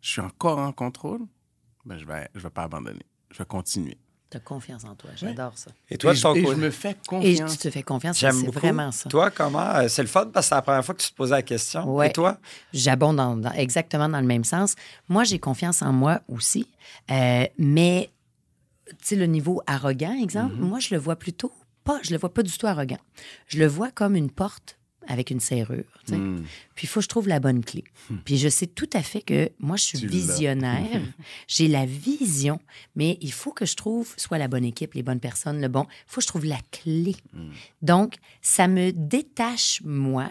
je 0.00 0.10
suis 0.12 0.20
encore 0.20 0.58
en 0.58 0.72
contrôle, 0.72 1.20
ben, 1.84 1.98
je 1.98 2.06
vais, 2.06 2.28
je 2.34 2.40
vais 2.40 2.50
pas 2.50 2.62
abandonner. 2.62 3.04
Je 3.32 3.38
vais 3.38 3.44
continuer. 3.44 3.96
Tu 4.30 4.36
as 4.36 4.40
confiance 4.40 4.84
en 4.84 4.94
toi. 4.94 5.08
J'adore 5.16 5.56
ça. 5.56 5.70
Et 5.88 5.96
toi, 5.96 6.10
et, 6.10 6.14
de 6.14 6.18
je, 6.18 6.22
ton 6.22 6.34
et 6.34 6.44
je 6.44 6.52
me 6.54 6.70
fais 6.70 6.90
Et 6.90 6.94
confiance. 7.06 7.52
tu 7.52 7.58
te 7.58 7.70
fais 7.70 7.82
confiance, 7.82 8.18
J'aime 8.18 8.32
c'est 8.34 8.44
beaucoup. 8.46 8.58
vraiment 8.58 8.92
ça. 8.92 9.08
Toi, 9.08 9.30
comment? 9.30 9.74
Euh, 9.76 9.88
C'est 9.88 10.02
le 10.02 10.08
fun 10.08 10.26
parce 10.26 10.46
que 10.46 10.48
c'est 10.50 10.54
la 10.54 10.60
première 10.62 10.84
fois 10.84 10.94
que 10.94 11.00
tu 11.02 11.10
te 11.10 11.14
posais 11.16 11.34
la 11.34 11.42
question. 11.42 11.84
Ouais. 11.94 12.08
Et 12.08 12.12
toi? 12.12 12.36
J'abonde 12.74 13.16
dans, 13.16 13.36
dans- 13.36 13.52
exactement 13.52 14.06
dans 14.08 14.20
le 14.20 14.26
même 14.26 14.44
sens. 14.44 14.74
Moi, 15.08 15.24
j'ai 15.24 15.38
confiance 15.38 15.80
en 15.80 15.92
moi 15.94 16.20
aussi, 16.28 16.68
euh, 17.10 17.46
mais 17.56 18.10
tu 18.86 18.96
sais, 19.02 19.16
le 19.16 19.24
niveau 19.26 19.62
arrogant, 19.66 20.14
exemple, 20.22 20.56
moi, 20.56 20.78
je 20.78 20.94
le 20.94 21.00
vois 21.00 21.16
plutôt 21.16 21.50
pas, 21.84 21.98
je 22.02 22.10
le 22.12 22.18
vois 22.18 22.32
pas 22.34 22.42
du 22.42 22.52
tout 22.56 22.66
arrogant. 22.66 22.98
Je 23.46 23.58
le 23.58 23.66
vois 23.66 23.90
comme 23.90 24.14
une 24.14 24.30
porte 24.30 24.78
avec 25.06 25.30
une 25.30 25.40
serrure. 25.40 25.84
Hmm. 26.08 26.42
Puis 26.74 26.84
il 26.84 26.88
faut 26.88 27.00
que 27.00 27.04
je 27.04 27.08
trouve 27.08 27.28
la 27.28 27.40
bonne 27.40 27.64
clé. 27.64 27.84
Puis 28.24 28.36
je 28.36 28.48
sais 28.48 28.66
tout 28.66 28.88
à 28.92 29.02
fait 29.02 29.22
que 29.22 29.50
moi, 29.58 29.76
je 29.76 29.84
suis 29.84 29.98
Tu 29.98 30.06
visionnaire. 30.06 31.00
J'ai 31.48 31.68
la 31.68 31.86
vision, 31.86 32.60
mais 32.94 33.18
il 33.20 33.32
faut 33.32 33.52
que 33.52 33.64
je 33.64 33.76
trouve 33.76 34.12
soit 34.16 34.38
la 34.38 34.48
bonne 34.48 34.64
équipe, 34.64 34.94
les 34.94 35.02
bonnes 35.02 35.20
personnes, 35.20 35.60
le 35.60 35.68
bon. 35.68 35.86
Il 35.88 36.04
faut 36.08 36.16
que 36.16 36.22
je 36.22 36.28
trouve 36.28 36.44
la 36.44 36.60
clé. 36.70 37.16
Donc, 37.82 38.16
ça 38.42 38.68
me 38.68 38.92
détache, 38.92 39.80
moi, 39.84 40.30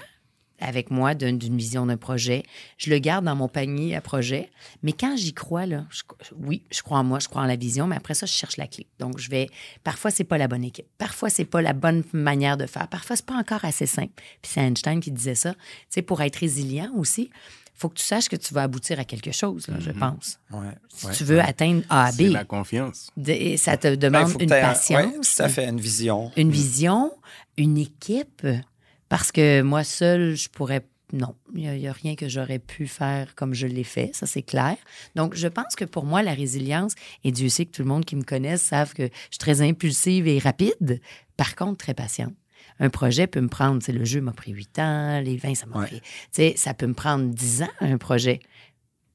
avec 0.60 0.90
moi, 0.92 1.14
d'une 1.14 1.38
vision 1.58 1.86
d'un 1.86 1.98
projet. 1.98 2.44
Je 2.78 2.90
le 2.90 3.00
garde 3.00 3.26
dans 3.26 3.36
mon 3.36 3.48
panier 3.48 3.96
à 3.96 4.02
projet. 4.02 4.50
Mais 4.84 4.92
quand 4.94 5.16
j'y 5.18 5.34
crois, 5.34 5.66
là, 5.66 5.86
je- 5.90 6.02
oui, 6.36 6.64
je 6.72 6.82
crois 6.82 6.98
en 7.00 7.04
moi, 7.04 7.20
je 7.20 7.28
crois 7.28 7.42
en 7.44 7.46
la 7.46 7.56
vision, 7.56 7.86
mais 7.88 7.96
après 7.96 8.14
ça, 8.16 8.26
je 8.26 8.32
cherche 8.34 8.58
la 8.58 8.68
clé. 8.68 8.88
Donc, 9.00 9.20
je 9.20 9.30
vais. 9.30 9.48
Parfois, 9.84 10.10
c'est 10.12 10.24
pas 10.24 10.38
la 10.38 10.48
bonne 10.48 10.64
équipe. 10.64 10.88
Parfois, 10.98 11.30
c'est 11.30 11.46
pas 11.46 11.62
la 11.62 11.74
bonne 11.74 12.04
manière 12.14 12.58
de 12.58 12.66
faire. 12.66 12.88
Parfois, 12.88 13.16
c'est 13.16 13.26
pas 13.26 13.36
encore 13.38 13.64
assez 13.66 13.86
simple. 13.86 14.14
Puis 14.42 14.52
c'est 14.54 14.62
Einstein 14.62 15.00
qui 15.00 15.12
disait 15.12 15.36
ça. 15.36 15.54
Tu 15.54 15.60
sais, 15.90 16.02
pour 16.02 16.22
être 16.22 16.38
résilient 16.38 16.92
aussi, 16.96 17.30
faut 17.76 17.90
que 17.90 17.96
tu 18.00 18.04
saches 18.04 18.28
que 18.28 18.36
tu 18.36 18.56
vas 18.56 18.64
aboutir 18.64 19.00
à 19.00 19.04
quelque 19.06 19.32
chose, 19.32 19.68
là, 19.68 19.76
je 19.80 19.92
pense. 19.92 20.40
Ouais. 20.52 20.66
Si 20.90 21.06
ouais. 21.06 21.14
tu 21.14 21.24
veux 21.24 21.40
atteindre 21.40 21.84
A 21.90 22.06
à 22.08 22.12
B, 22.12 22.22
la 22.32 22.44
confiance. 22.44 23.12
de- 23.16 23.32
et 23.32 23.58
ça 23.58 23.78
te 23.78 23.90
Ben, 23.90 23.98
demande 24.00 24.42
une 24.42 24.52
un- 24.52 24.62
patience 24.62 25.36
tout 25.36 25.44
à 25.44 25.48
fait, 25.50 25.70
une 25.70 25.80
vision. 25.80 26.32
une 26.36 26.50
vision, 26.50 27.12
une 27.56 27.78
équipe, 27.78 28.48
parce 29.10 29.32
que 29.32 29.62
moi 29.62 29.84
seule, 29.84 30.36
je 30.36 30.50
pourrais. 30.50 30.86
Non, 31.14 31.36
il 31.56 31.62
n'y 31.62 31.88
a, 31.88 31.94
rien 31.94 32.16
que 32.16 32.28
j'aurais 32.28 32.60
pu 32.60 32.86
faire 32.86 33.34
comme 33.36 33.54
je 33.54 33.66
l'ai 33.66 33.86
fait, 33.86 34.12
ça 34.14 34.26
c'est 34.26 34.42
clair. 34.42 34.76
Donc, 35.16 35.36
je 35.36 35.48
pense 35.48 35.78
que 35.78 35.86
pour 35.86 36.04
moi, 36.04 36.22
la 36.22 36.34
résilience, 36.34 36.96
et 37.24 37.32
Dieu 37.32 37.48
sait 37.48 37.66
que 37.66 37.72
tout 37.72 37.82
le 37.82 37.88
monde 37.88 38.04
qui 38.04 38.18
me 38.18 38.24
connaît 38.24 38.58
savent 38.58 38.94
que 38.94 39.04
je 39.04 39.10
suis 39.32 39.38
très 39.40 39.62
impulsive 39.62 40.28
et 40.28 40.38
rapide, 40.38 41.00
par 41.38 41.56
contre, 41.56 41.78
très 41.78 41.94
patiente. 41.94 42.34
Un 42.80 42.90
projet 42.90 43.26
peut 43.26 43.40
me 43.40 43.48
prendre, 43.48 43.82
le 43.90 44.04
jeu 44.04 44.20
m'a 44.20 44.34
pris 44.34 44.52
huit 44.52 44.78
ans, 44.80 45.22
les 45.22 45.38
vins, 45.38 45.56
ça 45.56 45.66
m'a 45.66 45.80
Ouais. 45.80 45.88
pris. 45.88 46.02
Tu 46.02 46.08
sais, 46.34 46.54
ça 46.58 46.74
peut 46.74 46.88
me 46.88 46.94
prendre 46.94 47.26
dix 47.34 47.64
ans, 47.64 47.70
un 47.80 47.98
projet 47.98 48.40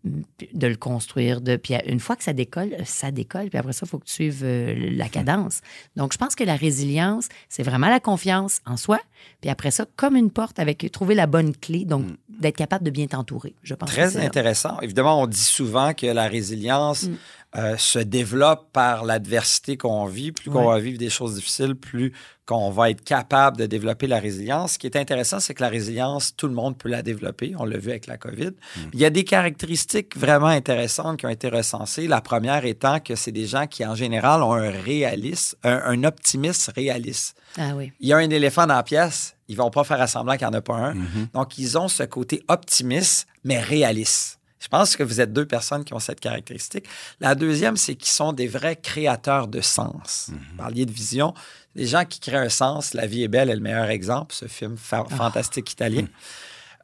de 0.05 0.67
le 0.67 0.77
construire. 0.77 1.41
De, 1.41 1.57
puis 1.57 1.75
une 1.87 2.01
fois 2.01 2.17
que 2.17 2.25
ça 2.25 2.33
décolle, 2.33 2.75
ça 2.85 3.11
décolle. 3.11 3.49
Puis 3.49 3.59
après 3.59 3.73
ça, 3.73 3.87
il 3.87 3.89
faut 3.89 3.99
que 3.99 4.07
tu 4.07 4.13
suives 4.13 4.43
euh, 4.43 4.91
la 4.97 5.09
cadence. 5.09 5.61
Donc, 5.97 6.13
je 6.13 6.19
pense 6.19 6.35
que 6.35 6.45
la 6.45 6.57
résilience, 6.57 7.29
c'est 7.49 7.63
vraiment 7.63 7.89
la 7.89 8.01
confiance 8.01 8.61
en 8.67 8.77
soi. 8.77 8.99
Puis 9.41 9.51
après 9.51 9.71
ça, 9.71 9.87
comme 9.97 10.17
une 10.17 10.31
porte 10.31 10.59
avec 10.59 10.91
trouver 10.91 11.15
la 11.15 11.27
bonne 11.27 11.55
clé. 11.55 11.85
Donc, 11.85 12.07
d'être 12.29 12.57
capable 12.57 12.85
de 12.85 12.91
bien 12.91 13.07
t'entourer. 13.07 13.55
Je 13.63 13.75
pense 13.75 13.91
Très 13.91 14.17
intéressant. 14.17 14.81
Évidemment, 14.81 15.21
on 15.21 15.27
dit 15.27 15.39
souvent 15.39 15.95
que 15.95 16.07
la 16.07 16.27
résilience, 16.27 17.03
Mm. 17.03 17.17
Euh, 17.57 17.77
se 17.77 17.99
développe 17.99 18.73
par 18.73 19.05
l'adversité 19.05 19.77
qu'on 19.77 20.07
vit. 20.07 20.33
Plus 20.33 20.51
qu'on 20.51 20.69
va 20.69 20.79
vivre 20.79 20.99
des 20.99 21.11
choses 21.11 21.35
difficiles, 21.35 21.75
plus 21.75 22.13
qu'on 22.47 22.71
va 22.71 22.91
être 22.91 23.05
capable 23.05 23.57
de 23.57 23.67
développer 23.67 24.07
la 24.07 24.19
résilience. 24.19 24.73
Ce 24.73 24.79
qui 24.79 24.87
est 24.87 24.97
intéressant, 24.97 25.39
c'est 25.39 25.55
que 25.55 25.63
la 25.63 25.69
résilience, 25.69 26.35
tout 26.35 26.49
le 26.49 26.55
monde 26.55 26.77
peut 26.77 26.89
la 26.89 27.03
développer. 27.03 27.55
On 27.59 27.65
l'a 27.65 27.79
vu 27.79 27.91
avec 27.91 28.07
la 28.07 28.17
COVID. 28.17 28.53
Il 28.93 28.99
y 28.99 29.05
a 29.05 29.11
des 29.11 29.25
caractéristiques 29.25 30.17
vraiment 30.17 30.47
intéressantes 30.47 31.19
qui 31.19 31.27
ont 31.27 31.31
été 31.31 31.49
recensées. 31.49 32.09
La 32.09 32.21
première 32.21 32.65
étant 32.65 33.01
que 33.01 33.15
c'est 33.15 33.33
des 33.33 33.47
gens 33.47 33.67
qui, 33.67 33.85
en 33.85 33.95
général, 33.95 34.43
ont 34.43 34.55
un 34.55 34.71
réalisme, 34.71 35.57
un, 35.63 35.83
un 35.85 36.05
optimisme 36.05 36.73
réaliste. 36.75 37.37
Ah 37.59 37.73
oui. 37.77 37.93
Il 38.01 38.09
y 38.09 38.13
a 38.13 38.17
un 38.17 38.31
éléphant 38.31 38.67
dans 38.67 38.75
la 38.75 38.83
pièce, 38.83 39.37
ils 39.49 39.57
vont 39.57 39.71
pas 39.71 39.85
faire 39.85 40.01
à 40.01 40.07
semblant 40.07 40.37
qu'il 40.37 40.47
n'y 40.47 40.55
en 40.55 40.59
a 40.59 40.63
pas 40.63 40.77
un. 40.77 40.95
Donc, 41.35 41.59
ils 41.59 41.77
ont 41.77 41.89
ce 41.89 42.03
côté 42.05 42.43
optimiste, 42.49 43.27
mais 43.45 43.61
réaliste. 43.61 44.39
Je 44.63 44.69
pense 44.69 44.95
que 44.97 45.03
vous 45.03 45.21
êtes 45.21 45.33
deux 45.33 45.45
personnes 45.47 45.85
qui 45.85 45.93
ont 45.93 45.99
cette 45.99 46.21
caractéristique. 46.21 46.87
La 47.21 47.35
deuxième, 47.35 47.77
c'est 47.77 47.97
qu'ils 47.97 48.13
sont 48.13 48.33
des 48.33 48.47
vrais 48.47 48.77
créateurs 48.77 49.49
de 49.49 49.61
sens. 49.61 50.31
Vous 50.31 50.57
parliez 50.57 50.87
de 50.87 50.93
vision. 50.93 51.35
Les 51.75 51.87
gens 51.87 52.05
qui 52.05 52.21
créent 52.21 52.37
un 52.37 52.49
sens, 52.49 52.95
La 52.95 53.07
vie 53.07 53.25
est 53.25 53.29
belle 53.29 53.51
est 53.51 53.55
le 53.57 53.61
meilleur 53.61 53.91
exemple, 53.91 54.35
ce 54.35 54.47
film 54.47 54.77
fa- 54.77 55.05
fantastique 55.11 55.73
italien. 55.73 56.07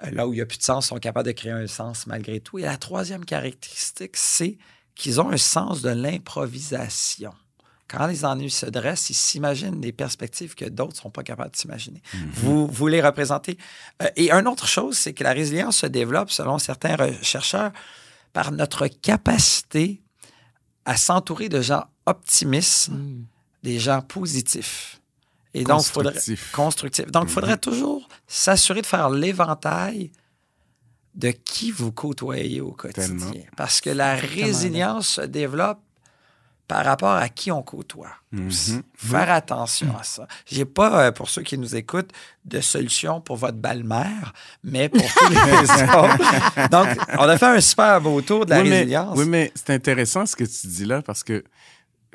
Euh, 0.05 0.11
Là 0.11 0.27
où 0.27 0.33
il 0.33 0.37
n'y 0.37 0.43
a 0.43 0.47
plus 0.47 0.59
de 0.59 0.63
sens, 0.65 0.89
sont 0.89 0.97
capables 0.99 1.27
de 1.29 1.33
créer 1.33 1.53
un 1.53 1.67
sens 1.69 2.07
malgré 2.07 2.41
tout. 2.41 2.59
Et 2.59 2.63
la 2.63 2.77
troisième 2.79 3.25
caractéristique, 3.25 4.17
c'est 4.17 4.59
qu'ils 4.97 5.21
ont 5.21 5.31
un 5.31 5.37
sens 5.37 5.81
de 5.83 5.91
l'improvisation. 5.91 7.33
Quand 7.89 8.07
les 8.07 8.25
ennuis 8.25 8.51
se 8.51 8.67
dressent, 8.67 9.09
ils 9.11 9.15
s'imaginent 9.15 9.81
des 9.81 9.93
perspectives 9.93 10.55
que 10.55 10.67
d'autres 10.67 10.93
ne 10.93 11.01
sont 11.01 11.11
pas 11.11 11.23
capables 11.23 11.51
de 11.53 11.57
s'imaginer. 11.57 12.03
vous, 12.35 12.67
vous 12.67 12.87
les 12.87 13.01
représentez. 13.01 13.57
Euh, 14.03 14.09
et 14.17 14.31
une 14.31 14.47
autre 14.47 14.67
chose, 14.69 14.97
c'est 14.99 15.15
que 15.15 15.25
la 15.25 15.33
résilience 15.33 15.79
se 15.79 15.87
développe, 15.87 16.31
selon 16.31 16.59
certains 16.59 16.97
chercheurs, 17.23 17.73
par 18.35 18.53
notre 18.53 18.87
capacité 18.89 20.03
à 20.85 20.97
s'entourer 20.97 21.49
de 21.49 21.61
gens 21.63 21.85
optimistes, 22.07 22.91
Mm. 22.91 23.25
des 23.63 23.79
gens 23.79 24.03
positifs. 24.03 25.01
Et 25.55 25.65
donc, 25.65 25.83
faudrait. 25.83 26.15
Donc, 27.09 27.25
il 27.25 27.31
faudrait 27.31 27.59
toujours 27.59 28.07
s'assurer 28.27 28.83
de 28.83 28.87
faire 28.87 29.09
l'éventail 29.11 30.13
de 31.15 31.31
qui 31.31 31.71
vous 31.71 31.91
côtoyez 31.91 32.61
au 32.61 32.73
quotidien. 32.73 33.09
Tellement. 33.09 33.33
Parce 33.57 33.81
que 33.81 33.91
la 33.91 34.15
résilience 34.15 35.09
se 35.15 35.21
développe 35.23 35.81
par 36.69 36.85
rapport 36.85 37.13
à 37.15 37.29
qui 37.31 37.51
on 37.51 37.63
côtoie. 37.63 38.11
aussi. 38.47 38.75
Mhm. 38.75 38.83
Faire 38.95 39.31
attention 39.31 39.97
à 39.99 40.03
ça. 40.03 40.29
J'ai 40.47 40.67
pas, 40.67 41.07
euh, 41.07 41.13
pour 41.13 41.29
ceux 41.31 41.43
qui 41.43 41.57
nous 41.59 41.75
écoutent, 41.75 42.11
de 42.45 42.61
solution 42.61 43.21
pour 43.23 43.37
votre 43.37 43.57
belle-mère, 43.57 44.33
mais 44.63 44.89
pour 44.91 45.01
tous 45.03 45.29
les 45.31 45.37
autres. 45.97 46.69
Donc, 46.71 46.89
on 47.19 47.23
a 47.23 47.39
fait 47.39 47.47
un 47.57 47.61
super 47.61 48.01
beau 48.03 48.21
tour 48.21 48.45
de 48.45 48.51
la 48.51 48.61
oui, 48.61 48.69
mais, 48.69 48.79
résilience. 48.81 49.19
oui, 49.19 49.25
mais 49.27 49.51
c'est 49.55 49.71
intéressant 49.71 50.27
ce 50.27 50.37
que 50.37 50.45
tu 50.45 50.67
dis 50.67 50.85
là 50.85 51.01
parce 51.03 51.25
que 51.25 51.43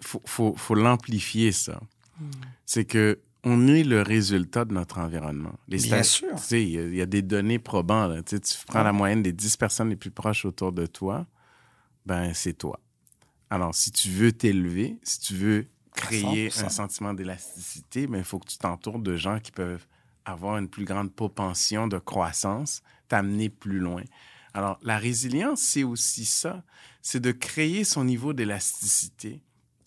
faut, 0.01 0.21
faut, 0.25 0.53
faut 0.55 0.75
l'amplifier, 0.75 1.51
ça. 1.51 1.79
Hmm. 2.19 2.29
C'est 2.65 2.85
que 2.85 3.19
on 3.45 3.67
est 3.67 3.83
le 3.83 4.01
résultat 4.03 4.63
de 4.65 4.73
notre 4.73 4.99
environnement. 4.99 5.53
Les 5.67 5.79
Bien 5.79 6.01
sûr. 6.03 6.29
Tu 6.37 6.41
sais, 6.43 6.61
il 6.63 6.69
y, 6.69 6.77
a- 6.79 6.83
il 6.83 6.95
y 6.95 7.01
a 7.01 7.05
des 7.05 7.21
données 7.21 7.59
probantes. 7.59 8.23
tu 8.25 8.37
prends 8.67 8.83
la 8.83 8.93
moyenne 8.93 9.21
des 9.23 9.33
10 9.33 9.57
personnes 9.57 9.89
les 9.89 9.95
plus 9.97 10.11
proches 10.11 10.45
autour 10.45 10.71
de 10.71 10.85
toi, 10.85 11.25
ben 12.05 12.33
c'est 12.33 12.53
toi. 12.53 12.79
Alors, 13.53 13.75
si 13.75 13.91
tu 13.91 14.09
veux 14.09 14.31
t'élever, 14.31 14.97
si 15.03 15.19
tu 15.19 15.35
veux 15.35 15.67
créer 15.93 16.49
100%. 16.49 16.65
un 16.65 16.69
sentiment 16.69 17.13
d'élasticité, 17.13 18.07
ben, 18.07 18.17
il 18.17 18.23
faut 18.23 18.39
que 18.39 18.47
tu 18.47 18.57
t'entoures 18.57 18.97
de 18.97 19.15
gens 19.15 19.39
qui 19.39 19.51
peuvent 19.51 19.85
avoir 20.25 20.57
une 20.57 20.67
plus 20.67 20.85
grande 20.85 21.13
propension 21.13 21.87
de 21.87 21.99
croissance, 21.99 22.81
t'amener 23.09 23.49
plus 23.49 23.77
loin. 23.77 24.01
Alors, 24.55 24.79
la 24.81 24.97
résilience, 24.97 25.61
c'est 25.61 25.83
aussi 25.83 26.25
ça. 26.25 26.63
C'est 27.03 27.19
de 27.19 27.31
créer 27.31 27.83
son 27.83 28.05
niveau 28.05 28.33
d'élasticité. 28.33 29.43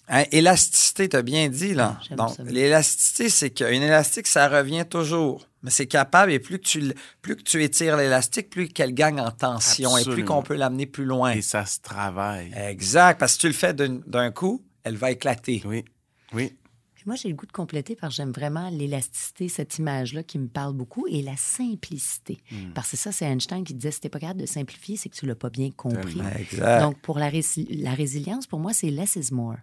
Hein, 0.08 0.24
élasticité, 0.30 1.08
tu 1.08 1.16
as 1.16 1.22
bien 1.22 1.48
dit, 1.48 1.74
là. 1.74 1.98
J'aime 2.08 2.18
Donc, 2.18 2.30
ça. 2.36 2.42
l'élasticité, 2.44 3.28
c'est 3.28 3.50
qu'une 3.50 3.82
élastique, 3.82 4.26
ça 4.28 4.48
revient 4.48 4.84
toujours. 4.88 5.48
Mais 5.62 5.70
c'est 5.70 5.86
capable, 5.88 6.30
et 6.30 6.38
plus 6.38 6.58
que 6.60 6.64
tu, 6.64 6.92
plus 7.22 7.34
que 7.34 7.42
tu 7.42 7.62
étires 7.64 7.96
l'élastique, 7.96 8.48
plus 8.50 8.68
qu'elle 8.68 8.92
gagne 8.94 9.20
en 9.20 9.32
tension 9.32 9.96
et 9.98 10.04
plus 10.04 10.24
qu'on 10.24 10.42
peut 10.42 10.54
l'amener 10.54 10.86
plus 10.86 11.04
loin. 11.04 11.32
Et 11.32 11.42
ça 11.42 11.66
se 11.66 11.80
travaille. 11.80 12.52
Exact, 12.56 13.18
parce 13.18 13.32
que 13.32 13.34
si 13.34 13.38
tu 13.40 13.46
le 13.48 13.52
fais 13.52 13.74
d'un- 13.74 14.00
d'un 14.06 14.30
coup, 14.30 14.62
elle 14.84 14.96
va 14.96 15.10
éclater. 15.10 15.62
Oui, 15.64 15.84
oui. 16.32 16.52
Puis 16.94 17.02
moi, 17.04 17.16
j'ai 17.16 17.28
le 17.28 17.34
goût 17.34 17.46
de 17.46 17.52
compléter 17.52 17.96
parce 17.96 18.12
que 18.14 18.16
j'aime 18.18 18.30
vraiment 18.30 18.70
l'élasticité, 18.70 19.48
cette 19.48 19.76
image-là 19.78 20.22
qui 20.22 20.38
me 20.38 20.46
parle 20.46 20.72
beaucoup, 20.74 21.06
et 21.08 21.20
la 21.20 21.36
simplicité. 21.36 22.38
Hmm. 22.52 22.72
Parce 22.72 22.92
que 22.92 22.96
ça, 22.96 23.10
c'est 23.10 23.24
Einstein 23.24 23.64
qui 23.64 23.74
disait 23.74 23.90
si 23.90 24.00
t'es 24.00 24.08
pas 24.08 24.20
capable 24.20 24.40
de 24.42 24.46
simplifier, 24.46 24.96
c'est 24.96 25.08
que 25.08 25.16
tu 25.16 25.26
l'as 25.26 25.34
pas 25.34 25.50
bien 25.50 25.70
compris. 25.72 26.20
Exact. 26.38 26.80
Donc, 26.80 27.00
pour 27.00 27.18
la 27.18 27.28
résilience, 27.28 28.46
pour 28.46 28.60
moi, 28.60 28.72
c'est 28.72 28.90
less 28.90 29.16
is 29.16 29.32
more. 29.32 29.56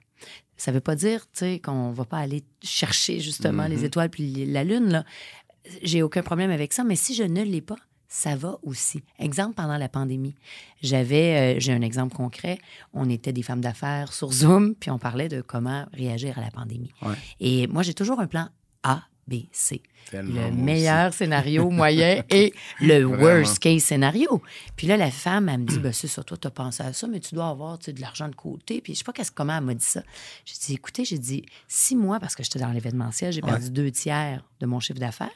Ça 0.64 0.72
veut 0.72 0.80
pas 0.80 0.96
dire, 0.96 1.28
qu'on 1.62 1.92
va 1.92 2.06
pas 2.06 2.20
aller 2.20 2.42
chercher 2.62 3.20
justement 3.20 3.68
les 3.68 3.84
étoiles 3.84 4.10
puis 4.10 4.46
la 4.46 4.64
lune, 4.64 4.94
là. 4.94 5.04
J'ai 5.82 6.02
aucun 6.02 6.24
problème 6.24 6.52
avec 6.52 6.72
ça, 6.72 6.86
mais 6.86 6.96
si 6.96 7.14
je 7.16 7.24
ne 7.24 7.44
l'ai 7.44 7.60
pas, 7.60 7.76
ça 8.08 8.38
va 8.38 8.58
aussi. 8.64 9.04
Exemple, 9.20 9.56
pendant 9.56 9.78
la 9.78 9.90
pandémie, 9.90 10.36
j'avais, 10.82 11.58
euh, 11.58 11.60
j'ai 11.60 11.74
un 11.74 11.82
exemple 11.82 12.16
concret, 12.16 12.60
on 12.94 13.10
était 13.10 13.34
des 13.34 13.44
femmes 13.44 13.60
d'affaires 13.60 14.14
sur 14.14 14.32
Zoom, 14.32 14.74
puis 14.76 14.90
on 14.90 15.00
parlait 15.00 15.28
de 15.28 15.42
comment 15.42 15.86
réagir 15.92 16.38
à 16.38 16.42
la 16.42 16.50
pandémie. 16.50 16.94
Ouais. 17.02 17.16
Et 17.42 17.68
moi, 17.68 17.84
j'ai 17.84 17.94
toujours 17.94 18.22
un 18.22 18.28
plan 18.28 18.48
A, 18.84 19.04
B, 19.28 19.36
C. 19.52 19.82
Tellement, 20.12 20.48
Le 20.48 20.52
meilleur 20.52 21.14
scénario 21.14 21.70
moyen 21.70 22.24
et 22.30 22.54
le 22.82 23.04
Vraiment. 23.04 23.24
worst 23.24 23.60
case 23.60 23.84
scénario. 23.84 24.42
Puis 24.76 24.86
là, 24.88 24.98
la 24.98 25.12
femme, 25.12 25.48
elle 25.50 25.62
me 25.62 25.66
dit, 25.66 25.80
ben, 25.80 25.94
c'est 25.94 26.08
ça, 26.10 26.24
toi, 26.24 26.36
tu 26.38 26.46
as 26.48 26.52
pensé 26.52 26.84
à 26.84 26.92
ça, 26.92 27.08
mais 27.08 27.20
tu 27.22 27.34
dois 27.36 27.48
avoir 27.48 27.80
tu 27.80 27.86
sais, 27.86 27.94
de 27.94 28.02
l'argent 28.02 28.28
de 28.28 28.36
côté. 28.36 28.82
Puis 28.82 28.94
je 28.94 28.98
sais 29.00 29.04
pas 29.06 29.14
qu'est-ce- 29.14 29.32
comment 29.32 29.58
elle 29.58 29.64
m'a 29.64 29.74
dit 29.74 29.86
ça. 29.86 30.04
J'ai 30.46 30.56
dit, 30.66 30.74
écoutez, 30.74 31.06
j'ai 31.06 31.18
dit, 31.20 31.46
six 31.68 31.96
mois, 31.96 32.20
parce 32.20 32.36
que 32.36 32.44
j'étais 32.44 32.60
dans 32.60 32.72
l'événementiel, 32.72 33.32
j'ai 33.32 33.42
perdu 33.42 33.70
deux 33.72 33.92
tiers 33.92 34.44
de 34.60 34.66
mon 34.66 34.80
chiffre 34.82 35.00
d'affaires. 35.00 35.32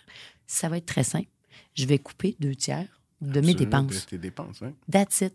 Ça 0.48 0.68
va 0.70 0.78
être 0.78 0.86
très 0.86 1.04
simple. 1.04 1.28
Je 1.76 1.86
vais 1.86 1.98
couper 2.00 2.36
deux 2.40 2.56
tiers 2.56 2.88
de 3.22 3.40
mes 3.42 3.54
dépenses. 3.54 3.88
de 4.06 4.10
tes 4.10 4.18
dépenses, 4.18 4.58
oui. 4.62 4.70
That's 4.92 5.22
it. 5.22 5.34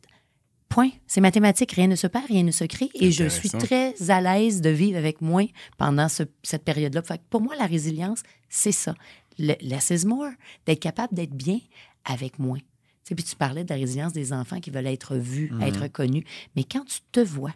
Point. 0.69 0.91
C'est 1.07 1.21
mathématique. 1.21 1.73
Rien 1.73 1.87
ne 1.87 1.97
se 1.97 2.07
perd, 2.07 2.25
rien 2.29 2.43
ne 2.45 2.51
se 2.51 2.65
crée. 2.65 2.89
Et 2.95 3.11
je 3.11 3.29
suis 3.29 3.51
très 3.51 3.95
à 4.11 4.21
l'aise 4.23 4.63
de 4.63 4.71
vivre 4.71 4.97
avec 4.97 5.21
moins 5.21 5.45
pendant 5.77 6.09
ce- 6.09 6.23
cette 6.43 6.65
période-là. 6.65 7.03
Fait 7.03 7.19
que 7.19 7.23
pour 7.29 7.43
moi, 7.43 7.55
la 7.59 7.67
résilience, 7.67 8.23
c'est 8.53 8.71
ça. 8.71 8.95
Le, 9.39 9.55
less 9.63 9.91
is 9.91 10.07
more. 10.07 10.31
D'être 10.67 10.81
capable 10.81 11.15
d'être 11.15 11.35
bien 11.35 11.59
avec 12.05 12.39
moins. 12.39 12.59
Tu 12.59 12.65
sais, 13.05 13.15
puis 13.15 13.25
tu 13.25 13.35
parlais 13.35 13.65
de 13.65 13.71
la 13.71 13.77
résilience 13.77 14.13
des 14.13 14.33
enfants 14.33 14.61
qui 14.61 14.71
veulent 14.71 14.87
être 14.87 15.17
vus, 15.17 15.51
être 15.63 15.89
connus. 15.89 16.25
Mais 16.55 16.63
quand 16.63 16.85
tu 16.85 17.01
te 17.11 17.21
vois, 17.21 17.55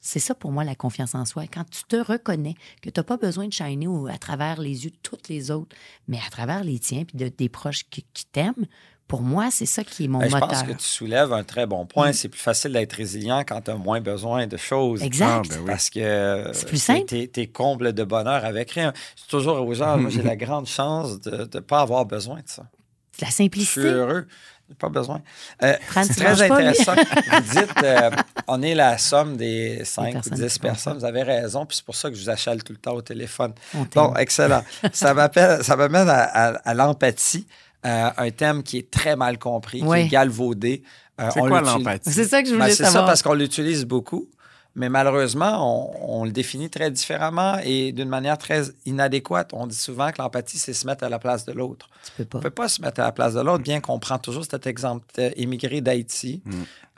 c'est 0.00 0.18
ça 0.18 0.34
pour 0.34 0.50
moi 0.50 0.64
la 0.64 0.74
confiance 0.74 1.14
en 1.14 1.24
soi. 1.24 1.46
Quand 1.46 1.64
tu 1.70 1.84
te 1.84 1.96
reconnais 1.96 2.54
que 2.82 2.90
tu 2.90 2.98
n'as 2.98 3.04
pas 3.04 3.16
besoin 3.16 3.46
de 3.46 3.52
shiner 3.52 3.86
à 4.10 4.18
travers 4.18 4.60
les 4.60 4.84
yeux 4.84 4.90
de 4.90 4.98
toutes 5.00 5.28
les 5.28 5.52
autres, 5.52 5.76
mais 6.08 6.18
à 6.18 6.28
travers 6.28 6.64
les 6.64 6.80
tiens 6.80 7.04
puis 7.04 7.16
de, 7.16 7.28
des 7.28 7.48
proches 7.48 7.88
qui, 7.88 8.04
qui 8.12 8.26
t'aiment, 8.26 8.66
pour 9.08 9.20
moi, 9.22 9.48
c'est 9.50 9.66
ça 9.66 9.84
qui 9.84 10.04
est 10.04 10.08
mon 10.08 10.20
Ben, 10.20 10.28
je 10.28 10.32
moteur. 10.32 10.48
pense 10.48 10.62
que 10.62 10.72
tu 10.72 10.86
soulèves 10.86 11.32
un 11.32 11.44
très 11.44 11.66
bon 11.66 11.84
point. 11.84 12.12
C'est 12.12 12.28
plus 12.28 12.40
facile 12.40 12.72
d'être 12.72 12.94
résilient 12.94 13.40
quand 13.46 13.60
tu 13.60 13.70
as 13.70 13.74
moins 13.76 14.00
besoin 14.00 14.46
de 14.46 14.56
choses. 14.56 15.02
Exact. 15.02 15.28
Ah, 15.28 15.42
ben 15.50 15.58
oui. 15.60 15.66
Parce 15.66 15.90
que 15.90 16.50
C'est 16.54 16.66
plus 16.66 16.82
simple. 16.82 17.04
Tu 17.06 17.28
es, 17.40 17.46
comble 17.46 17.92
de 17.92 18.04
bonheur 18.04 18.44
avec 18.44 18.70
rien. 18.70 18.92
C'est 19.16 19.28
toujours 19.28 19.66
aux 19.66 19.74
gens, 19.74 19.98
moi 19.98 20.10
j'ai 20.10 20.22
la 20.22 20.36
grande 20.44 20.66
chance 20.66 21.20
de 21.20 21.48
ne 21.52 21.60
pas 21.60 21.80
avoir 21.80 22.06
besoin 22.06 22.36
de 22.36 22.48
ça. 22.48 22.64
C'est 23.12 23.22
la 23.22 23.28
Je 23.28 23.34
suis 23.34 23.44
simplicité. 23.44 23.80
heureux. 23.88 24.26
J'ai 24.68 24.76
pas 24.76 24.88
besoin. 24.88 25.20
Euh, 25.62 25.74
c'est 26.02 26.14
très 26.14 26.48
pas, 26.48 26.54
intéressant. 26.54 26.94
Vous 26.94 27.60
dites, 27.60 27.74
euh, 27.84 28.10
on 28.48 28.62
est 28.62 28.74
la 28.74 28.96
somme 28.96 29.36
des 29.36 29.84
5 29.84 30.08
ou 30.08 30.12
personnes 30.12 30.34
10 30.38 30.42
qui 30.44 30.48
font 30.48 30.62
personnes. 30.62 30.98
Vous 30.98 31.04
avez 31.04 31.22
raison. 31.22 31.66
Puis 31.66 31.76
c'est 31.76 31.84
pour 31.84 31.94
ça 31.96 32.08
que 32.08 32.14
je 32.16 32.22
vous 32.22 32.30
achale 32.30 32.62
tout 32.62 32.72
le 32.72 32.78
temps 32.78 32.94
au 32.94 33.02
téléphone. 33.02 33.52
On. 33.74 33.82
Bon, 33.94 34.14
excellent. 34.14 34.64
ça 34.94 35.12
m'amène 35.12 36.08
à, 36.08 36.22
à- 36.22 36.54
à 36.64 36.72
l'empathie, 36.74 37.46
euh, 37.84 38.10
un 38.16 38.30
thème 38.30 38.62
qui 38.62 38.78
est 38.78 38.90
très 38.90 39.16
mal 39.16 39.38
compris, 39.38 39.80
qui 39.82 39.92
est 39.92 40.08
galvaudé. 40.08 40.82
Euh, 41.20 41.28
C'est 41.32 41.40
on 41.40 41.48
quoi 41.48 41.60
l'utilise- 41.60 41.78
l'empathie? 41.84 42.12
C'est 42.12 42.24
ça 42.24 42.42
que 42.42 42.48
je 42.48 42.54
Ben, 42.54 42.60
voulais 42.62 42.74
c'est 42.74 42.84
ça 42.84 43.02
parce 43.02 43.22
qu'on 43.22 43.34
l'utilise 43.34 43.84
beaucoup, 43.84 44.28
mais 44.74 44.88
malheureusement, 44.88 45.90
on, 46.08 46.20
on 46.20 46.24
le 46.24 46.30
définit 46.32 46.70
très 46.70 46.90
différemment 46.90 47.58
et 47.62 47.92
d'une 47.92 48.08
manière 48.08 48.38
très 48.38 48.62
inadéquate. 48.86 49.50
On 49.52 49.66
dit 49.66 49.76
souvent 49.76 50.10
que 50.10 50.22
l'empathie, 50.22 50.58
c'est 50.58 50.72
se 50.72 50.86
mettre 50.86 51.04
à 51.04 51.08
la 51.10 51.18
place 51.18 51.44
de 51.44 51.52
l'autre. 51.52 51.88
Tu 52.04 52.12
peux 52.16 52.24
pas. 52.24 52.38
On 52.38 52.40
ne 52.40 52.42
peut 52.44 52.50
pas 52.50 52.68
se 52.68 52.80
mettre 52.80 53.00
à 53.00 53.04
la 53.04 53.12
place 53.12 53.34
de 53.34 53.40
l'autre, 53.40 53.62
bien 53.62 53.80
qu'on 53.80 53.98
prend 53.98 54.18
toujours 54.18 54.44
cet 54.50 54.66
exemple. 54.66 55.04
Tu 55.14 55.20
émigré 55.36 55.80
d'Haïti, 55.80 56.42
Mm. 56.44 56.50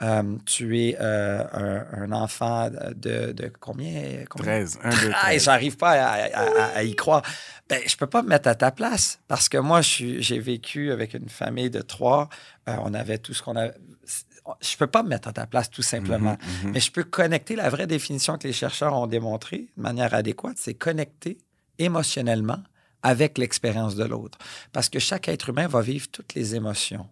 Euh, 0.05 0.23
tu 0.45 0.79
es 0.79 0.95
euh, 0.99 1.43
un, 1.53 2.03
un 2.03 2.11
enfant 2.11 2.69
de, 2.69 3.31
de 3.31 3.51
combien? 3.59 4.23
combien? 4.29 4.51
13. 4.65 4.79
1, 4.83 4.89
2, 4.89 5.11
Ah, 5.21 5.33
et 5.33 5.39
j'arrive 5.39 5.77
pas 5.77 5.91
à, 5.91 6.09
à- 6.25 6.63
à- 6.63 6.77
à 6.77 6.83
y 6.83 6.93
croire. 6.95 7.23
Ben, 7.69 7.81
je 7.87 7.95
peux 7.95 8.05
pas 8.07 8.21
me 8.21 8.29
mettre 8.29 8.47
à 8.47 8.55
ta 8.55 8.71
place 8.71 9.19
parce 9.27 9.49
que 9.49 9.57
moi, 9.57 9.81
j'ai 9.81 10.39
vécu 10.39 10.91
avec 10.91 11.13
une 11.15 11.29
famille 11.29 11.69
de 11.71 11.81
trois. 11.81 12.29
Euh, 12.69 12.75
on 12.83 12.93
avait 12.93 13.17
tout 13.17 13.33
ce 13.33 13.41
qu'on 13.41 13.57
a. 13.57 13.69
Je 14.61 14.77
peux 14.77 14.85
pas 14.85 15.01
me 15.01 15.09
mettre 15.09 15.27
à 15.27 15.33
ta 15.33 15.47
place 15.47 15.71
tout 15.71 15.81
simplement. 15.81 16.37
Mhm, 16.63 16.71
Mais 16.73 16.79
je 16.79 16.91
peux 16.91 17.03
connecter. 17.03 17.55
La 17.55 17.69
vraie 17.69 17.87
définition 17.87 18.37
que 18.37 18.45
les 18.47 18.53
chercheurs 18.53 18.93
ont 18.93 19.07
démontrée 19.07 19.65
de 19.75 19.81
manière 19.81 20.13
adéquate, 20.13 20.57
c'est 20.59 20.75
connecter 20.75 21.39
émotionnellement 21.79 22.59
avec 23.01 23.37
l'expérience 23.37 23.95
de 23.95 24.03
l'autre. 24.03 24.37
Parce 24.71 24.89
que 24.89 24.99
chaque 24.99 25.27
être 25.29 25.49
humain 25.49 25.67
va 25.67 25.81
vivre 25.81 26.07
toutes 26.11 26.33
les 26.35 26.53
émotions. 26.55 27.07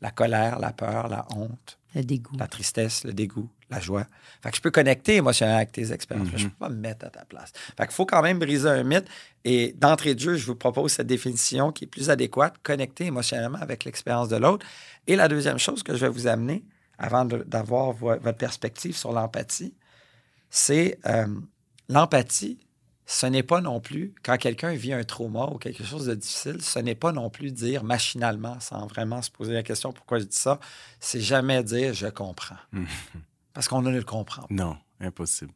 La 0.00 0.10
colère, 0.10 0.58
la 0.58 0.72
peur, 0.72 1.08
la 1.08 1.24
honte, 1.34 1.78
Le 1.94 2.02
dégoût. 2.02 2.36
la 2.38 2.46
tristesse, 2.48 3.04
le 3.04 3.12
dégoût, 3.12 3.48
la 3.70 3.78
joie. 3.80 4.06
Fait 4.42 4.50
que 4.50 4.56
je 4.56 4.60
peux 4.60 4.70
connecter 4.70 5.16
émotionnellement 5.16 5.58
avec 5.58 5.72
tes 5.72 5.92
expériences, 5.92 6.28
mais 6.32 6.38
je 6.38 6.44
ne 6.46 6.50
peux 6.50 6.56
pas 6.58 6.68
me 6.68 6.76
mettre 6.76 7.06
à 7.06 7.10
ta 7.10 7.24
place. 7.24 7.52
Fait 7.76 7.84
qu'il 7.84 7.94
faut 7.94 8.06
quand 8.06 8.20
même 8.22 8.38
briser 8.38 8.68
un 8.68 8.82
mythe. 8.82 9.06
Et 9.44 9.72
d'entrée 9.78 10.14
de 10.14 10.20
jeu, 10.20 10.34
je 10.36 10.46
vous 10.46 10.56
propose 10.56 10.92
cette 10.92 11.06
définition 11.06 11.70
qui 11.70 11.84
est 11.84 11.88
plus 11.88 12.10
adéquate, 12.10 12.54
connecter 12.62 13.06
émotionnellement 13.06 13.58
avec 13.60 13.84
l'expérience 13.84 14.28
de 14.28 14.36
l'autre. 14.36 14.66
Et 15.06 15.16
la 15.16 15.28
deuxième 15.28 15.58
chose 15.58 15.82
que 15.82 15.94
je 15.94 16.00
vais 16.00 16.08
vous 16.08 16.26
amener, 16.26 16.64
avant 16.98 17.24
d'avoir 17.24 17.92
vo- 17.92 18.18
votre 18.18 18.38
perspective 18.38 18.96
sur 18.96 19.12
l'empathie, 19.12 19.74
c'est 20.50 20.98
euh, 21.06 21.26
l'empathie. 21.88 22.58
Ce 23.06 23.26
n'est 23.26 23.42
pas 23.42 23.60
non 23.60 23.80
plus, 23.80 24.14
quand 24.22 24.38
quelqu'un 24.38 24.72
vit 24.72 24.94
un 24.94 25.04
trauma 25.04 25.50
ou 25.52 25.58
quelque 25.58 25.84
chose 25.84 26.06
de 26.06 26.14
difficile, 26.14 26.62
ce 26.62 26.78
n'est 26.78 26.94
pas 26.94 27.12
non 27.12 27.28
plus 27.28 27.52
dire 27.52 27.84
machinalement, 27.84 28.58
sans 28.60 28.86
vraiment 28.86 29.20
se 29.20 29.30
poser 29.30 29.52
la 29.52 29.62
question 29.62 29.92
pourquoi 29.92 30.18
je 30.18 30.24
dis 30.24 30.36
ça, 30.36 30.58
c'est 31.00 31.20
jamais 31.20 31.62
dire 31.62 31.92
je 31.92 32.06
comprends. 32.06 32.56
Parce 33.52 33.68
qu'on 33.68 33.82
ne 33.82 33.90
le 33.90 34.02
comprend 34.02 34.42
pas. 34.42 34.48
Non, 34.50 34.76
impossible. 35.00 35.52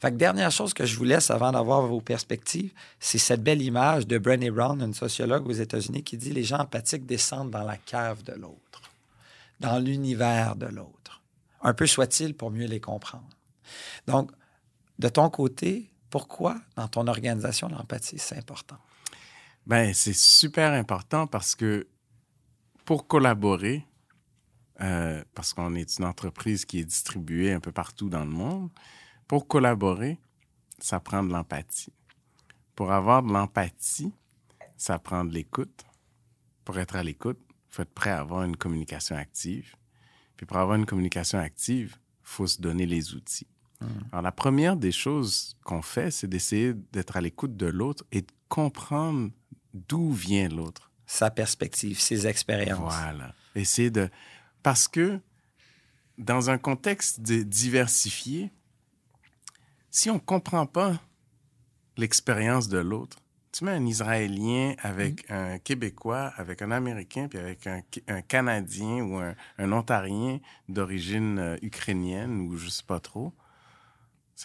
Fait 0.00 0.10
que 0.10 0.16
dernière 0.16 0.50
chose 0.50 0.74
que 0.74 0.84
je 0.84 0.96
vous 0.96 1.04
laisse 1.04 1.30
avant 1.30 1.52
d'avoir 1.52 1.82
vos 1.82 2.00
perspectives, 2.00 2.72
c'est 3.00 3.18
cette 3.18 3.42
belle 3.42 3.62
image 3.62 4.06
de 4.06 4.18
Brené 4.18 4.50
Brown, 4.50 4.80
une 4.80 4.94
sociologue 4.94 5.48
aux 5.48 5.52
États-Unis, 5.52 6.04
qui 6.04 6.16
dit 6.16 6.32
les 6.32 6.44
gens 6.44 6.58
empathiques 6.58 7.06
descendent 7.06 7.50
dans 7.50 7.64
la 7.64 7.76
cave 7.76 8.22
de 8.22 8.32
l'autre, 8.32 8.82
dans 9.60 9.78
l'univers 9.78 10.56
de 10.56 10.66
l'autre. 10.66 11.22
Un 11.62 11.74
peu 11.74 11.86
soit-il 11.86 12.34
pour 12.34 12.50
mieux 12.50 12.66
les 12.66 12.80
comprendre. 12.80 13.28
Donc, 14.06 14.30
de 14.98 15.08
ton 15.08 15.30
côté, 15.30 15.91
pourquoi 16.12 16.60
dans 16.76 16.88
ton 16.88 17.06
organisation 17.06 17.68
l'empathie, 17.68 18.18
c'est 18.18 18.36
important? 18.36 18.76
Ben, 19.66 19.94
c'est 19.94 20.14
super 20.14 20.74
important 20.74 21.26
parce 21.26 21.54
que 21.54 21.88
pour 22.84 23.06
collaborer, 23.06 23.86
euh, 24.82 25.24
parce 25.34 25.54
qu'on 25.54 25.74
est 25.74 25.98
une 25.98 26.04
entreprise 26.04 26.66
qui 26.66 26.80
est 26.80 26.84
distribuée 26.84 27.54
un 27.54 27.60
peu 27.60 27.72
partout 27.72 28.10
dans 28.10 28.24
le 28.24 28.30
monde, 28.30 28.68
pour 29.26 29.48
collaborer, 29.48 30.20
ça 30.78 31.00
prend 31.00 31.22
de 31.22 31.32
l'empathie. 31.32 31.94
Pour 32.74 32.92
avoir 32.92 33.22
de 33.22 33.32
l'empathie, 33.32 34.12
ça 34.76 34.98
prend 34.98 35.24
de 35.24 35.32
l'écoute. 35.32 35.86
Pour 36.66 36.78
être 36.78 36.94
à 36.94 37.02
l'écoute, 37.02 37.40
il 37.48 37.74
faut 37.74 37.82
être 37.82 37.94
prêt 37.94 38.10
à 38.10 38.20
avoir 38.20 38.42
une 38.42 38.58
communication 38.58 39.16
active. 39.16 39.76
Puis 40.36 40.44
pour 40.44 40.58
avoir 40.58 40.76
une 40.76 40.86
communication 40.86 41.38
active, 41.38 41.96
il 41.96 42.28
faut 42.28 42.46
se 42.46 42.60
donner 42.60 42.84
les 42.84 43.14
outils. 43.14 43.48
Alors, 44.10 44.22
la 44.22 44.32
première 44.32 44.76
des 44.76 44.92
choses 44.92 45.56
qu'on 45.64 45.82
fait, 45.82 46.10
c'est 46.10 46.26
d'essayer 46.26 46.74
d'être 46.92 47.16
à 47.16 47.20
l'écoute 47.20 47.56
de 47.56 47.66
l'autre 47.66 48.04
et 48.12 48.22
de 48.22 48.32
comprendre 48.48 49.30
d'où 49.74 50.12
vient 50.12 50.48
l'autre. 50.48 50.90
Sa 51.06 51.30
perspective, 51.30 51.98
ses 52.00 52.26
expériences. 52.26 52.94
Voilà. 52.94 53.34
Essayer 53.54 53.90
de... 53.90 54.08
Parce 54.62 54.88
que 54.88 55.20
dans 56.18 56.50
un 56.50 56.58
contexte 56.58 57.20
de- 57.20 57.42
diversifié, 57.42 58.50
si 59.90 60.10
on 60.10 60.14
ne 60.14 60.18
comprend 60.18 60.66
pas 60.66 61.00
l'expérience 61.96 62.68
de 62.68 62.78
l'autre, 62.78 63.18
tu 63.52 63.64
mets 63.64 63.72
un 63.72 63.84
Israélien 63.84 64.74
avec 64.78 65.30
un 65.30 65.58
Québécois, 65.58 66.32
avec 66.36 66.62
un 66.62 66.70
Américain, 66.70 67.28
puis 67.28 67.38
avec 67.38 67.66
un, 67.66 67.82
Canadien 68.22 69.04
ou 69.04 69.18
un, 69.18 69.34
un 69.58 69.72
Ontarien 69.72 70.40
d'origine 70.68 71.38
euh, 71.38 71.56
ukrainienne 71.60 72.40
ou 72.40 72.56
je 72.56 72.68
sais 72.70 72.84
pas 72.86 72.98
trop. 72.98 73.34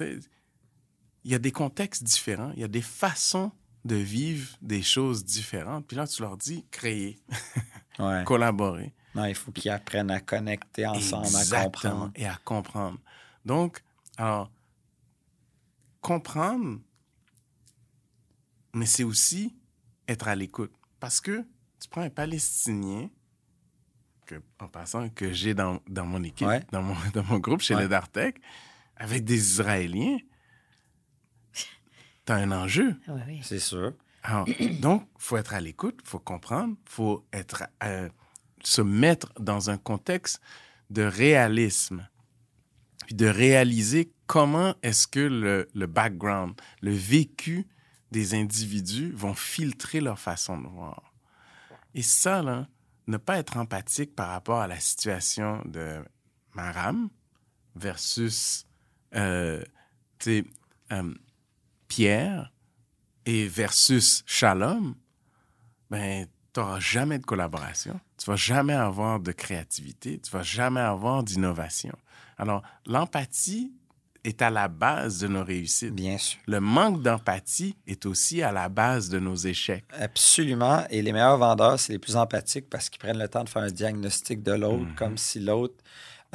Il 0.06 1.32
y 1.32 1.36
a 1.36 1.40
des 1.40 1.52
contextes 1.52 2.04
différents, 2.04 2.52
il 2.56 2.60
y 2.62 2.64
a 2.64 2.68
des 2.70 2.82
façons 2.82 3.52
de 3.86 3.96
vivre 3.96 4.50
des 4.62 4.82
choses 4.82 5.24
différentes. 5.26 5.88
Puis 5.88 5.98
là, 5.98 6.08
tu 6.08 6.22
leur 6.22 6.38
dis 6.38 6.66
créer, 6.72 7.20
Ouais. 8.00 8.24
collaborer. 8.26 8.94
Non, 9.16 9.26
il 9.26 9.34
faut 9.36 9.52
qu'ils 9.52 9.72
apprennent 9.72 10.12
à 10.12 10.20
connecter 10.20 10.86
ensemble, 10.86 11.28
à 11.36 11.64
comprendre. 11.64 12.12
Et 12.16 12.28
à 12.28 12.36
comprendre. 12.46 13.00
Donc, 13.46 13.82
alors, 14.18 14.52
comprendre, 16.02 16.80
mais 18.74 18.86
c'est 18.86 19.04
aussi 19.04 19.56
être 20.08 20.28
à 20.28 20.36
l'écoute. 20.36 20.72
Parce 21.00 21.20
que 21.22 21.46
tu 21.80 21.88
prends 21.90 22.02
un 22.02 22.10
Palestinien, 22.10 23.10
que, 24.26 24.36
en 24.60 24.68
passant, 24.68 25.10
que 25.10 25.32
j'ai 25.32 25.54
dans, 25.54 25.82
dans 25.88 26.06
mon 26.06 26.22
équipe, 26.24 26.48
Ouais. 26.48 26.64
dans, 26.72 26.84
mon, 26.84 26.96
dans 27.14 27.24
mon 27.24 27.40
groupe 27.40 27.62
chez 27.62 27.76
Ouais. 27.76 27.84
les 27.84 27.88
Dartec, 27.88 28.40
avec 28.98 29.24
des 29.24 29.38
Israéliens, 29.38 30.18
tu 32.26 32.34
as 32.34 32.36
un 32.36 32.52
enjeu. 32.52 33.00
Oui, 33.08 33.22
oui. 33.28 33.40
C'est 33.44 33.60
sûr. 33.60 33.94
Alors, 34.24 34.48
donc, 34.82 35.08
il 35.16 35.24
faut 35.24 35.38
être 35.38 35.54
à 35.54 35.62
l'écoute, 35.62 36.00
il 36.04 36.08
faut 36.08 36.20
comprendre, 36.20 36.76
il 36.86 36.92
faut 36.92 37.26
être, 37.32 37.64
euh, 37.84 38.10
se 38.64 38.82
mettre 38.82 39.32
dans 39.40 39.70
un 39.70 39.78
contexte 39.78 40.42
de 40.90 41.04
réalisme, 41.04 42.08
puis 43.06 43.16
de 43.16 43.28
réaliser 43.28 44.12
comment 44.26 44.76
est-ce 44.84 45.08
que 45.08 45.20
le, 45.20 45.70
le 45.74 45.88
background, 45.88 46.54
le 46.82 46.92
vécu 46.92 47.68
des 48.12 48.34
individus 48.34 49.12
vont 49.12 49.34
filtrer 49.34 50.02
leur 50.02 50.20
façon 50.20 50.58
de 50.58 50.68
voir. 50.68 51.14
Et 51.94 52.02
ça, 52.02 52.42
là, 52.42 52.68
ne 53.08 53.18
pas 53.18 53.38
être 53.38 53.58
empathique 53.58 54.16
par 54.16 54.30
rapport 54.30 54.60
à 54.60 54.68
la 54.68 54.80
situation 54.80 55.62
de 55.66 56.04
Maram 56.54 57.10
versus 57.76 58.67
euh, 59.16 59.64
euh, 60.28 61.14
Pierre 61.88 62.52
et 63.26 63.48
versus 63.48 64.24
Shalom, 64.26 64.96
ben, 65.90 66.28
tu 66.54 66.60
n'auras 66.60 66.80
jamais 66.80 67.20
de 67.20 67.26
collaboration. 67.26 68.00
Tu 68.18 68.30
vas 68.30 68.36
jamais 68.36 68.74
avoir 68.74 69.20
de 69.20 69.32
créativité. 69.32 70.20
Tu 70.20 70.32
vas 70.32 70.44
jamais 70.44 70.80
avoir 70.82 71.24
d'innovation. 71.24 71.96
Alors, 72.38 72.64
l'empathie 72.86 73.74
est 74.24 74.42
à 74.42 74.50
la 74.50 74.68
base 74.68 75.20
de 75.20 75.28
nos 75.28 75.44
réussites. 75.44 75.94
Bien 75.94 76.18
sûr. 76.18 76.40
Le 76.48 76.60
manque 76.60 77.02
d'empathie 77.02 77.76
est 77.86 78.06
aussi 78.06 78.42
à 78.42 78.52
la 78.52 78.68
base 78.70 79.10
de 79.10 79.20
nos 79.20 79.36
échecs. 79.36 79.86
Absolument. 79.98 80.84
Et 80.90 81.02
les 81.02 81.14
meilleurs 81.14 81.38
vendeurs, 81.38 81.80
c'est 81.80 81.94
les 81.94 82.00
plus 82.00 82.16
empathiques 82.18 82.70
parce 82.70 82.90
qu'ils 82.90 83.00
prennent 83.00 83.20
le 83.20 83.30
temps 83.30 83.44
de 83.44 83.50
faire 83.50 83.62
un 83.64 83.72
diagnostic 83.72 84.44
de 84.44 84.52
l'autre, 84.54 84.84
Mhm. 84.86 84.96
comme 84.96 85.18
si 85.18 85.40
l'autre 85.40 85.76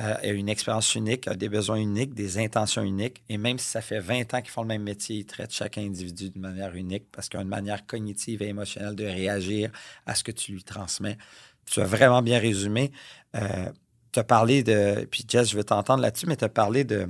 euh, 0.00 0.14
a 0.14 0.26
une 0.26 0.48
expérience 0.48 0.94
unique, 0.94 1.28
a 1.28 1.34
des 1.34 1.50
besoins 1.50 1.76
uniques, 1.76 2.14
des 2.14 2.38
intentions 2.38 2.82
uniques. 2.82 3.22
Et 3.28 3.36
même 3.36 3.58
si 3.58 3.68
ça 3.68 3.82
fait 3.82 4.00
20 4.00 4.32
ans 4.32 4.40
qu'ils 4.40 4.50
font 4.50 4.62
le 4.62 4.68
même 4.68 4.82
métier, 4.82 5.16
ils 5.16 5.26
traitent 5.26 5.52
chaque 5.52 5.76
individu 5.76 6.30
d'une 6.30 6.40
manière 6.40 6.74
unique 6.74 7.04
parce 7.12 7.28
qu'ils 7.28 7.38
ont 7.38 7.42
une 7.42 7.48
manière 7.48 7.86
cognitive 7.86 8.42
et 8.42 8.48
émotionnelle 8.48 8.94
de 8.94 9.04
réagir 9.04 9.70
à 10.06 10.14
ce 10.14 10.24
que 10.24 10.32
tu 10.32 10.52
lui 10.52 10.64
transmets. 10.64 11.18
Tu 11.66 11.80
as 11.80 11.84
vraiment 11.84 12.22
bien 12.22 12.38
résumé. 12.38 12.90
Euh, 13.34 13.70
tu 14.12 14.18
as 14.18 14.24
parlé 14.24 14.62
de. 14.62 15.06
Puis 15.10 15.24
Jess, 15.28 15.50
je 15.50 15.56
veux 15.56 15.64
t'entendre 15.64 16.02
là-dessus, 16.02 16.26
mais 16.26 16.36
tu 16.36 16.44
as 16.44 16.48
parlé 16.48 16.84
de 16.84 17.08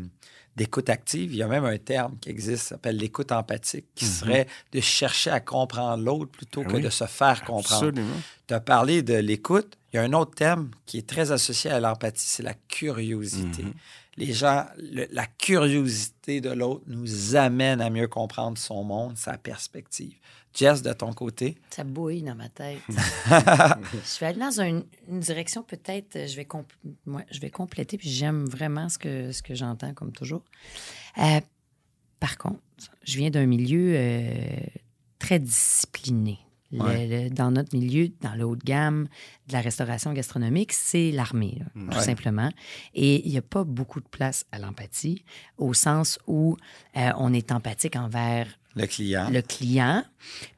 d'écoute 0.57 0.89
active. 0.91 1.33
Il 1.33 1.37
y 1.37 1.43
a 1.43 1.47
même 1.49 1.65
un 1.65 1.79
terme 1.79 2.17
qui 2.21 2.29
existe, 2.29 2.69
s'appelle 2.69 2.97
l'écoute 2.97 3.33
empathique, 3.33 3.87
qui 3.95 4.05
serait 4.05 4.47
de 4.73 4.81
chercher 4.81 5.31
à 5.31 5.41
comprendre 5.41 6.03
l'autre 6.05 6.31
plutôt 6.31 6.63
Ah 6.65 6.69
que 6.69 6.77
oui. 6.77 6.83
de 6.83 6.91
se 6.91 7.05
faire 7.07 7.43
comprendre. 7.45 7.87
Absolument. 7.89 8.17
Tu 8.47 8.55
as 8.55 8.61
parlé 8.61 9.03
de 9.03 9.15
l'écoute. 9.15 9.79
Il 9.93 9.97
y 9.97 9.99
a 9.99 10.03
un 10.03 10.13
autre 10.13 10.35
terme 10.35 10.71
qui 10.87 10.99
est 10.99 11.07
très 11.09 11.33
associé 11.33 11.71
à 11.71 11.81
l'empathie, 11.81 12.27
c'est 12.27 12.43
la 12.43 12.55
curiosité. 12.69 13.63
Mhm. 13.63 13.73
Les 14.19 14.33
gens, 14.35 14.67
le- 14.77 15.07
la 15.11 15.27
curiosité 15.27 16.41
de 16.43 16.51
l'autre 16.51 16.83
nous 16.87 17.35
amène 17.37 17.81
à 17.81 17.89
mieux 17.89 18.09
comprendre 18.09 18.59
son 18.59 18.85
monde, 18.85 19.17
sa 19.17 19.39
perspective. 19.39 20.15
Jess, 20.55 20.83
de 20.83 20.93
ton 20.93 21.13
côté, 21.13 21.57
Ça 21.71 21.83
bouille 21.85 22.23
dans 22.23 22.35
ma 22.35 22.49
tête. 22.49 22.79
je 23.27 24.21
vais 24.21 24.27
aller 24.27 24.39
dans 24.41 24.61
une, 24.61 24.85
une 25.09 25.21
direction, 25.21 25.63
peut-être, 25.63 26.17
euh, 26.17 26.27
je 26.27 26.37
vais, 26.37 26.47
ouais, 27.07 27.27
je 27.31 27.41
vais 27.41 27.51
compléter, 27.51 27.97
puis 27.97 28.11
j'aime 28.11 28.45
vraiment 28.45 28.89
ce 28.89 28.99
que, 28.99 29.33
ce 29.33 29.43
que 29.43 29.55
j'entends, 29.55 29.95
comme 29.95 30.13
toujours. 30.13 30.43
Euh, 31.19 31.41
par 32.21 32.37
contre, 32.39 32.61
je 33.05 33.17
viens 33.19 33.31
d'un 33.31 33.47
milieu 33.47 33.95
euh, 33.97 34.35
très 35.19 35.39
discipliné. 35.39 36.39
Le- 36.71 36.81
Ouais. 36.83 37.07
le- 37.07 37.29
dans 37.31 37.51
notre 37.51 37.77
milieu, 37.77 38.09
dans 38.23 38.35
le 38.35 38.45
haut 38.45 38.57
de 38.57 38.65
gamme 38.65 39.07
de 39.49 39.53
la 39.53 39.61
restauration 39.61 40.15
gastronomique, 40.15 40.73
c'est 40.73 41.11
l'armée, 41.11 41.59
là, 41.75 41.93
tout 41.93 42.01
simplement. 42.01 42.49
Et 42.95 43.27
il 43.27 43.31
n'y 43.31 43.37
a 43.37 43.43
pas 43.43 43.63
beaucoup 43.65 44.01
de 44.01 44.09
place 44.09 44.47
à 44.53 44.59
l'empathie, 44.59 45.23
au 45.59 45.75
sens 45.75 46.19
où 46.27 46.57
euh, 46.97 47.11
on 47.19 47.35
est 47.35 47.53
empathique 47.53 47.95
envers 47.97 48.47
le 48.77 48.87
client. 48.87 49.29
le 49.31 49.43
client. 49.43 50.05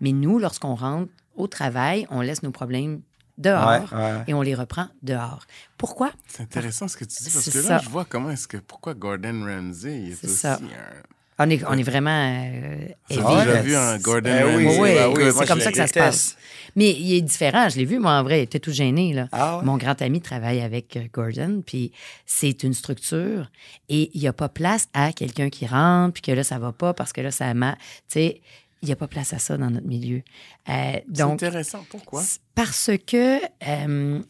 Mais 0.00 0.12
nous, 0.12 0.38
lorsqu'on 0.38 0.74
rentre 0.74 1.10
au 1.36 1.46
travail, 1.46 2.06
on 2.10 2.20
laisse 2.20 2.42
nos 2.42 2.50
problèmes 2.52 3.00
dehors 3.38 3.92
Ouais, 3.92 3.98
ouais. 3.98 4.24
et 4.28 4.34
on 4.34 4.42
les 4.42 4.54
reprend 4.54 4.86
dehors. 5.02 5.44
Pourquoi? 5.78 6.12
C'est 6.28 6.42
intéressant 6.44 6.86
ce 6.86 6.96
que 6.96 7.04
tu 7.04 7.22
dis 7.24 7.30
parce 7.30 7.50
que 7.50 7.58
là, 7.58 7.64
ça. 7.64 7.78
je 7.78 7.88
vois 7.88 8.04
comment 8.04 8.30
est-ce 8.30 8.46
que 8.46 8.58
pourquoi 8.58 8.94
Gordon 8.94 9.42
Ramsay 9.44 10.10
est, 10.10 10.14
C'est 10.14 10.26
aussi 10.28 10.36
ça. 10.36 10.54
un. 10.54 11.02
On 11.38 11.50
est, 11.50 11.64
on 11.68 11.72
est 11.76 11.82
vraiment 11.82 12.10
euh, 12.32 12.86
J'ai 13.10 13.16
déjà 13.16 13.60
vu 13.62 13.74
un 13.74 13.96
c'est- 13.96 14.02
Gordon 14.02 14.30
ben 14.30 14.56
oui, 14.56 14.64
ben 14.66 14.70
oui, 14.70 15.14
oui, 15.16 15.24
c'est 15.26 15.34
moi, 15.34 15.46
comme 15.46 15.60
ça 15.60 15.70
que 15.72 15.76
ça 15.76 15.86
se 15.88 15.92
passe. 15.94 16.36
Mais 16.76 16.92
il 16.92 17.14
est 17.14 17.20
différent. 17.22 17.68
Je 17.68 17.76
l'ai 17.76 17.84
vu, 17.84 17.98
moi, 17.98 18.12
en 18.12 18.22
vrai. 18.22 18.38
Il 18.40 18.42
était 18.42 18.60
tout 18.60 18.72
gêné. 18.72 19.12
Là. 19.12 19.28
Ah 19.32 19.58
ouais? 19.58 19.64
Mon 19.64 19.76
grand 19.76 20.00
ami 20.00 20.20
travaille 20.20 20.60
avec 20.60 20.96
euh, 20.96 21.02
Gordon, 21.12 21.62
puis 21.66 21.90
c'est 22.24 22.62
une 22.62 22.72
structure 22.74 23.50
et 23.88 24.10
il 24.14 24.20
n'y 24.20 24.28
a 24.28 24.32
pas 24.32 24.48
place 24.48 24.88
à 24.92 25.12
quelqu'un 25.12 25.50
qui 25.50 25.66
rentre, 25.66 26.14
puis 26.14 26.22
que 26.22 26.30
là, 26.32 26.44
ça 26.44 26.58
va 26.60 26.70
pas 26.72 26.94
parce 26.94 27.12
que 27.12 27.20
là, 27.20 27.30
ça 27.32 27.52
m'a. 27.52 27.72
Tu 27.74 27.80
sais, 28.08 28.40
il 28.82 28.86
n'y 28.86 28.92
a 28.92 28.96
pas 28.96 29.08
place 29.08 29.32
à 29.32 29.38
ça 29.38 29.56
dans 29.56 29.70
notre 29.70 29.86
milieu. 29.88 30.22
Euh, 30.68 30.92
C'est 31.06 31.12
donc, 31.12 31.42
intéressant. 31.42 31.84
Pourquoi? 31.90 32.22
C'est 32.22 32.38
Parce 32.54 32.90
que 33.06 33.40
euh, 33.66 34.20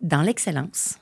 dans 0.00 0.22
l'excellence, 0.22 0.96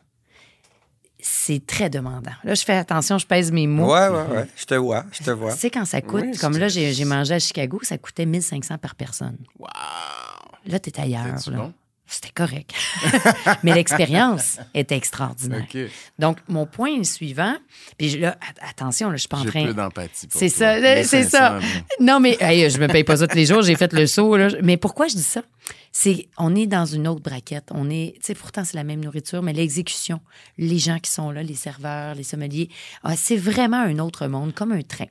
c'est 1.23 1.65
très 1.67 1.91
demandant. 1.91 2.33
Là, 2.45 2.55
je 2.55 2.63
fais 2.65 2.75
attention, 2.77 3.19
je 3.19 3.27
pèse 3.27 3.51
mes 3.53 3.67
mots. 3.67 3.93
Ouais, 3.93 4.09
ouais, 4.09 4.37
ouais. 4.37 4.47
Je 4.57 4.65
te 4.65 4.75
vois, 4.75 5.05
je 5.13 5.23
te 5.23 5.31
vois. 5.31 5.53
Tu 5.53 5.59
sais, 5.59 5.71
quand 5.71 5.85
ça 5.85 6.01
coûte, 6.01 6.25
Oui, 6.25 6.37
comme 6.39 6.57
là, 6.59 6.69
j'ai 6.69 7.05
mangé 7.05 7.35
à 7.35 7.39
Chicago, 7.39 7.79
ça 7.83 7.99
coûtait 7.99 8.27
1500 8.27 8.79
par 8.79 8.95
personne. 8.95 9.37
Wow! 9.59 9.69
Là, 10.67 10.79
t'es 10.79 11.01
ailleurs. 11.01 11.25
C'était-tu 11.39 11.51
là. 11.53 11.57
bon? 11.59 11.73
C'était 12.13 12.31
correct. 12.35 12.73
Mais 13.63 13.73
l'expérience 13.73 14.59
était 14.75 14.97
extraordinaire. 14.97 15.65
Donc, 16.19 16.39
mon 16.49 16.67
point 16.67 16.93
est 16.95 16.99
le 16.99 17.05
suivant. 17.05 17.55
Puis 17.99 18.19
là, 18.19 18.37
att- 18.41 18.69
attention, 18.71 19.11
là, 19.11 19.15
je 19.17 19.21
suis 19.21 19.29
pas 19.29 19.39
en 19.39 19.45
J'ai 19.45 19.51
train. 19.51 19.67
peu 19.67 19.75
d'empathie 19.75 20.27
pour 20.27 20.39
C'est 20.41 20.49
ça, 20.49 20.77
c'est 21.05 21.23
ça. 21.23 21.59
500, 21.59 21.59
bien. 21.61 21.85
Non, 22.01 22.19
mais 22.19 22.37
hey, 22.41 22.69
je 22.69 22.79
me 22.79 22.89
paye 22.89 23.05
pas 23.05 23.17
ça 23.19 23.29
tous 23.29 23.37
les 23.37 23.47
jours, 23.47 23.63
j'ai 23.63 23.77
fait 23.77 23.93
le 23.93 24.07
saut. 24.09 24.37
Là. 24.37 24.49
Mais 24.63 24.77
pourquoi 24.77 25.07
je 25.07 25.15
dis 25.15 25.23
ça? 25.23 25.43
C'est 25.93 26.29
on 26.37 26.55
est 26.57 26.67
dans 26.67 26.85
une 26.87 27.07
autre 27.07 27.21
braquette. 27.23 27.69
On 27.71 27.89
est, 27.91 28.15
tu 28.17 28.21
sais, 28.27 28.35
pourtant, 28.35 28.65
c'est 28.65 28.77
la 28.77 28.85
même 28.85 29.05
nourriture, 29.05 29.43
mais 29.43 29.53
l'exécution, 29.53 30.21
les 30.59 30.79
gens 30.79 30.99
qui 30.99 31.11
sont 31.13 31.31
là, 31.31 31.43
les 31.45 31.55
serveurs, 31.55 32.17
les 32.17 32.25
sommeliers, 32.25 32.71
ah, 33.05 33.15
c'est 33.17 33.37
vraiment 33.37 33.81
un 33.81 33.99
autre 34.01 34.27
monde, 34.27 34.53
comme 34.53 34.73
un 34.73 34.83
train. 34.83 35.07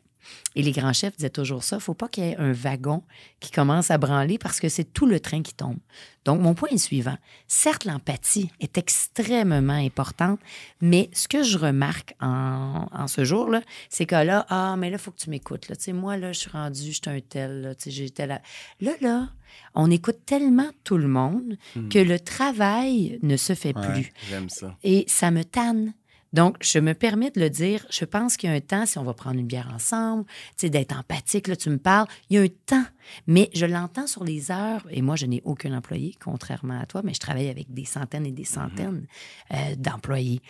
Et 0.55 0.61
les 0.63 0.71
grands 0.71 0.93
chefs 0.93 1.15
disaient 1.15 1.29
toujours 1.29 1.63
ça, 1.63 1.79
faut 1.79 1.93
pas 1.93 2.07
qu'il 2.07 2.23
y 2.23 2.27
ait 2.27 2.37
un 2.37 2.51
wagon 2.53 3.03
qui 3.39 3.51
commence 3.51 3.91
à 3.91 3.97
branler 3.97 4.37
parce 4.37 4.59
que 4.59 4.67
c'est 4.67 4.83
tout 4.83 5.05
le 5.05 5.19
train 5.19 5.41
qui 5.43 5.53
tombe. 5.53 5.77
Donc, 6.25 6.41
mon 6.41 6.53
point 6.53 6.69
est 6.69 6.77
suivant. 6.77 7.17
Certes, 7.47 7.85
l'empathie 7.85 8.49
est 8.59 8.77
extrêmement 8.77 9.73
importante, 9.73 10.39
mais 10.81 11.09
ce 11.13 11.27
que 11.27 11.43
je 11.43 11.57
remarque 11.57 12.15
en, 12.19 12.87
en 12.91 13.07
ce 13.07 13.23
jour-là, 13.23 13.61
c'est 13.89 14.05
que 14.05 14.15
là, 14.15 14.45
ah, 14.49 14.75
mais 14.77 14.89
là, 14.89 14.97
il 14.97 14.99
faut 15.01 15.11
que 15.11 15.19
tu 15.19 15.29
m'écoutes. 15.29 15.69
Là. 15.69 15.75
Tu 15.75 15.83
sais, 15.83 15.93
moi, 15.93 16.17
là, 16.17 16.31
je 16.33 16.39
suis 16.39 16.49
rendu, 16.51 16.81
je 16.91 16.91
suis 16.91 17.01
un 17.07 17.19
tel, 17.21 17.61
là, 17.61 17.75
tu 17.75 17.83
sais, 17.85 17.91
j'ai 17.91 18.09
tel... 18.09 18.41
Là, 18.81 18.91
là, 19.01 19.29
on 19.75 19.89
écoute 19.89 20.25
tellement 20.25 20.69
tout 20.83 20.97
le 20.97 21.07
monde 21.07 21.57
que 21.89 21.99
le 21.99 22.19
travail 22.19 23.19
ne 23.23 23.37
se 23.37 23.53
fait 23.55 23.75
Ouais. 23.75 23.93
plus. 23.93 24.11
J'aime 24.29 24.49
ça. 24.49 24.75
Et 24.83 25.05
ça 25.07 25.31
me 25.31 25.43
tanne. 25.43 25.93
Donc, 26.33 26.57
je 26.61 26.79
me 26.79 26.93
permets 26.93 27.31
de 27.31 27.39
le 27.39 27.49
dire. 27.49 27.85
Je 27.89 28.05
pense 28.05 28.37
qu'il 28.37 28.49
y 28.49 28.53
a 28.53 28.55
un 28.55 28.61
temps, 28.61 28.85
si 28.85 28.97
on 28.97 29.03
va 29.03 29.13
prendre 29.13 29.39
une 29.39 29.47
bière 29.47 29.71
ensemble, 29.73 30.25
tu 30.25 30.33
sais, 30.57 30.69
d'être 30.69 30.95
empathique, 30.95 31.47
là, 31.47 31.55
tu 31.55 31.69
me 31.69 31.77
parles, 31.77 32.07
il 32.29 32.35
y 32.35 32.39
a 32.39 32.41
un 32.41 32.47
temps. 32.65 32.85
Mais 33.27 33.49
je 33.53 33.65
l'entends 33.65 34.07
sur 34.07 34.23
les 34.23 34.51
heures, 34.51 34.85
et 34.91 35.01
moi, 35.01 35.15
je 35.15 35.25
n'ai 35.25 35.41
aucun 35.43 35.75
employé, 35.75 36.15
contrairement 36.23 36.79
à 36.79 36.85
toi, 36.85 37.01
mais 37.03 37.13
je 37.13 37.19
travaille 37.19 37.49
avec 37.49 37.73
des 37.73 37.85
centaines 37.85 38.25
et 38.25 38.31
des 38.31 38.43
centaines 38.43 39.07
euh, 39.51 39.75
d'employés. 39.75 40.41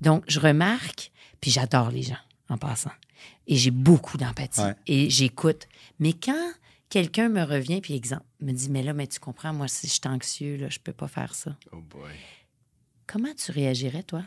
Donc, 0.00 0.24
je 0.28 0.38
remarque, 0.38 1.10
puis 1.40 1.50
j'adore 1.50 1.90
les 1.90 2.02
gens, 2.02 2.18
en 2.48 2.58
passant. 2.58 2.92
Et 3.46 3.56
j'ai 3.56 3.70
beaucoup 3.70 4.16
d'empathie. 4.16 4.60
Ouais. 4.60 4.74
Et 4.86 5.10
j'écoute. 5.10 5.66
Mais 5.98 6.12
quand 6.12 6.52
quelqu'un 6.88 7.28
me 7.28 7.42
revient, 7.42 7.80
puis 7.80 7.94
exemple, 7.94 8.24
me 8.40 8.52
dit, 8.52 8.70
mais 8.70 8.82
là, 8.82 8.92
mais 8.92 9.06
tu 9.06 9.18
comprends, 9.18 9.52
moi, 9.52 9.66
si 9.66 9.88
je 9.88 9.92
suis 9.92 10.00
anxieux, 10.06 10.56
là, 10.56 10.68
je 10.68 10.78
peux 10.78 10.92
pas 10.92 11.08
faire 11.08 11.34
ça. 11.34 11.56
Oh 11.72 11.80
boy. 11.80 12.12
Comment 13.06 13.34
tu 13.34 13.50
réagirais, 13.52 14.02
toi? 14.02 14.22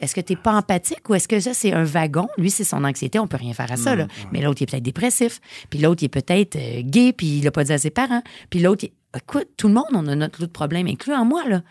Est-ce 0.00 0.14
que 0.14 0.20
tu 0.20 0.32
n'es 0.32 0.36
pas 0.36 0.52
empathique 0.54 1.08
ou 1.08 1.14
est-ce 1.14 1.28
que 1.28 1.38
ça, 1.40 1.54
c'est 1.54 1.72
un 1.72 1.84
wagon? 1.84 2.26
Lui, 2.36 2.50
c'est 2.50 2.64
son 2.64 2.84
anxiété, 2.84 3.18
on 3.18 3.26
peut 3.28 3.36
rien 3.36 3.54
faire 3.54 3.70
à 3.72 3.76
ça. 3.76 3.94
là. 3.96 4.06
Mais 4.32 4.42
l'autre, 4.42 4.60
il 4.60 4.64
est 4.64 4.70
peut-être 4.70 4.82
dépressif. 4.82 5.40
Puis 5.70 5.78
l'autre, 5.78 6.02
il 6.02 6.06
est 6.06 6.08
peut-être 6.08 6.56
euh, 6.56 6.82
gay, 6.82 7.12
puis 7.12 7.38
il 7.38 7.44
l'a 7.44 7.50
pas 7.50 7.64
dit 7.64 7.72
à 7.72 7.78
ses 7.78 7.90
parents. 7.90 8.22
Puis 8.50 8.60
l'autre, 8.60 8.84
il- 8.84 8.92
écoute, 9.16 9.48
tout 9.56 9.68
le 9.68 9.74
monde, 9.74 9.84
on 9.92 10.06
a 10.08 10.14
notre 10.14 10.40
lot 10.40 10.46
de 10.46 10.52
problèmes, 10.52 10.86
incluant 10.86 11.24
moi. 11.24 11.48
Là. 11.48 11.62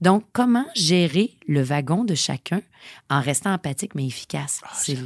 Donc, 0.00 0.24
comment 0.32 0.66
gérer 0.74 1.32
le 1.48 1.62
wagon 1.62 2.04
de 2.04 2.14
chacun 2.14 2.60
en 3.10 3.20
restant 3.20 3.52
empathique 3.52 3.94
mais 3.94 4.06
efficace? 4.06 4.60
c'est, 4.74 4.96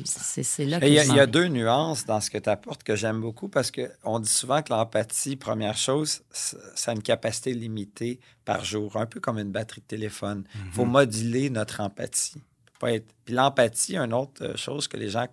c'est- 0.42 0.64
là 0.64 0.80
que 0.80 0.86
Il 0.86 0.92
y, 0.92 0.98
a- 0.98 1.04
je 1.04 1.10
il 1.10 1.16
y 1.16 1.20
a 1.20 1.26
m'en- 1.26 1.32
deux 1.32 1.46
nuances 1.48 2.04
dans 2.06 2.20
ce 2.20 2.30
que 2.30 2.38
tu 2.38 2.48
apportes 2.50 2.82
que 2.82 2.96
j'aime 2.96 3.20
beaucoup 3.20 3.48
parce 3.48 3.70
qu'on 3.70 4.18
dit 4.18 4.28
souvent 4.28 4.62
que 4.62 4.72
l'empathie, 4.72 5.36
première 5.36 5.76
chose, 5.76 6.22
ça 6.30 6.90
a 6.90 6.94
une 6.94 7.02
capacité 7.02 7.52
limitée 7.54 8.20
par 8.44 8.64
jour, 8.64 8.96
un 8.96 9.06
peu 9.06 9.20
comme 9.20 9.38
une 9.38 9.52
batterie 9.52 9.80
de 9.80 9.86
téléphone. 9.86 10.44
Il 10.66 10.72
faut 10.72 10.84
moduler 10.84 11.50
notre 11.50 11.80
empathie. 11.80 12.34
Faut 12.74 12.86
Pas 12.86 12.92
être... 12.92 13.06
Puis 13.24 13.34
l'empathie, 13.34 13.96
une 13.96 14.14
autre 14.14 14.42
euh, 14.42 14.56
chose 14.56 14.88
que 14.88 14.96
les 14.96 15.10
gens. 15.10 15.26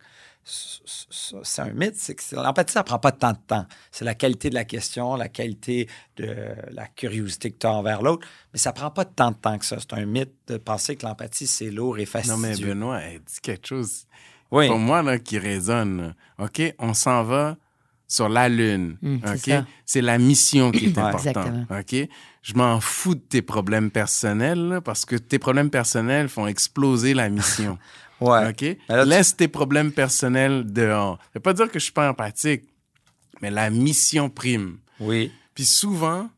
C'est 0.50 1.62
un 1.62 1.74
mythe, 1.74 1.96
c'est 1.98 2.16
que 2.16 2.36
l'empathie, 2.36 2.72
ça 2.72 2.84
prend 2.84 3.00
pas 3.00 3.12
tant 3.12 3.34
de 3.34 3.40
temps. 3.46 3.66
C'est 3.92 4.06
la 4.06 4.16
qualité 4.16 4.50
de 4.50 4.56
la 4.56 4.64
question, 4.64 5.16
la 5.16 5.28
qualité 5.28 5.90
de 6.16 6.56
la 6.72 6.88
curiosité 6.88 7.52
que 7.52 7.58
tu 7.58 7.68
as 7.68 7.74
envers 7.74 8.02
l'autre, 8.02 8.26
mais 8.54 8.60
ça 8.60 8.72
prend 8.72 8.90
pas 8.90 9.04
tant 9.04 9.32
de 9.32 9.36
temps 9.36 9.58
que 9.58 9.66
ça. 9.66 9.76
C'est 9.80 9.94
un 9.94 10.06
mythe 10.06 10.34
de 10.48 10.56
penser 10.58 10.96
que 10.96 11.06
l'empathie, 11.06 11.48
c'est 11.48 11.70
lourd 11.70 12.00
et 12.00 12.06
fastidieux. 12.06 12.36
Non, 12.36 12.42
mais 12.42 12.56
Benoît, 12.56 13.02
elle 13.02 13.20
dit 13.20 13.42
quelque 13.42 13.68
chose 13.68 14.06
oui. 14.52 14.68
pour 14.68 14.80
moi 14.80 15.02
là, 15.02 15.20
qui 15.20 15.38
résonne. 15.38 16.16
OK, 16.40 16.62
on 16.80 16.94
s'en 16.94 17.24
va 17.24 17.58
sur 18.08 18.30
la 18.30 18.48
Lune. 18.48 18.98
C'est 19.02 19.32
OK? 19.32 19.60
ça. 19.60 19.66
C'est 19.86 20.02
la 20.02 20.18
mission 20.18 20.72
qui 20.72 20.86
est 20.86 20.98
importante. 20.98 21.68
OK? 21.70 22.08
Je 22.42 22.54
m'en 22.54 22.80
fous 22.80 23.16
de 23.16 23.20
tes 23.20 23.42
problèmes 23.42 23.92
personnels 23.92 24.70
là, 24.70 24.82
parce 24.82 25.04
que 25.04 25.18
tes 25.18 25.40
problèmes 25.40 25.70
personnels 25.70 26.30
font 26.30 26.48
exploser 26.48 27.14
la 27.14 27.28
mission. 27.30 27.78
Ouais. 28.20 28.50
OK? 28.50 28.78
Là, 28.90 29.04
tu- 29.04 29.10
Laisse 29.10 29.36
tes 29.36 29.48
problèmes 29.48 29.92
personnels 29.92 30.66
dehors. 30.72 31.18
Ça 31.22 31.30
veut 31.36 31.42
pas 31.42 31.54
dire 31.54 31.68
que 31.72 31.80
je 31.80 31.84
suis 31.86 31.94
pas 31.94 32.10
empathique, 32.10 32.64
mais 33.42 33.52
la 33.52 33.70
mission 33.70 34.30
prime. 34.30 34.78
Oui. 35.00 35.32
Puis 35.54 35.66
souvent, 35.66 36.30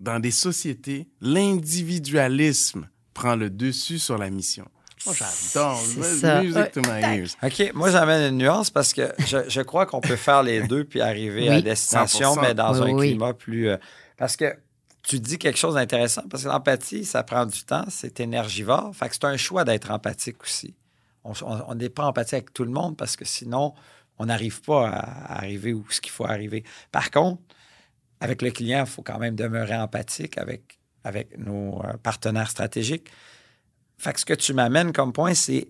dans 0.00 0.18
des 0.20 0.30
sociétés, 0.30 1.08
l'individualisme 1.20 2.88
prend 3.14 3.36
le 3.36 3.50
dessus 3.50 3.98
sur 3.98 4.18
la 4.18 4.30
mission. 4.30 4.66
Moi, 5.06 5.14
j'adore. 5.14 5.80
C'est 5.80 6.00
Vas- 6.00 6.14
ça. 6.16 6.42
Music 6.42 6.72
to 6.72 6.80
my 6.82 7.00
ears. 7.18 7.28
OK, 7.42 7.70
moi 7.74 7.90
j'amène 7.90 8.32
une 8.32 8.38
nuance 8.38 8.68
parce 8.70 8.92
que 8.92 9.12
je, 9.26 9.38
je 9.48 9.60
crois 9.60 9.86
qu'on 9.86 10.00
peut 10.00 10.16
faire 10.16 10.42
les 10.42 10.66
deux 10.66 10.84
puis 10.84 11.00
arriver 11.00 11.48
à 11.48 11.54
Oui. 11.56 11.62
destination, 11.62 12.34
100%. 12.34 12.40
mais 12.42 12.54
dans 12.54 12.72
Oui, 12.82 12.90
un 12.90 12.94
oui. 12.94 13.08
climat 13.10 13.32
plus. 13.32 13.68
euh, 13.68 13.76
parce 14.16 14.36
que 14.36 14.56
tu 15.04 15.20
dis 15.20 15.38
quelque 15.38 15.56
chose 15.58 15.74
d'intéressant, 15.74 16.22
parce 16.28 16.42
que 16.42 16.48
l'empathie, 16.48 17.04
ça 17.04 17.22
prend 17.22 17.46
du 17.46 17.62
temps, 17.62 17.84
c'est 17.88 18.18
énergivore. 18.20 18.90
Fait 18.94 19.08
que 19.08 19.14
c'est 19.14 19.24
un 19.24 19.36
choix 19.36 19.64
d'être 19.64 19.90
empathique 19.90 20.42
aussi. 20.42 20.74
On 21.42 21.74
n'est 21.74 21.88
pas 21.88 22.06
empathique 22.06 22.34
avec 22.34 22.52
tout 22.52 22.64
le 22.64 22.70
monde 22.70 22.96
parce 22.96 23.16
que 23.16 23.24
sinon, 23.24 23.74
on 24.18 24.26
n'arrive 24.26 24.60
pas 24.62 24.88
à, 24.88 25.38
arriver 25.38 25.72
où 25.72 25.84
ce 25.90 26.00
qu'il 26.00 26.12
faut 26.12 26.26
arriver. 26.26 26.64
Par 26.92 27.10
contre, 27.10 27.42
avec 28.20 28.42
le 28.42 28.50
client, 28.50 28.80
il 28.80 28.90
faut 28.90 29.02
quand 29.02 29.18
même 29.18 29.36
demeurer 29.36 29.76
empathique 29.76 30.38
avec, 30.38 30.78
avec 31.04 31.38
nos 31.38 31.82
euh, 31.84 31.96
partenaires 32.02 32.50
stratégiques. 32.50 33.08
Fait 33.96 34.12
que 34.12 34.20
ce 34.20 34.24
que 34.24 34.34
tu 34.34 34.54
m'amènes 34.54 34.92
comme 34.92 35.12
point, 35.12 35.34
c'est 35.34 35.68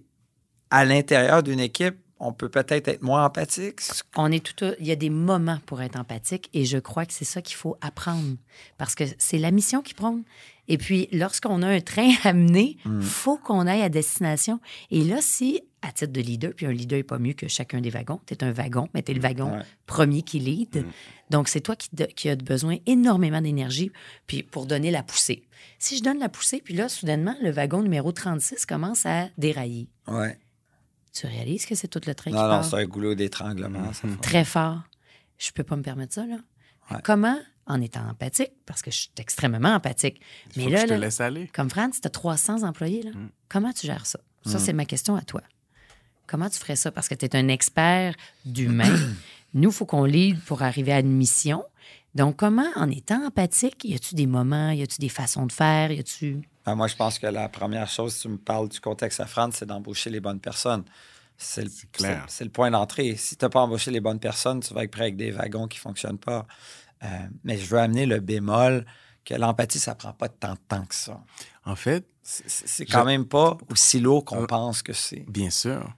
à 0.71 0.85
l'intérieur 0.85 1.43
d'une 1.43 1.61
équipe, 1.61 1.97
on 2.21 2.33
peut 2.33 2.49
peut-être 2.49 2.89
être 2.89 3.03
moins 3.03 3.25
empathique. 3.25 3.81
On 4.17 4.31
est 4.33 4.45
tout, 4.45 4.73
il 4.81 4.87
y 4.87 4.91
a 4.91 4.97
des 4.97 5.11
moments 5.11 5.59
pour 5.67 5.83
être 5.83 5.97
empathique 5.97 6.51
et 6.53 6.65
je 6.65 6.79
crois 6.79 7.07
que 7.07 7.13
c'est 7.13 7.25
ça 7.25 7.43
qu'il 7.43 7.57
faut 7.57 7.77
apprendre 7.81 8.37
parce 8.77 8.95
que 8.95 9.05
c'est 9.19 9.39
la 9.39 9.51
mission 9.51 9.83
qui 9.83 9.95
prône. 9.95 10.25
Et 10.69 10.79
puis, 10.79 11.09
lorsqu'on 11.13 11.63
a 11.63 11.69
un 11.69 11.81
train 11.81 12.11
à 12.25 12.33
mener, 12.33 12.77
Mm. 12.85 13.01
faut 13.01 13.37
qu'on 13.39 13.67
aille 13.67 13.83
à 13.83 13.89
destination. 13.89 14.61
Et 14.91 15.03
là, 15.03 15.19
si, 15.21 15.63
à 15.83 15.93
titre 15.93 16.13
de 16.13 16.21
leader, 16.21 16.53
puis 16.55 16.67
un 16.67 16.73
leader 16.73 16.99
n'est 16.99 17.03
pas 17.05 17.19
mieux 17.19 17.33
que 17.33 17.49
chacun 17.49 17.81
des 17.81 17.91
wagons, 17.91 18.21
tu 18.27 18.35
es 18.35 18.45
un 18.45 18.53
wagon, 18.53 18.89
mais 18.95 19.03
tu 19.03 19.13
es 19.13 19.15
le 19.15 19.21
wagon 19.21 19.53
Ouais. 19.57 19.63
premier 19.87 20.23
qui 20.23 20.39
lead. 20.39 20.85
Donc, 21.31 21.49
c'est 21.49 21.61
toi 21.61 21.75
qui, 21.77 21.89
de- 21.95 22.05
qui 22.05 22.29
as 22.29 22.37
besoin 22.37 22.77
énormément 22.87 23.41
d'énergie 23.41 23.91
puis 24.27 24.43
pour 24.43 24.67
donner 24.67 24.91
la 24.91 25.03
poussée. 25.03 25.43
Si 25.79 25.97
je 25.97 26.03
donne 26.03 26.19
la 26.19 26.29
poussée, 26.29 26.61
puis 26.65 26.75
là, 26.75 26.89
soudainement, 26.89 27.35
le 27.43 27.51
wagon 27.51 27.83
numéro 27.83 28.13
36 28.13 28.67
commence 28.67 29.07
à 29.07 29.29
dérailler. 29.39 29.89
Ouais. 30.07 30.39
Tu 31.13 31.27
réalises 31.27 31.67
que 31.67 31.75
c'est 31.75 31.89
tout 31.89 32.01
le 32.07 32.15
train 32.15 32.31
qui 32.31 32.37
Non, 32.37 32.47
non, 32.49 32.63
c'est 32.63 32.77
un 32.77 32.85
goulot 32.85 33.15
d'étranglement. 33.15 33.91
très 34.23 34.45
fort. 34.45 34.83
Je 35.39 35.51
peux 35.53 35.65
pas 35.65 35.77
me 35.77 35.83
permettre 35.83 36.15
ça, 36.15 36.27
là. 36.27 36.37
Ouais. 36.91 36.99
Comment, 37.05 37.39
en 37.69 37.81
étant 37.81 38.07
empathique, 38.09 38.53
parce 38.67 38.83
que 38.83 38.91
je 38.91 38.97
suis 38.97 39.11
extrêmement 39.19 39.75
empathique, 39.75 40.21
Il 40.57 40.65
mais 40.65 40.71
là, 40.71 40.77
que 40.77 40.83
je 40.83 40.87
te 40.87 40.93
là, 40.95 40.99
laisse 40.99 41.21
aller. 41.21 41.49
comme 41.55 41.71
France, 41.71 42.01
tu 42.01 42.07
as 42.07 42.11
300 42.11 42.63
employés, 42.63 43.03
là. 43.03 43.11
Mm. 43.13 43.31
comment 43.49 43.73
tu 43.73 43.87
gères 43.87 44.07
ça? 44.07 44.19
Ça, 44.47 44.59
c'est 44.59 44.73
ma 44.73 44.87
question 44.87 45.15
à 45.15 45.23
toi. 45.23 45.43
Comment 46.27 46.49
tu 46.49 46.59
ferais 46.59 46.77
ça? 46.77 46.91
Parce 46.91 47.09
que 47.09 47.15
tu 47.15 47.27
es 47.27 47.37
un 47.37 47.49
expert 47.49 48.15
d'humain. 48.47 48.97
Nous, 49.55 49.69
il 49.71 49.75
faut 49.75 49.85
qu'on 49.87 50.05
lead 50.05 50.41
pour 50.45 50.63
arriver 50.63 50.93
à 50.93 51.01
une 51.01 51.11
mission. 51.13 51.65
Donc, 52.15 52.37
comment, 52.37 52.67
en 52.77 52.91
étant 52.91 53.27
empathique, 53.27 53.85
y 53.85 53.95
a-tu 53.95 54.15
des 54.15 54.27
moments, 54.27 54.71
y 54.71 54.83
a-tu 54.83 54.99
des 55.01 55.09
façons 55.11 55.47
de 55.47 55.53
faire, 55.53 55.93
y 55.93 55.99
a-tu... 55.99 56.41
Ben, 56.65 56.75
moi, 56.75 56.87
je 56.87 56.97
pense 56.97 57.19
que 57.19 57.27
la 57.27 57.49
première 57.49 57.89
chose, 57.89 58.15
si 58.15 58.23
tu 58.23 58.29
me 58.29 58.37
parles 58.39 58.69
du 58.69 58.81
contexte 58.81 59.21
à 59.21 59.27
France, 59.27 59.57
c'est 59.59 59.67
d'embaucher 59.67 60.11
les 60.11 60.21
bonnes 60.21 60.41
personnes. 60.41 60.85
C'est 61.37 61.65
le, 61.65 61.71
clair. 61.93 62.25
c'est- 62.27 62.39
c'est 62.39 62.45
le 62.45 62.51
point 62.51 62.71
d'entrée. 62.71 63.17
Si 63.17 63.37
tu 63.37 63.45
n'as 63.45 63.49
pas 63.51 63.61
embauché 63.61 63.91
les 63.91 64.01
bonnes 64.01 64.19
personnes, 64.21 64.61
tu 64.61 64.73
vas 64.75 64.85
être 64.85 64.91
prêt 64.91 65.03
avec 65.05 65.17
des 65.17 65.31
wagons 65.31 65.67
qui 65.69 65.79
ne 65.79 65.83
fonctionnent 65.83 66.19
pas. 66.19 66.47
Euh, 67.05 67.07
mais 67.45 67.57
je 67.59 67.67
veux 67.67 67.79
amener 67.79 68.07
le 68.07 68.21
bémol 68.21 68.85
que 69.25 69.35
l'empathie, 69.35 69.79
ça 69.79 69.95
prend 69.95 70.13
pas 70.13 70.29
tant 70.29 70.55
de 70.55 70.59
temps 70.69 70.85
que 70.85 70.95
ça. 70.95 71.21
En 71.65 71.77
fait, 71.77 72.05
C'est- 72.23 72.85
quand 72.85 73.01
Je- 73.01 73.07
même 73.07 73.25
pas 73.25 73.57
aussi 73.71 74.01
lourd 74.01 74.23
qu'on 74.25 74.43
Euh, 74.43 74.47
pense 74.47 74.83
que 74.83 74.93
c'est. 74.93 75.25
bien 75.31 75.49
sûr, 75.49 75.91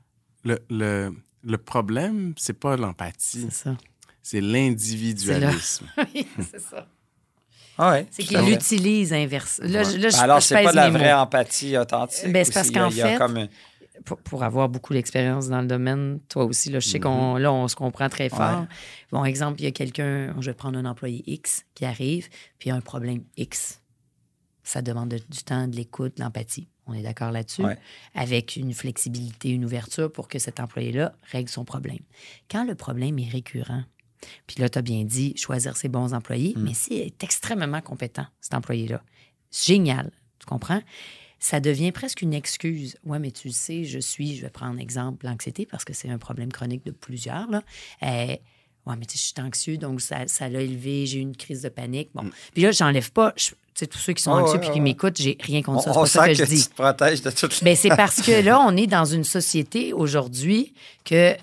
le, 0.44 0.58
le, 0.70 1.12
le 1.42 1.58
problème, 1.58 2.34
c'est 2.36 2.52
pas 2.52 2.76
l'empathie, 2.76 3.46
C'est 3.50 3.52
ça. 3.70 3.76
c'est 4.22 4.40
l'individualisme. 4.40 5.86
oui, 6.14 6.26
c'est 6.50 6.60
ça. 6.60 6.86
Ah 7.78 7.90
ouais, 7.92 8.06
C'est 8.10 8.22
qu'il 8.24 8.38
l'utilise 8.40 9.12
inverse. 9.12 9.58
Là, 9.64 9.82
je- 9.84 9.96
là, 9.96 10.10
je- 10.10 10.16
Ben 10.16 10.22
Alors, 10.22 10.42
c'est 10.42 10.62
pas 10.62 10.70
de 10.70 10.76
la 10.76 10.90
vraie 10.90 11.14
mots. 11.14 11.20
empathie 11.20 11.76
authentique. 11.78 12.30
Ben, 12.30 12.44
c'est 12.44 12.52
parce 12.52 12.70
qu'en 12.70 12.90
il 12.90 12.96
y 12.96 13.02
a 13.02 13.08
fait, 13.12 13.16
comme 13.18 13.48
pour, 14.04 14.18
pour 14.18 14.42
avoir 14.42 14.68
beaucoup 14.68 14.92
d'expérience 14.92 15.48
dans 15.48 15.60
le 15.60 15.66
domaine, 15.66 16.20
toi 16.28 16.44
aussi, 16.44 16.70
là, 16.70 16.80
je 16.80 16.88
sais 16.88 16.98
Mm-hmm. 16.98 17.02
qu'on 17.02 17.36
là, 17.36 17.52
on 17.52 17.68
se 17.68 17.76
comprend 17.76 18.08
très 18.08 18.28
fort. 18.28 18.66
Bon, 19.12 19.24
exemple, 19.24 19.60
il 19.60 19.64
y 19.64 19.66
a 19.66 19.72
quelqu'un, 19.72 20.34
je 20.40 20.50
vais 20.50 20.54
prendre 20.54 20.78
un 20.78 20.84
employé 20.84 21.22
X 21.26 21.64
qui 21.74 21.84
arrive, 21.84 22.28
puis 22.58 22.68
il 22.68 22.68
y 22.68 22.72
a 22.72 22.76
un 22.76 22.80
problème 22.80 23.22
X. 23.36 23.80
Ça 24.62 24.82
demande 24.82 25.08
de- 25.10 25.18
du 25.28 25.42
temps, 25.42 25.66
de 25.68 25.74
l'écoute, 25.76 26.16
de 26.18 26.22
l'empathie. 26.22 26.68
On 26.86 26.94
est 26.94 27.02
d'accord 27.02 27.30
là-dessus? 27.30 27.62
Ouais. 27.64 27.78
Avec 28.14 28.56
une 28.56 28.74
flexibilité, 28.74 29.50
une 29.50 29.64
ouverture 29.64 30.10
pour 30.10 30.28
que 30.28 30.38
cet 30.38 30.60
employé-là 30.60 31.12
règle 31.30 31.48
son 31.48 31.64
problème. 31.64 32.00
Quand 32.50 32.64
le 32.64 32.74
problème 32.74 33.18
est 33.18 33.28
récurrent, 33.28 33.84
puis 34.46 34.56
là, 34.60 34.68
tu 34.68 34.78
as 34.78 34.82
bien 34.82 35.04
dit 35.04 35.34
choisir 35.36 35.76
ses 35.76 35.88
bons 35.88 36.12
employés, 36.14 36.52
Hmm. 36.56 36.62
mais 36.64 36.74
s'il 36.74 36.98
est 37.00 37.22
extrêmement 37.24 37.80
compétent, 37.80 38.26
cet 38.40 38.54
employé-là, 38.54 39.02
génial, 39.50 40.10
tu 40.38 40.46
comprends? 40.46 40.82
Ça 41.42 41.58
devient 41.58 41.90
presque 41.90 42.20
une 42.22 42.34
excuse. 42.34 42.96
Ouais, 43.04 43.18
mais 43.18 43.30
tu 43.30 43.48
le 43.48 43.54
sais, 43.54 43.84
je 43.84 43.98
suis, 43.98 44.36
je 44.36 44.42
vais 44.42 44.50
prendre 44.50 44.78
exemple 44.78 45.24
l'anxiété 45.26 45.66
parce 45.66 45.84
que 45.84 45.92
c'est 45.94 46.10
un 46.10 46.18
problème 46.18 46.52
chronique 46.52 46.84
de 46.84 46.90
plusieurs. 46.90 47.50
Là. 47.50 47.62
Euh, 48.02 48.06
ouais, 48.86 48.96
mais 48.98 49.06
tu 49.06 49.16
sais, 49.16 49.32
je 49.34 49.40
suis 49.40 49.46
anxieux, 49.46 49.78
donc 49.78 50.00
ça, 50.02 50.26
ça 50.26 50.48
l'a 50.50 50.60
élevé, 50.60 51.06
j'ai 51.06 51.18
eu 51.18 51.22
une 51.22 51.36
crise 51.36 51.62
de 51.62 51.70
panique. 51.70 52.10
Bon. 52.14 52.28
Puis 52.52 52.62
là, 52.62 52.72
j'enlève 52.72 53.10
pas, 53.10 53.32
je- 53.36 53.50
tu 53.50 53.56
sais, 53.74 53.86
tous 53.86 53.98
ceux 53.98 54.12
qui 54.12 54.22
sont. 54.22 54.32
Ouais, 54.34 54.42
anxieux 54.42 54.54
ouais, 54.54 54.60
puis 54.60 54.68
qui 54.70 54.74
ouais. 54.74 54.80
m'écoutent, 54.80 55.16
j'ai 55.16 55.38
rien 55.40 55.62
contre 55.62 55.84
ça. 55.84 55.90
On, 55.98 56.04
C'est 56.04 56.18
pas 56.18 56.24
ça 56.24 56.28
que 56.28 56.34
je 56.34 56.44
dis. 56.44 56.62
tu 56.64 56.68
te 56.68 56.74
protèges 56.74 57.22
de 57.22 57.30
les... 57.30 57.64
Ben, 57.64 57.76
c'est 57.76 57.88
parce 57.88 58.20
que 58.20 58.42
là, 58.44 58.60
on 58.66 58.76
est 58.76 58.86
dans 58.88 59.04
une 59.06 59.24
société 59.24 59.92
aujourd'hui 59.94 60.74
que 61.06 61.34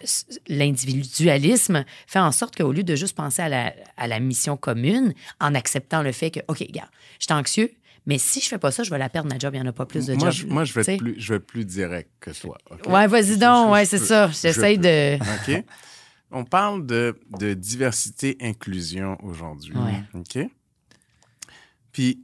l'individualisme 0.48 1.86
fait 2.06 2.20
en 2.20 2.32
sorte 2.32 2.56
qu'au 2.56 2.72
lieu 2.72 2.84
de 2.84 2.96
juste 2.96 3.16
penser 3.16 3.42
à 3.42 3.50
la, 3.50 3.74
à 3.98 4.08
la 4.08 4.20
mission 4.20 4.58
commune, 4.58 5.14
en 5.40 5.56
acceptant 5.56 6.04
le 6.04 6.12
fait 6.12 6.32
que, 6.32 6.40
OK, 6.48 6.60
regarde, 6.60 6.90
je 7.20 7.26
suis 7.26 7.34
anxieux, 7.34 7.72
mais 8.08 8.18
si 8.18 8.42
je 8.42 8.48
fais 8.48 8.58
pas 8.58 8.72
ça, 8.72 8.82
je 8.82 8.90
vais 8.90 8.98
la 8.98 9.10
perdre 9.10 9.30
ma 9.32 9.38
job, 9.38 9.54
il 9.54 9.62
n'y 9.62 9.68
en 9.68 9.70
a 9.70 9.74
pas 9.74 9.86
plus 9.86 10.08
de 10.08 10.16
moi, 10.16 10.32
je, 10.32 10.48
moi, 10.48 10.64
je 10.64 10.74
vais 10.74 10.82
être 10.94 10.98
plus, 10.98 11.14
je 11.20 11.30
vais 11.34 11.36
être 11.38 11.46
plus 11.46 11.66
direct 11.66 12.10
que 12.20 12.32
toi. 12.32 12.58
Ouais, 12.88 13.06
vas-y 13.06 13.38
donc, 13.38 13.68
je- 13.68 13.72
ouais, 13.74 13.86
c'est 13.86 14.00
ça. 14.00 14.28
je 14.30 14.34
J'essaye 14.42 14.80
de. 14.80 15.16
OK? 15.18 15.64
On 16.32 16.44
parle 16.44 16.86
de, 16.86 17.16
de 17.40 17.54
diversité-inclusion 17.54 19.18
aujourd'hui. 19.24 19.74
Ouais. 19.76 20.04
OK? 20.14 20.50
Puis, 21.92 22.16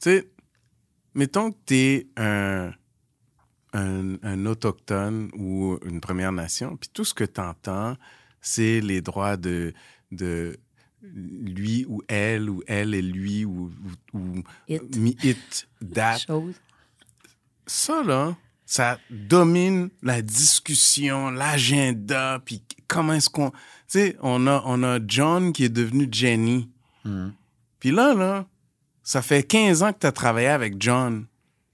tu 0.00 0.10
sais, 0.10 0.30
mettons 1.14 1.52
que 1.52 1.56
tu 1.66 1.74
es 1.74 2.06
un, 2.16 2.72
un, 3.72 4.16
un 4.22 4.46
autochtone 4.46 5.30
ou 5.34 5.78
une 5.84 6.00
Première 6.00 6.32
Nation, 6.32 6.76
puis 6.76 6.90
tout 6.92 7.04
ce 7.04 7.14
que 7.14 7.24
tu 7.24 7.40
entends, 7.40 7.96
c'est 8.40 8.80
les 8.80 9.02
droits 9.02 9.36
de, 9.36 9.72
de 10.10 10.56
lui 11.02 11.84
ou 11.88 12.02
elle, 12.08 12.50
ou 12.50 12.62
elle 12.66 12.94
et 12.94 13.02
lui, 13.02 13.44
ou, 13.44 13.70
ou, 14.12 14.18
ou 14.18 14.42
It. 14.68 14.96
me, 14.96 15.10
it, 15.24 15.68
that 15.94 16.18
Chose. 16.18 16.54
ça, 17.66 18.02
là, 18.02 18.36
ça 18.66 18.98
domine 19.10 19.90
la 20.02 20.22
discussion, 20.22 21.30
l'agenda, 21.30 22.40
puis 22.44 22.62
comment 22.86 23.14
est-ce 23.14 23.30
qu'on... 23.30 23.50
Tu 23.50 23.56
sais, 23.88 24.16
on 24.22 24.46
a, 24.46 24.62
on 24.66 24.82
a 24.82 24.98
John 25.06 25.52
qui 25.52 25.64
est 25.64 25.68
devenu 25.68 26.06
Jenny. 26.10 26.68
Hmm. 27.04 27.30
Puis 27.78 27.90
là, 27.90 28.14
là, 28.14 28.46
ça 29.02 29.22
fait 29.22 29.42
15 29.42 29.82
ans 29.82 29.92
que 29.92 29.98
tu 30.00 30.06
as 30.06 30.12
travaillé 30.12 30.48
avec 30.48 30.80
John. 30.80 31.26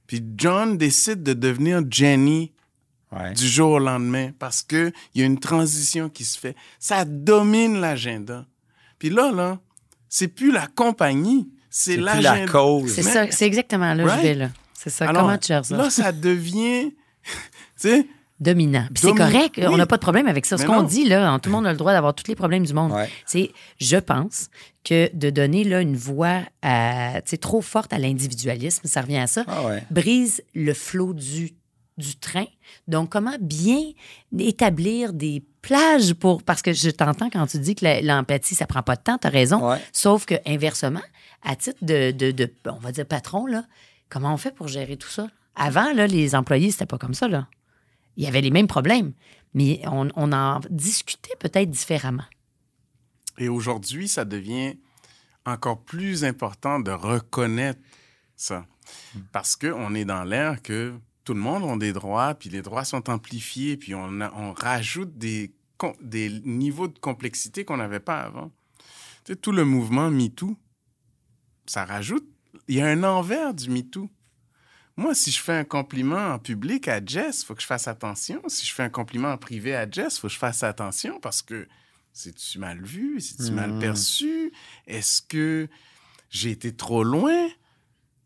Puis 0.07 0.23
John 0.37 0.79
décide 0.79 1.23
de 1.23 1.33
devenir 1.33 1.83
Jenny 1.91 2.53
Ouais. 3.13 3.33
du 3.35 3.47
jour 3.47 3.71
au 3.73 3.79
lendemain 3.79 4.33
parce 4.37 4.65
qu'il 4.65 4.93
y 5.15 5.23
a 5.23 5.25
une 5.25 5.39
transition 5.39 6.09
qui 6.09 6.25
se 6.25 6.37
fait. 6.37 6.57
Ça 6.81 7.05
domine 7.05 7.81
l'agenda. 7.81 8.45
Puis 8.99 9.11
là, 9.11 9.31
là, 9.33 9.59
c'est 10.09 10.29
plus 10.29 10.53
la 10.53 10.67
compagnie, 10.67 11.49
c'est 11.71 11.97
l'agenda. 11.97 12.41
la 12.41 12.47
cause. 12.47 12.93
C'est 12.95 13.03
Mais- 13.05 13.11
ça, 13.13 13.31
c'est 13.31 13.47
exactement 13.47 13.93
là 13.95 14.05
où 14.05 14.07
Right? 14.07 14.21
je 14.23 14.27
vais, 14.29 14.35
là. 14.35 14.49
C'est 14.75 14.91
ça. 14.91 15.09
Alors, 15.09 15.23
Comment 15.23 15.39
tu 15.39 15.49
gères 15.49 15.65
ça? 15.65 15.77
Là, 15.77 15.91
ça 15.91 16.13
devient... 16.13 16.93
tu 17.25 17.31
sais, 17.77 18.07
Dominant. 18.39 18.87
Puis 18.93 19.03
c'est 19.07 19.15
correct, 19.15 19.59
on 19.67 19.79
n'a 19.79 19.87
pas 19.87 19.97
de 19.97 20.03
problème 20.03 20.27
avec 20.27 20.45
ça. 20.45 20.59
Ce 20.59 20.67
qu'on 20.67 20.83
dit, 20.83 21.09
là, 21.09 21.31
hein, 21.31 21.39
tout 21.39 21.49
le 21.49 21.57
monde 21.57 21.67
a 21.67 21.73
le 21.73 21.79
droit 21.79 21.93
d'avoir 21.93 22.15
tous 22.15 22.29
les 22.29 22.35
problèmes 22.35 22.67
du 22.67 22.75
monde. 22.75 22.93
Ouais. 22.93 23.09
C'est, 23.25 23.51
je 23.81 23.97
pense 23.97 24.51
que 24.85 25.09
de 25.17 25.31
donner 25.31 25.65
là, 25.65 25.81
une 25.81 25.97
voix 25.97 26.43
à, 26.61 27.23
trop 27.41 27.63
forte 27.63 27.95
à 27.95 27.99
l'individualisme, 27.99 28.87
ça 28.87 29.01
revient 29.01 29.17
à 29.17 29.27
ça, 29.27 29.45
Ah 29.49 29.65
ouais. 29.65 29.83
brise 29.91 30.43
le 30.55 30.75
flot 30.75 31.15
du, 31.15 31.53
du 31.97 32.17
train. 32.17 32.47
Donc, 32.89 33.11
comment 33.11 33.37
bien 33.41 33.81
établir 34.39 35.13
des 35.13 35.43
plages 35.63 36.15
pour. 36.15 36.43
Parce 36.43 36.63
que 36.63 36.73
je 36.73 36.91
t'entends 36.91 37.31
quand 37.31 37.47
tu 37.47 37.59
dis 37.59 37.75
que 37.75 38.05
l'empathie, 38.07 38.55
ça 38.55 38.67
prend 38.67 38.83
pas 38.83 38.97
de 38.97 39.03
temps, 39.03 39.19
tu 39.19 39.27
as 39.27 39.31
raison. 39.31 39.71
Ouais. 39.71 39.81
Sauf 39.93 40.27
que, 40.27 40.35
inversement, 40.47 41.03
à 41.43 41.57
titre 41.57 41.79
de, 41.83 42.11
de, 42.11 42.31
de- 42.31 42.53
on 42.67 42.79
va 42.79 42.93
dire 42.93 43.07
patron, 43.07 43.47
là, 43.47 43.65
comment 44.09 44.33
on 44.35 44.37
fait 44.37 44.55
pour 44.55 44.69
gérer 44.69 44.97
tout 44.97 45.09
ça? 45.09 45.29
Avant, 45.55 45.93
là, 45.93 46.07
les 46.07 46.35
employés, 46.35 46.71
c'était 46.71 46.87
pas 46.87 46.99
comme 46.99 47.15
ça, 47.15 47.29
là. 47.29 47.49
Il 48.17 48.25
y 48.25 48.27
avait 48.27 48.41
les 48.41 48.51
mêmes 48.51 48.67
problèmes, 48.67 49.13
mais 49.55 49.81
on, 49.87 50.09
on 50.17 50.33
en 50.33 50.61
discutait 50.71 51.37
peut-être 51.39 51.71
différemment. 51.71 52.25
Et 53.39 53.49
aujourd'hui, 53.49 54.09
ça 54.09 54.25
devient 54.25 54.79
encore 55.45 55.83
plus 55.83 56.25
important 56.25 56.81
de 56.81 56.91
reconnaître 56.91 57.81
ça. 58.37 58.67
Parce 59.33 59.57
qu'on 59.57 59.95
est 59.95 60.05
dans 60.05 60.25
l'ère 60.25 60.63
que 60.63 60.95
tout 61.27 61.35
le 61.35 61.41
monde 61.41 61.65
a 61.65 61.77
des 61.77 61.93
droits, 61.93 62.35
puis 62.35 62.49
les 62.51 62.63
droits 62.63 62.85
sont 62.85 63.11
amplifiés, 63.11 63.77
puis 63.77 63.95
on, 63.97 64.21
a- 64.21 64.33
on 64.35 64.53
rajoute 64.53 65.19
des, 65.19 65.53
niveaux 66.45 66.87
de 66.89 66.99
complexité 67.01 67.65
qu'on 67.65 67.77
n'avait 67.79 68.01
pas 68.01 68.21
avant. 68.21 68.53
Tu 69.25 69.33
sais, 69.33 69.37
tout 69.37 69.51
le 69.51 69.65
mouvement 69.65 70.09
MeToo, 70.09 70.57
ça 71.67 71.85
rajoute. 71.85 72.25
Il 72.69 72.77
y 72.77 72.81
a 72.81 72.87
un 72.87 73.03
envers 73.03 73.53
du 73.53 73.69
MeToo. 73.69 74.09
Moi, 74.97 75.15
si 75.17 75.33
je 75.33 75.43
fais 75.43 75.53
un 75.53 75.65
compliment 75.65 76.29
en 76.35 76.39
public 76.39 76.87
à 76.87 77.05
Jess, 77.05 77.43
il 77.43 77.47
faut 77.47 77.55
que 77.57 77.61
je 77.61 77.67
fasse 77.67 77.89
attention. 77.89 78.41
Si 78.47 78.65
je 78.65 78.73
fais 78.73 78.85
un 78.85 78.89
compliment 78.89 79.33
en 79.33 79.37
privé 79.37 79.75
à 79.75 79.91
Jess, 79.91 80.17
il 80.17 80.21
faut 80.21 80.29
que 80.29 80.33
je 80.33 80.39
fasse 80.39 80.63
attention 80.63 81.19
parce 81.21 81.43
que 81.43 81.67
c'est-tu 82.13 82.61
mal 82.61 82.81
vu? 82.83 83.21
C'est-tu 83.21 83.51
mal 83.51 83.73
Hmm. 83.73 83.79
perçu? 83.81 84.53
Est-ce 84.87 85.21
que 85.23 85.69
j'ai 86.31 86.53
été 86.53 86.75
trop 86.75 87.03
loin? 87.05 87.49
Tu 87.49 87.55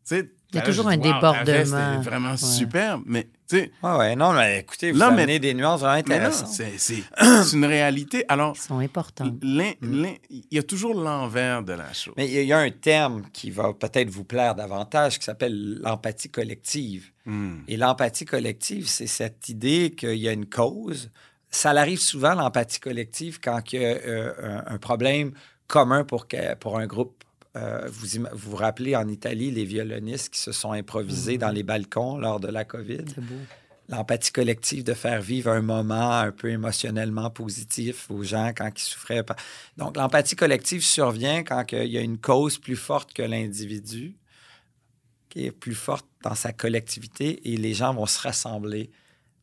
sais, 0.05 0.33
Il 0.53 0.57
y 0.57 0.59
a 0.59 0.63
là, 0.63 0.67
toujours 0.67 0.89
un 0.89 0.97
Wow, 0.97 1.03
débordement. 1.03 1.45
est 1.45 2.03
vraiment 2.03 2.31
Ouais. 2.33 2.37
superbe. 2.37 3.03
Mais, 3.07 3.25
tu 3.49 3.57
sais, 3.59 3.71
Ouais, 3.83 3.97
ouais. 3.97 4.17
Non, 4.17 4.33
mais 4.33 4.61
écoutez, 4.61 4.91
vous 4.93 4.99
Là, 4.99 5.11
mais- 5.11 5.23
amenez 5.23 5.39
des 5.39 5.55
nuances 5.55 5.81
vraiment 5.81 6.03
mais 6.09 6.15
intéressantes. 6.17 6.49
c'est 6.49 6.77
c'est- 6.79 7.03
c'est 7.45 7.57
une 7.57 7.65
réalité. 7.65 8.25
Alors, 8.29 8.55
Ils 8.57 8.61
sont 8.61 8.79
importants. 8.79 9.33
l'un- 9.43 9.73
il 10.29 10.43
y 10.51 10.59
a 10.59 10.63
toujours 10.63 10.95
l'envers 10.95 11.63
de 11.63 11.73
la 11.73 11.93
chose. 11.93 12.15
Mais 12.17 12.27
il 12.27 12.33
y 12.33 12.39
a- 12.39 12.43
il 12.43 12.49
y 12.49 12.53
a 12.53 12.59
un 12.59 12.71
terme 12.71 13.23
qui 13.33 13.51
va 13.51 13.73
peut-être 13.73 14.11
vous 14.11 14.25
plaire 14.25 14.55
davantage 14.57 15.19
qui 15.19 15.25
s'appelle 15.25 15.79
l'empathie 15.83 16.31
collective. 16.31 17.11
Hmm. 17.27 17.59
Et 17.69 17.77
l'empathie 17.77 18.25
collective, 18.25 18.89
c'est 18.89 19.07
cette 19.07 19.49
idée 19.49 19.95
qu'il 19.97 20.17
y 20.17 20.29
a 20.29 20.33
une 20.33 20.47
cause. 20.47 21.11
Ça 21.49 21.71
arrive 21.71 22.01
souvent, 22.01 22.35
l'empathie 22.35 22.81
collective, 22.81 23.39
quand 23.43 23.73
il 23.73 23.83
y 23.83 23.85
a 23.85 23.89
euh, 23.89 24.33
un, 24.69 24.75
un 24.75 24.79
problème 24.79 25.33
commun 25.69 26.03
pour, 26.05 26.27
que- 26.27 26.55
pour 26.57 26.79
un 26.79 26.87
groupe. 26.87 27.23
Euh, 27.57 27.89
vous, 27.89 28.07
vous 28.33 28.51
vous 28.51 28.57
rappelez 28.57 28.95
en 28.95 29.09
Italie 29.09 29.51
les 29.51 29.65
violonistes 29.65 30.33
qui 30.33 30.41
se 30.41 30.53
sont 30.53 30.73
improvisés 30.73 31.37
dans 31.37 31.51
les 31.51 31.63
balcons 31.63 32.17
lors 32.17 32.39
de 32.39 32.49
la 32.49 32.65
COVID? 32.65 33.05
L'empathie 33.89 34.31
collective 34.31 34.85
de 34.85 34.95
faire 34.95 35.21
vivre 35.21 35.51
un 35.51 35.63
moment 35.63 36.13
un 36.13 36.31
peu 36.31 36.51
émotionnellement 36.51 37.29
positif 37.29 38.09
aux 38.09 38.23
gens 38.23 38.53
quand 38.57 38.71
ils 38.77 38.85
souffraient. 38.85 39.25
Donc, 39.77 39.97
l'empathie 39.97 40.37
collective 40.37 40.85
survient 40.85 41.43
quand 41.43 41.65
il 41.73 41.91
y 41.91 41.99
a 41.99 42.01
une 42.01 42.19
cause 42.19 42.57
plus 42.59 42.77
forte 42.77 43.13
que 43.13 43.23
l'individu, 43.23 44.17
qui 45.29 45.47
est 45.47 45.51
plus 45.51 45.75
forte 45.75 46.07
dans 46.23 46.37
sa 46.37 46.53
collectivité, 46.53 47.53
et 47.53 47.57
les 47.57 47.75
gens 47.75 47.93
vont 47.93 48.07
se 48.07 48.21
rassembler 48.21 48.91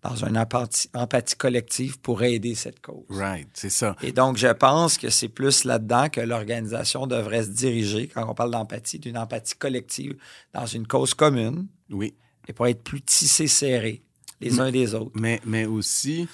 dans 0.07 0.25
une 0.25 0.37
empathie, 0.37 0.89
empathie 0.93 1.35
collective 1.35 1.99
pour 1.99 2.23
aider 2.23 2.55
cette 2.55 2.79
cause. 2.81 3.05
Right, 3.09 3.49
c'est 3.53 3.69
ça. 3.69 3.95
Et 4.01 4.11
donc, 4.11 4.37
je 4.37 4.47
pense 4.47 4.97
que 4.97 5.09
c'est 5.09 5.27
plus 5.29 5.63
là-dedans 5.63 6.09
que 6.09 6.21
l'organisation 6.21 7.07
devrait 7.07 7.43
se 7.43 7.49
diriger, 7.49 8.07
quand 8.07 8.27
on 8.29 8.33
parle 8.33 8.51
d'empathie, 8.51 8.99
d'une 8.99 9.17
empathie 9.17 9.55
collective 9.55 10.15
dans 10.53 10.65
une 10.65 10.87
cause 10.87 11.13
commune, 11.13 11.67
Oui. 11.89 12.13
et 12.47 12.53
pour 12.53 12.67
être 12.67 12.83
plus 12.83 13.01
tissés 13.01 13.47
serrés 13.47 14.01
les 14.39 14.59
uns 14.59 14.71
des 14.71 14.93
autres. 14.93 15.11
Mais, 15.15 15.41
mais 15.45 15.65
aussi, 15.65 16.27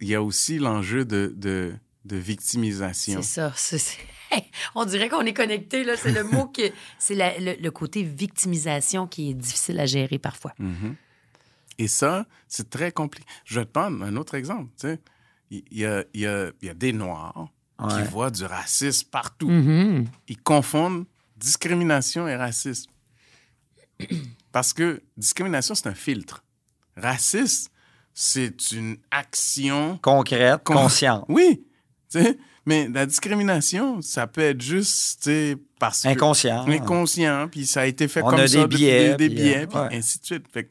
il 0.00 0.08
y 0.08 0.14
a 0.14 0.22
aussi 0.22 0.58
l'enjeu 0.58 1.04
de, 1.04 1.32
de, 1.36 1.72
de 2.04 2.16
victimisation. 2.16 3.22
C'est 3.22 3.28
ça. 3.40 3.52
c'est- 3.56 3.96
Hey, 4.32 4.44
on 4.76 4.84
dirait 4.84 5.08
qu'on 5.08 5.22
est 5.22 5.32
connecté, 5.34 5.82
là. 5.82 5.96
C'est 5.96 6.12
le 6.12 6.22
mot 6.22 6.46
que. 6.46 6.62
C'est 7.00 7.16
la- 7.16 7.36
le, 7.38 7.54
le 7.60 7.70
côté 7.72 8.02
victimisation 8.04 9.06
qui 9.08 9.30
est 9.30 9.34
difficile 9.34 9.80
à 9.80 9.86
gérer 9.86 10.18
parfois. 10.20 10.52
Mhm. 10.58 10.94
Et 11.80 11.88
ça, 11.88 12.26
c'est 12.46 12.68
très 12.68 12.92
compliqué. 12.92 13.26
Je 13.44 13.58
vais 13.58 13.64
te 13.64 13.70
prendre 13.72 14.04
un 14.04 14.16
autre 14.16 14.34
exemple. 14.34 14.70
tu 14.78 14.86
sais. 14.88 15.00
Il 15.50 15.62
y, 15.72 15.84
a, 15.86 16.04
il 16.14 16.20
y, 16.20 16.26
a, 16.26 16.50
il 16.60 16.66
y 16.66 16.70
a 16.70 16.74
des 16.74 16.92
Noirs 16.92 17.48
Ouais. 17.80 18.02
qui 18.02 18.08
voient 18.10 18.30
du 18.30 18.44
racisme 18.44 19.08
partout. 19.10 19.48
Mhm. 19.48 20.04
Ils 20.28 20.38
confondent 20.42 21.06
discrimination 21.38 22.28
et 22.28 22.36
racisme. 22.36 22.90
Parce 24.52 24.74
que 24.74 25.02
discrimination, 25.16 25.74
c'est 25.74 25.86
un 25.88 25.94
filtre. 25.94 26.44
Racisme, 26.96 27.70
c'est 28.12 28.72
une 28.72 28.98
action 29.10 29.98
Concrète, 30.02 30.60
Con- 30.64 30.74
consciente. 30.74 31.24
Oui, 31.30 31.64
tu 32.10 32.20
sais, 32.22 32.38
mais 32.66 32.88
la 32.88 33.06
discrimination, 33.06 34.02
ça 34.02 34.26
peut 34.26 34.42
être 34.42 34.60
juste, 34.60 35.22
tu 35.22 35.30
sais, 35.30 35.56
parce 35.78 36.02
que... 36.02 36.08
Inconscient. 36.08 36.66
Inconscient, 36.68 37.48
puis 37.48 37.66
ça 37.66 37.80
a 37.82 37.86
été 37.86 38.06
fait 38.08 38.20
On 38.22 38.28
comme 38.28 38.40
a 38.40 38.46
ça 38.46 38.66
des 38.66 38.76
biais, 38.76 39.14
des, 39.14 39.28
des 39.30 39.34
biais, 39.34 39.62
euh, 39.62 39.66
puis 39.66 39.78
ouais. 39.78 39.96
ainsi 39.96 40.18
de 40.18 40.26
suite. 40.26 40.44
Fait 40.52 40.64
que 40.64 40.70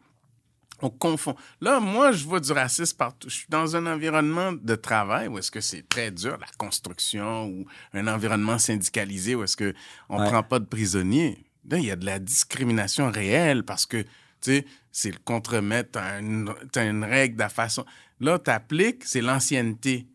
on 0.81 0.89
confond. 0.89 1.35
Là, 1.61 1.79
moi, 1.79 2.11
je 2.11 2.25
vois 2.25 2.39
du 2.39 2.51
racisme 2.51 2.97
partout. 2.97 3.29
Je 3.29 3.35
suis 3.35 3.47
dans 3.49 3.75
un 3.75 3.85
environnement 3.85 4.53
de 4.53 4.75
travail 4.75 5.27
où 5.27 5.37
est-ce 5.37 5.51
que 5.51 5.61
c'est 5.61 5.87
très 5.87 6.11
dur, 6.11 6.37
la 6.39 6.47
construction 6.57 7.45
ou 7.47 7.65
un 7.93 8.07
environnement 8.07 8.57
syndicalisé 8.57 9.35
où 9.35 9.43
est-ce 9.43 9.57
que 9.57 9.73
on 10.09 10.19
Ouais. 10.19 10.27
prend 10.27 10.43
pas 10.43 10.59
de 10.59 10.65
prisonniers. 10.65 11.45
Là, 11.69 11.77
il 11.77 11.85
y 11.85 11.91
a 11.91 11.95
de 11.95 12.05
la 12.05 12.19
discrimination 12.19 13.11
réelle 13.11 13.63
parce 13.63 13.85
que, 13.85 14.01
tu 14.01 14.07
sais, 14.41 14.65
c'est 14.91 15.11
le 15.11 15.19
contremaître, 15.23 15.91
tu 15.91 16.79
as, 16.79 16.83
une 16.85 17.03
règle 17.03 17.35
de 17.35 17.39
la 17.39 17.49
façon. 17.49 17.85
Là, 18.19 18.39
tu 18.39 18.49
appliques, 18.49 19.03
c'est 19.05 19.21
l'ancienneté. 19.21 20.07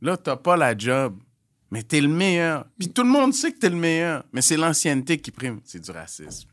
Là, 0.00 0.16
tu 0.16 0.30
pas 0.42 0.56
la 0.56 0.76
job, 0.76 1.18
mais 1.70 1.82
tu 1.82 1.96
es 1.96 2.00
le 2.00 2.08
meilleur. 2.08 2.66
Puis 2.78 2.88
tout 2.88 3.02
le 3.02 3.08
monde 3.10 3.34
sait 3.34 3.52
que 3.52 3.58
tu 3.58 3.66
es 3.66 3.70
le 3.70 3.76
meilleur, 3.76 4.24
mais 4.32 4.40
c'est 4.42 4.56
l'ancienneté 4.56 5.18
qui 5.18 5.30
prime. 5.30 5.60
C'est 5.64 5.80
du 5.80 5.90
racisme. 5.90 6.48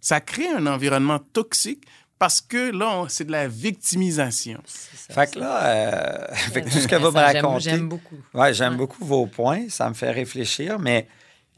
Ça 0.00 0.20
crée 0.20 0.48
un 0.48 0.66
environnement 0.66 1.18
toxique 1.18 1.86
parce 2.24 2.40
que 2.40 2.70
là, 2.70 3.04
c'est 3.08 3.24
de 3.24 3.32
la 3.32 3.48
victimisation. 3.48 4.58
fait 4.64 5.34
que 5.34 5.40
là, 5.40 5.62
euh, 5.62 6.26
avec 6.46 6.64
tout 6.70 6.78
ce 6.78 6.88
que 6.88 6.96
vous 6.96 7.10
me 7.10 7.18
racontez. 7.18 7.64
J'aime 7.64 7.86
beaucoup. 7.86 8.16
Ouais, 8.32 8.54
j'aime 8.54 8.78
beaucoup 8.78 9.04
vos 9.04 9.26
points. 9.26 9.68
Ça 9.68 9.90
me 9.90 9.94
fait 9.94 10.10
réfléchir, 10.10 10.78
mais 10.78 11.06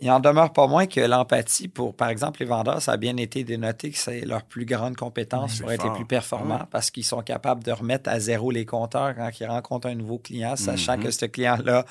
il 0.00 0.10
en 0.10 0.18
demeure 0.18 0.52
pas 0.52 0.66
moins 0.66 0.86
que 0.86 0.98
l'empathie 0.98 1.68
pour, 1.68 1.94
par 1.94 2.08
exemple, 2.08 2.40
les 2.40 2.46
vendeurs, 2.46 2.82
ça 2.82 2.94
a 2.94 2.96
bien 2.96 3.16
été 3.16 3.44
dénoté 3.44 3.92
que 3.92 3.98
c'est 3.98 4.22
leur 4.22 4.42
plus 4.42 4.64
grande 4.64 4.96
compétence 4.96 5.60
pour 5.60 5.70
être 5.70 5.84
les 5.84 5.94
plus 5.94 6.04
performants 6.04 6.66
parce 6.72 6.90
qu'ils 6.90 7.04
sont 7.04 7.22
capables 7.22 7.62
de 7.62 7.70
remettre 7.70 8.10
à 8.10 8.18
zéro 8.18 8.50
les 8.50 8.66
compteurs 8.66 9.14
quand 9.14 9.30
ils 9.38 9.46
rencontrent 9.46 9.86
un 9.86 9.94
nouveau 9.94 10.18
client, 10.18 10.56
sachant 10.56 10.98
que 10.98 11.06
mm-hmm. 11.06 11.20
ce 11.20 11.26
client-là 11.26 11.84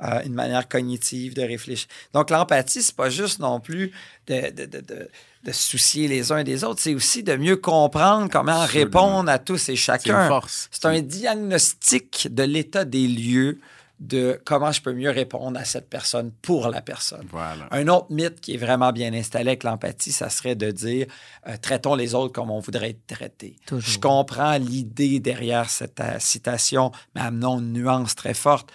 une 0.00 0.34
manière 0.34 0.68
cognitive 0.68 1.34
de 1.34 1.42
réfléchir. 1.42 1.88
Donc, 2.14 2.30
l'empathie, 2.30 2.82
c'est 2.82 2.96
pas 2.96 3.10
juste 3.10 3.38
non 3.38 3.60
plus 3.60 3.92
de, 4.26 4.50
de, 4.50 4.64
de, 4.66 5.08
de, 5.44 5.52
soucier 5.52 6.08
les 6.08 6.32
uns 6.32 6.42
des 6.42 6.64
autres, 6.64 6.80
c'est 6.80 6.94
aussi 6.94 7.22
de 7.22 7.36
mieux 7.36 7.56
comprendre 7.56 8.28
comment 8.30 8.64
répondre 8.64 9.30
à 9.30 9.38
tous 9.38 9.68
et 9.68 9.76
chacun. 9.76 10.40
C'est 10.70 10.84
un 10.86 11.00
diagnostic 11.00 12.28
de 12.30 12.42
l'état 12.42 12.84
des 12.84 13.06
lieux 13.06 13.58
de 14.00 14.40
comment 14.46 14.72
je 14.72 14.80
peux 14.80 14.94
mieux 14.94 15.10
répondre 15.10 15.60
à 15.60 15.64
cette 15.64 15.88
personne 15.90 16.32
pour 16.40 16.68
la 16.68 16.80
personne. 16.80 17.28
Un 17.70 17.86
autre 17.88 18.06
mythe 18.08 18.40
qui 18.40 18.54
est 18.54 18.56
vraiment 18.56 18.92
bien 18.92 19.12
installé 19.12 19.48
avec 19.48 19.62
l'empathie, 19.62 20.10
ça 20.10 20.30
serait 20.30 20.54
de 20.54 20.70
dire 20.70 21.06
euh, 21.46 21.56
traitons 21.60 21.94
les 21.94 22.14
autres 22.14 22.32
comme 22.32 22.50
on 22.50 22.60
voudrait 22.60 22.90
être 22.90 23.06
traités. 23.06 23.56
Je 23.70 23.98
comprends 23.98 24.56
l'idée 24.56 25.20
derrière 25.20 25.68
cette 25.68 26.00
euh, 26.00 26.18
citation, 26.18 26.92
mais 27.14 27.20
amenons 27.20 27.58
une 27.58 27.74
nuance 27.74 28.14
très 28.14 28.34
forte. 28.34 28.72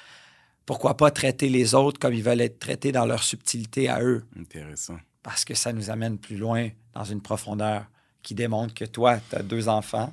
Pourquoi 0.66 0.97
pas 0.97 1.11
traiter 1.11 1.49
les 1.49 1.76
autres 1.76 1.99
comme 1.99 2.13
ils 2.13 2.24
veulent 2.24 2.41
être 2.41 2.59
traités 2.59 2.91
dans 2.91 3.05
leur 3.05 3.24
subtilité 3.24 3.88
à 3.89 4.01
eux? 4.01 4.24
Intéressant. 4.39 4.97
Parce 5.22 5.45
que 5.45 5.53
ça 5.53 5.74
nous 5.74 5.89
amène 5.89 6.18
plus 6.18 6.38
loin 6.38 6.70
dans 6.93 7.03
une 7.03 7.22
profondeur 7.22 7.86
qui 8.24 8.34
démontre 8.34 8.74
que 8.74 8.86
toi, 8.86 9.20
tu 9.30 9.36
as 9.36 9.43
deux 9.43 9.70
enfants, 9.70 10.11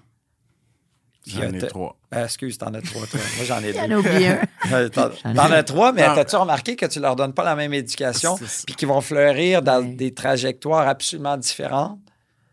J'en 1.27 1.53
ai 1.53 1.67
trois. 1.67 1.97
Euh, 2.15 2.25
excuse, 2.25 2.59
t'en 2.59 2.75
as 2.75 2.83
trois, 2.83 3.07
toi. 3.07 3.21
Moi, 3.37 3.45
j'en 3.45 3.61
ai 3.61 3.73
deux. 3.73 3.79
J'en 3.79 3.91
ai 3.91 3.95
oublié 3.95 4.29
un. 4.29 4.89
t'en 4.89 5.51
as 5.51 5.63
trois, 5.63 5.93
mais 5.93 6.03
as-tu 6.03 6.37
remarqué 6.37 6.77
que 6.77 6.87
tu 6.87 7.01
leur 7.01 7.17
donnes 7.17 7.33
pas 7.33 7.45
la 7.45 7.55
même 7.55 7.73
éducation 7.73 8.37
puis 8.67 8.75
qu'ils 8.75 8.89
vont 8.89 9.01
fleurir 9.01 9.63
dans 9.63 9.83
des 9.83 10.13
trajectoires 10.13 10.89
absolument 10.89 11.37
différentes? 11.37 11.99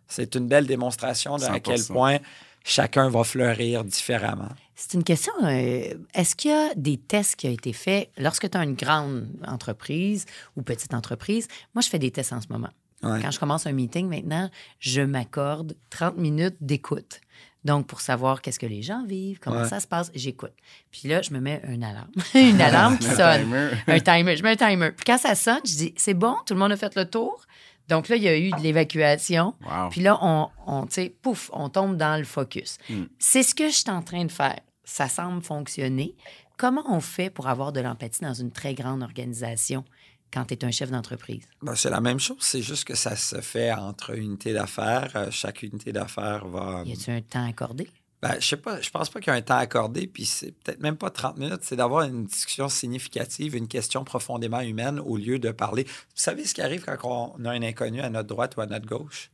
C'est 0.07 0.35
une 0.35 0.47
belle 0.47 0.65
démonstration 0.65 1.37
de 1.37 1.45
à 1.45 1.59
quel 1.59 1.83
point 1.83 2.17
chacun 2.63 3.09
va 3.09 3.23
fleurir 3.23 3.83
différemment. 3.83 4.49
C'est 4.79 4.93
une 4.93 5.03
question. 5.03 5.33
Euh, 5.43 5.93
est-ce 6.13 6.37
qu'il 6.37 6.51
y 6.51 6.53
a 6.53 6.73
des 6.73 6.95
tests 6.95 7.35
qui 7.35 7.49
ont 7.49 7.51
été 7.51 7.73
faits 7.73 8.09
lorsque 8.17 8.49
tu 8.49 8.57
as 8.57 8.63
une 8.63 8.75
grande 8.75 9.27
entreprise 9.45 10.25
ou 10.55 10.61
petite 10.61 10.93
entreprise? 10.93 11.49
Moi, 11.75 11.81
je 11.81 11.89
fais 11.89 11.99
des 11.99 12.11
tests 12.11 12.31
en 12.31 12.39
ce 12.39 12.47
moment. 12.49 12.69
Quand 13.01 13.31
je 13.31 13.39
commence 13.39 13.67
un 13.67 13.73
meeting 13.73 14.07
maintenant, 14.07 14.49
je 14.79 15.01
m'accorde 15.01 15.75
30 15.89 16.17
minutes 16.17 16.55
d'écoute. 16.61 17.19
Donc, 17.65 17.87
pour 17.87 17.99
savoir 17.99 18.41
qu'est-ce 18.41 18.59
que 18.59 18.65
les 18.65 18.81
gens 18.81 19.05
vivent, 19.05 19.39
comment 19.39 19.65
ça 19.65 19.81
se 19.81 19.87
passe, 19.87 20.11
j'écoute. 20.15 20.53
Puis 20.91 21.09
là, 21.09 21.21
je 21.21 21.31
me 21.33 21.39
mets 21.39 21.61
une 21.67 21.83
alarme. 21.83 22.11
une 22.33 22.61
alarme 22.61 22.97
qui 22.97 23.07
sonne. 23.07 23.53
un 23.87 23.99
timer. 23.99 24.37
Je 24.37 24.43
mets 24.43 24.51
un 24.51 24.69
timer. 24.69 24.91
Puis 24.91 25.03
quand 25.05 25.17
ça 25.17 25.35
sonne, 25.35 25.61
je 25.65 25.75
dis, 25.75 25.93
c'est 25.97 26.13
bon, 26.13 26.37
tout 26.45 26.53
le 26.53 26.59
monde 26.59 26.71
a 26.71 26.77
fait 26.77 26.95
le 26.95 27.03
tour. 27.03 27.45
Donc 27.89 28.07
là, 28.07 28.15
il 28.15 28.23
y 28.23 28.29
a 28.29 28.37
eu 28.37 28.51
de 28.51 28.61
l'évacuation. 28.61 29.55
Puis 29.91 29.99
là, 30.01 30.17
on, 30.21 30.47
on 30.67 30.85
tu 30.85 30.93
sais, 30.93 31.15
pouf, 31.21 31.49
on 31.51 31.67
tombe 31.67 31.97
dans 31.97 32.17
le 32.17 32.23
focus. 32.23 32.77
Hmm. 32.89 33.05
C'est 33.17 33.43
ce 33.43 33.53
que 33.53 33.67
je 33.67 33.75
suis 33.75 33.89
en 33.89 34.01
train 34.01 34.23
de 34.23 34.31
faire. 34.31 34.59
Ça 34.89 35.07
semble 35.07 35.43
fonctionner. 35.43 36.15
Comment 36.57 36.83
on 36.91 36.99
fait 36.99 37.29
pour 37.29 37.47
avoir 37.47 37.71
de 37.71 37.79
l'empathie 37.79 38.21
dans 38.21 38.33
une 38.33 38.51
très 38.51 38.73
grande 38.73 39.03
organisation? 39.03 39.85
quand 40.31 40.45
tu 40.45 40.53
es 40.53 40.63
un 40.63 40.69
chef 40.69 40.91
d'entreprise? 40.91 41.47
Ben, 41.63 41.75
c'est 41.75 41.89
la 41.89 42.01
même 42.01 42.19
chose. 42.19 42.37
C'est 42.41 42.61
juste 42.61 42.85
que 42.85 42.93
ça 42.93 43.15
se 43.15 43.41
fait 43.41 43.71
entre 43.71 44.15
unités 44.15 44.53
d'affaires. 44.53 45.11
Euh, 45.15 45.31
chaque 45.31 45.63
unité 45.63 45.91
d'affaires 45.91 46.47
va. 46.47 46.83
Y 46.85 46.91
a-t-il 46.91 47.13
un 47.17 47.21
temps 47.21 47.47
accordé? 47.47 47.89
Ben, 48.21 48.35
je 48.39 48.47
sais 48.47 48.57
pas, 48.57 48.79
je 48.79 48.91
pense 48.91 49.09
pas 49.09 49.21
qu'il 49.21 49.31
y 49.31 49.35
a 49.35 49.39
un 49.39 49.41
temps 49.41 49.57
accordé, 49.57 50.05
puis 50.05 50.25
c'est 50.25 50.51
peut-être 50.51 50.81
même 50.81 50.97
pas 50.97 51.09
30 51.09 51.37
minutes, 51.37 51.61
c'est 51.61 51.77
d'avoir 51.77 52.03
une 52.03 52.25
discussion 52.25 52.67
significative, 52.67 53.55
une 53.55 53.69
question 53.69 54.03
profondément 54.03 54.59
humaine 54.59 54.99
au 54.99 55.15
lieu 55.15 55.39
de 55.39 55.51
parler. 55.51 55.85
Vous 55.85 55.89
savez 56.15 56.45
ce 56.45 56.53
qui 56.53 56.61
arrive 56.61 56.83
quand 56.83 57.33
on 57.37 57.45
a 57.45 57.51
un 57.51 57.63
inconnu 57.63 58.01
à 58.01 58.09
notre 58.09 58.27
droite 58.27 58.57
ou 58.57 58.61
à 58.61 58.65
notre 58.65 58.85
gauche? 58.85 59.31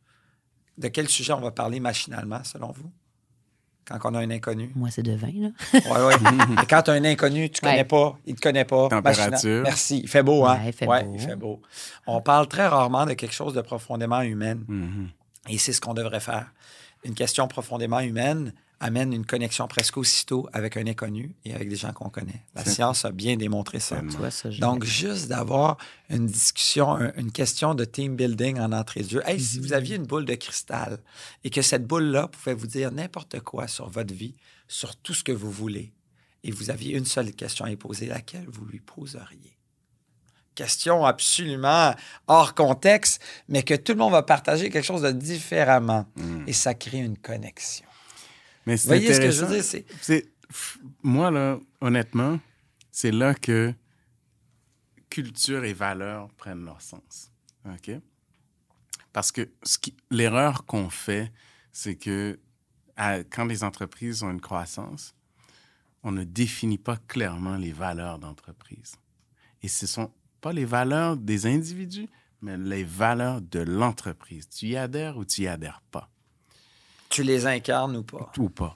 De 0.78 0.88
quel 0.88 1.10
sujet 1.10 1.34
on 1.34 1.42
va 1.42 1.52
parler 1.52 1.80
machinalement, 1.80 2.44
selon 2.44 2.72
vous? 2.72 2.92
Quand 3.88 4.00
on 4.12 4.16
a 4.16 4.20
un 4.20 4.32
inconnu? 4.32 4.72
Moi, 4.76 4.90
c'est 4.92 5.04
de 5.04 5.16
vin, 5.16 5.32
là. 5.36 5.50
oui, 5.74 5.82
oui. 6.22 6.56
quand 6.70 6.82
tu 6.84 6.92
as 6.92 6.94
un 6.94 7.06
inconnu, 7.06 7.50
tu 7.50 7.64
ne 7.64 7.70
connais 7.70 7.84
pas, 7.84 8.18
il 8.26 8.32
ne 8.32 8.38
te 8.38 8.42
connaît 8.42 8.66
pas. 8.66 8.90
Température. 8.90 9.64
Merci. 9.64 10.00
Il 10.04 10.10
fait 10.10 10.24
beau, 10.24 10.46
hein? 10.46 10.60
il, 10.66 10.74
fait 10.74 10.86
beau. 10.86 10.94
il 11.14 11.20
fait 11.20 11.36
beau. 11.36 11.62
On 12.08 12.22
parle 12.22 12.48
très 12.48 12.68
rarement 12.68 13.06
de 13.06 13.14
quelque 13.14 13.34
chose 13.34 13.54
de 13.54 13.62
profondément 13.62 14.22
humain. 14.22 14.56
Mm-hmm. 14.56 15.08
Et 15.50 15.58
c'est 15.58 15.74
ce 15.74 15.82
qu'on 15.82 15.94
devrait 15.94 16.20
faire. 16.20 16.52
Une 17.04 17.14
question 17.14 17.48
profondément 17.48 18.00
humaine, 18.00 18.54
amène 18.86 19.14
une 19.14 19.26
connexion 19.26 19.68
presque 19.68 19.98
aussitôt 19.98 20.48
avec 20.54 20.78
un 20.78 20.86
inconnu 20.86 21.36
et 21.44 21.56
avec 21.56 21.70
des 21.70 21.76
gens 21.76 21.92
qu'on 21.92 22.10
connaît. 22.10 22.44
La 22.54 22.64
science 22.64 23.04
a 23.04 23.12
bien 23.12 23.36
démontré 23.36 23.80
ça. 23.80 24.00
Donc, 24.60 24.84
juste 24.84 25.28
d'avoir 25.28 25.78
une 26.10 26.28
discussion, 26.28 27.00
une 27.18 27.32
question 27.32 27.74
de 27.74 27.84
team 27.84 28.16
building 28.16 28.60
en 28.60 28.72
entrée 28.72 29.02
de 29.02 29.10
jeu. 29.10 29.24
Hey, 29.26 29.40
si 29.40 29.60
vous 29.60 29.74
aviez 29.74 29.96
une 29.96 30.06
boule 30.06 30.26
de 30.26 30.36
cristal 30.36 31.00
et 31.44 31.50
que 31.50 31.64
cette 31.64 31.88
boule-là 31.88 32.28
pouvait 32.28 32.54
vous 32.54 32.68
dire 32.68 32.92
n'importe 32.92 33.40
quoi 33.40 33.68
sur 33.68 33.90
votre 33.90 34.14
vie, 34.14 34.36
sur 34.68 34.96
tout 34.96 35.16
ce 35.16 35.24
que 35.24 35.32
vous 35.32 35.52
voulez, 35.52 35.92
et 36.44 36.52
vous 36.52 36.70
aviez 36.70 36.96
une 36.96 37.06
seule 37.06 37.32
question 37.32 37.66
à 37.66 37.76
poser, 37.76 38.06
laquelle 38.06 38.46
vous 38.48 38.66
lui 38.66 38.82
poseriez? 38.82 39.58
Question 40.54 41.06
absolument 41.06 41.96
hors 42.28 42.54
contexte, 42.54 43.20
mais 43.50 43.64
que 43.64 43.74
tout 43.74 43.94
le 43.94 43.98
monde 43.98 44.12
va 44.12 44.22
partager 44.22 44.70
quelque 44.70 44.86
chose 44.86 45.02
de 45.02 45.12
différemment. 45.12 46.06
Hmm. 46.16 46.44
Et 46.46 46.54
ça 46.54 46.76
crée 46.76 47.00
une 47.00 47.18
connexion. 47.18 47.86
Mais 48.66 48.76
Vous 48.76 48.88
voyez 48.88 49.14
ce 49.14 49.20
que 49.20 49.32
je 49.32 49.46
veux 49.46 49.62
dire? 49.62 49.86
C'est... 50.02 50.32
Moi, 51.04 51.32
là, 51.32 51.60
honnêtement, 51.82 52.40
c'est 52.92 53.12
là 53.12 53.34
que 53.34 53.74
culture 55.10 55.64
et 55.64 55.74
valeur 55.74 56.30
prennent 56.34 56.66
leur 56.66 56.82
sens. 56.82 57.32
OK? 57.66 57.92
Parce 59.14 59.32
que 59.32 59.50
ce 59.64 59.78
qui... 59.78 59.96
l'erreur 60.12 60.66
qu'on 60.66 60.90
fait, 60.90 61.32
c'est 61.72 61.96
que 61.96 62.40
quand 63.30 63.46
les 63.46 63.64
entreprises 63.64 64.24
ont 64.24 64.32
une 64.32 64.42
croissance, 64.42 65.16
on 66.04 66.12
ne 66.12 66.24
définit 66.24 66.78
pas 66.78 66.98
clairement 67.08 67.58
les 67.58 67.72
valeurs 67.72 68.20
d'entreprise. 68.20 68.96
Et 69.62 69.68
ce 69.68 69.86
ne 69.86 69.90
sont 69.90 70.12
pas 70.40 70.54
les 70.54 70.66
valeurs 70.66 71.18
des 71.18 71.48
individus, 71.48 72.08
mais 72.42 72.58
les 72.58 72.84
valeurs 72.84 73.42
de 73.42 73.60
l'entreprise. 73.60 74.48
Tu 74.48 74.68
y 74.68 74.78
adhères 74.78 75.18
ou 75.18 75.26
tu 75.26 75.42
y 75.42 75.48
adhères 75.48 75.82
pas. 75.92 76.12
Tu 77.16 77.24
les 77.24 77.46
incarnes 77.46 77.96
ou 77.96 78.04
pas. 78.04 78.32
Ou 78.38 78.50
pas. 78.50 78.76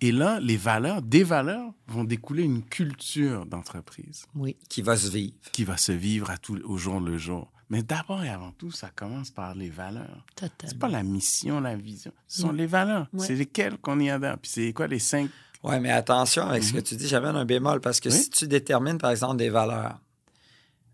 Et 0.00 0.12
là, 0.12 0.38
les 0.40 0.56
valeurs, 0.56 1.00
des 1.00 1.22
valeurs 1.22 1.72
vont 1.86 2.04
découler 2.04 2.42
une 2.42 2.62
culture 2.62 3.46
d'entreprise. 3.46 4.26
Oui. 4.34 4.56
Qui 4.68 4.82
va 4.82 4.96
se 4.96 5.08
vivre. 5.08 5.34
Qui 5.52 5.64
va 5.64 5.76
se 5.76 5.92
vivre 5.92 6.30
à 6.30 6.38
tout, 6.38 6.60
au 6.64 6.76
jour 6.76 7.00
le 7.00 7.18
jour. 7.18 7.50
Mais 7.70 7.82
d'abord 7.82 8.24
et 8.24 8.30
avant 8.30 8.52
tout, 8.52 8.72
ça 8.72 8.90
commence 8.94 9.30
par 9.30 9.54
les 9.54 9.68
valeurs. 9.68 10.24
Totalement. 10.34 10.54
C'est 10.66 10.78
pas 10.78 10.88
la 10.88 11.02
mission, 11.02 11.60
la 11.60 11.76
vision. 11.76 12.12
Ce 12.26 12.42
sont 12.42 12.52
les 12.52 12.66
valeurs. 12.66 13.06
C'est 13.16 13.34
lesquelles 13.34 13.78
qu'on 13.78 14.00
y 14.00 14.10
adhère. 14.10 14.38
Puis 14.38 14.50
c'est 14.50 14.72
quoi 14.72 14.86
les 14.86 14.98
cinq? 14.98 15.30
Oui, 15.62 15.78
mais 15.80 15.90
attention 15.90 16.48
avec 16.48 16.64
ce 16.64 16.72
que 16.72 16.78
mhm. 16.78 16.82
tu 16.82 16.96
dis. 16.96 17.08
J'amène 17.08 17.36
un 17.36 17.44
bémol 17.44 17.80
parce 17.80 18.00
que 18.00 18.10
si 18.10 18.30
tu 18.30 18.48
détermines, 18.48 18.98
par 18.98 19.10
exemple, 19.10 19.36
des 19.36 19.50
valeurs 19.50 20.00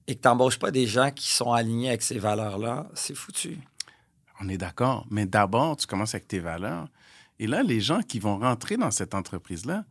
et 0.07 0.17
que 0.17 0.21
tu 0.21 0.29
n'embauches 0.29 0.59
pas 0.59 0.71
des 0.71 0.87
gens 0.87 1.11
qui 1.11 1.31
sont 1.31 1.53
alignés 1.53 1.89
avec 1.89 2.03
ces 2.03 2.19
valeurs-là, 2.19 2.89
c'est 2.95 3.15
foutu. 3.15 3.59
On 4.41 4.49
est 4.49 4.59
d'accord. 4.59 5.07
Mais 5.11 5.27
d'abord, 5.27 5.77
tu 5.77 5.87
commences 5.87 6.15
avec 6.15 6.29
tes 6.29 6.41
valeurs. 6.41 6.89
Et 7.39 7.47
là, 7.47 7.63
les 7.63 7.81
gens 7.81 8.01
qui 8.01 8.19
vont 8.19 8.39
rentrer 8.39 8.77
dans 8.77 8.91
cette 8.91 9.15
entreprise-là, 9.15 9.85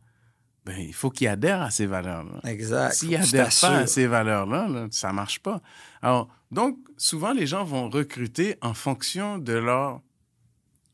ben, 0.64 0.78
il 0.78 0.94
faut 0.94 1.10
qu'ils 1.10 1.28
adhèrent 1.28 1.60
à 1.60 1.70
ces 1.70 1.86
valeurs-là. 1.86 2.40
Exact. 2.50 2.94
S'ils 2.94 3.10
n'adhèrent 3.10 3.50
pas 3.60 3.76
à 3.78 3.86
ces 3.86 4.06
valeurs-là, 4.06 4.86
ça 4.90 5.08
ne 5.08 5.14
marche 5.14 5.40
pas. 5.40 5.60
Alors, 6.00 6.28
donc, 6.50 6.78
souvent, 6.96 7.32
les 7.32 7.46
gens 7.46 7.64
vont 7.64 7.90
recruter 7.90 8.56
en 8.62 8.72
fonction 8.72 9.38
de 9.38 9.52
leur 9.52 10.00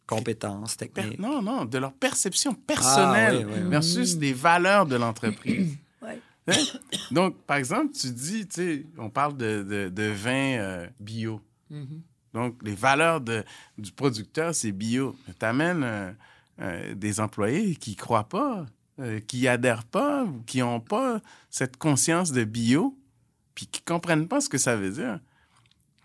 compétences 0.06 0.76
techniques. 0.76 1.20
Non, 1.20 1.40
non, 1.40 1.64
de 1.64 1.78
leur 1.78 1.92
perception 1.92 2.52
personnelle 2.54 3.46
ah, 3.48 3.68
versus 3.68 4.16
des 4.16 4.32
valeurs 4.32 4.86
de 4.86 4.96
l'entreprise. 4.96 5.76
Hein? 6.48 6.54
Donc, 7.12 7.36
par 7.42 7.58
exemple, 7.58 7.92
tu 7.92 8.10
dis, 8.10 8.48
tu 8.48 8.54
sais, 8.54 8.86
on 8.96 9.10
parle 9.10 9.36
de, 9.36 9.90
de, 9.92 10.02
vin 10.04 10.56
euh, 10.58 10.86
bio. 10.98 11.40
Mm-hmm. 11.70 12.00
Donc, 12.34 12.62
les 12.62 12.74
valeurs 12.74 13.20
du 13.20 13.92
producteur, 13.94 14.54
c'est 14.54 14.72
bio. 14.72 15.16
Tu 15.38 15.44
amènes 15.44 15.82
euh, 15.82 16.12
euh, 16.60 16.94
des 16.94 17.20
employés 17.20 17.74
qui 17.76 17.96
croient 17.96 18.28
pas, 18.28 18.66
euh, 19.00 19.20
qui 19.20 19.48
adhèrent 19.48 19.84
pas, 19.84 20.24
ou 20.24 20.42
qui 20.42 20.58
n'ont 20.58 20.80
pas 20.80 21.20
cette 21.50 21.76
conscience 21.76 22.32
de 22.32 22.44
bio, 22.44 22.96
puis 23.54 23.66
qui 23.66 23.80
ne 23.80 23.94
comprennent 23.94 24.28
pas 24.28 24.40
ce 24.40 24.48
que 24.48 24.58
ça 24.58 24.76
veut 24.76 24.90
dire. 24.90 25.20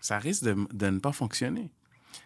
Ça 0.00 0.18
risque 0.18 0.44
de, 0.44 0.90
ne 0.90 0.98
pas 0.98 1.12
fonctionner. 1.12 1.70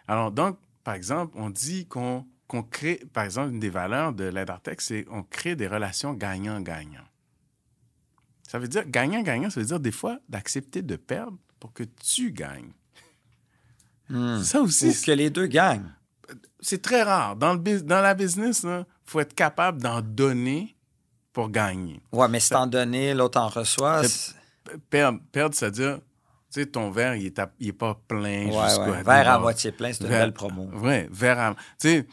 Alors, 0.09 0.32
donc, 0.32 0.59
par 0.84 0.94
exemple, 0.94 1.34
on 1.36 1.51
dit 1.51 1.86
qu'on 1.86 2.26
qu'on 2.46 2.64
crée, 2.64 3.01
par 3.12 3.22
exemple, 3.22 3.53
une 3.53 3.61
des 3.61 3.70
valeurs 3.70 4.12
de 4.12 4.24
l'aide 4.24 4.51
Artex, 4.51 4.84
c'est 4.84 5.05
qu'on 5.05 5.22
crée 5.22 5.55
des 5.55 5.68
relations 5.68 6.14
gagnant-gagnant. 6.14 7.05
Ça 8.42 8.59
veut 8.59 8.66
dire 8.66 8.84
gagnant-gagnant, 8.88 9.51
ça 9.51 9.61
veut 9.61 9.66
dire 9.66 9.78
des 9.78 9.92
fois 9.92 10.18
d'accepter 10.28 10.82
de 10.82 10.96
perdre 10.96 11.38
pour 11.61 11.72
que 11.72 11.84
tu 11.84 12.32
gagnes. 12.32 12.72
Hmm. 14.11 14.43
Ça 14.43 14.61
Ou 14.61 14.65
aussi, 14.65 15.01
que 15.03 15.13
les 15.13 15.31
deux 15.31 15.47
gagnent. 15.47 15.91
c'est 16.61 16.83
très 16.83 17.03
rare. 17.03 17.37
Dans, 17.37 17.55
le, 17.55 17.81
dans 17.83 18.01
la 18.01 18.15
business, 18.15 18.63
il 18.65 18.85
faut 19.05 19.21
être 19.21 19.35
capable 19.35 19.81
d'en 19.81 20.01
donner 20.03 20.77
pour 21.33 21.49
gagner. 21.49 22.01
Ouais, 22.13 22.29
mais 22.29 22.41
c'est 22.41 22.57
en 22.57 22.67
donné, 22.67 23.15
l'autre 23.15 23.41
en 23.41 23.49
reçoit. 23.49 24.03
Perdre, 24.91 25.21
perdre 25.33 25.55
c'est-à-dire, 25.55 25.99
tu 26.53 26.61
sais, 26.61 26.67
ton 26.67 26.91
verre, 26.91 27.15
il 27.17 27.27
est, 27.27 27.39
à- 27.39 27.53
il 27.61 27.69
est 27.69 27.73
pas 27.73 28.01
plein 28.09 28.47
Ouais, 28.47 28.69
jusqu'au 28.69 28.91
ouais. 28.91 29.03
Verre 29.03 29.29
à 29.31 29.39
moitié 29.39 29.71
plein, 29.73 29.93
c'est 29.93 30.03
une 30.05 30.11
belle 30.11 30.33
promo. 30.33 30.69
Oui, 30.75 31.07
verre 31.11 31.39
à... 31.39 31.55
Tu 31.81 31.89
sais, 31.89 32.07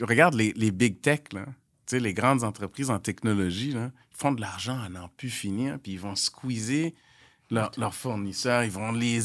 regarde 0.00 0.34
les, 0.34 0.52
les 0.54 0.70
big 0.70 1.00
tech, 1.00 1.20
là. 1.32 1.44
Tu 1.86 1.96
sais, 1.96 2.00
les 2.00 2.14
grandes 2.14 2.44
entreprises 2.44 2.90
en 2.90 2.98
technologie, 2.98 3.72
là, 3.72 3.90
ils 4.12 4.16
font 4.16 4.32
de 4.32 4.40
l'argent 4.40 4.78
à 4.80 4.88
n'en 4.88 5.08
plus 5.16 5.30
finir, 5.30 5.78
puis 5.82 5.92
ils 5.92 6.00
vont 6.00 6.14
squeezer 6.16 6.94
leur- 7.50 7.72
leurs 7.76 7.94
fournisseurs, 7.94 8.62
ils 8.64 8.70
vont 8.70 8.92
les... 8.92 9.20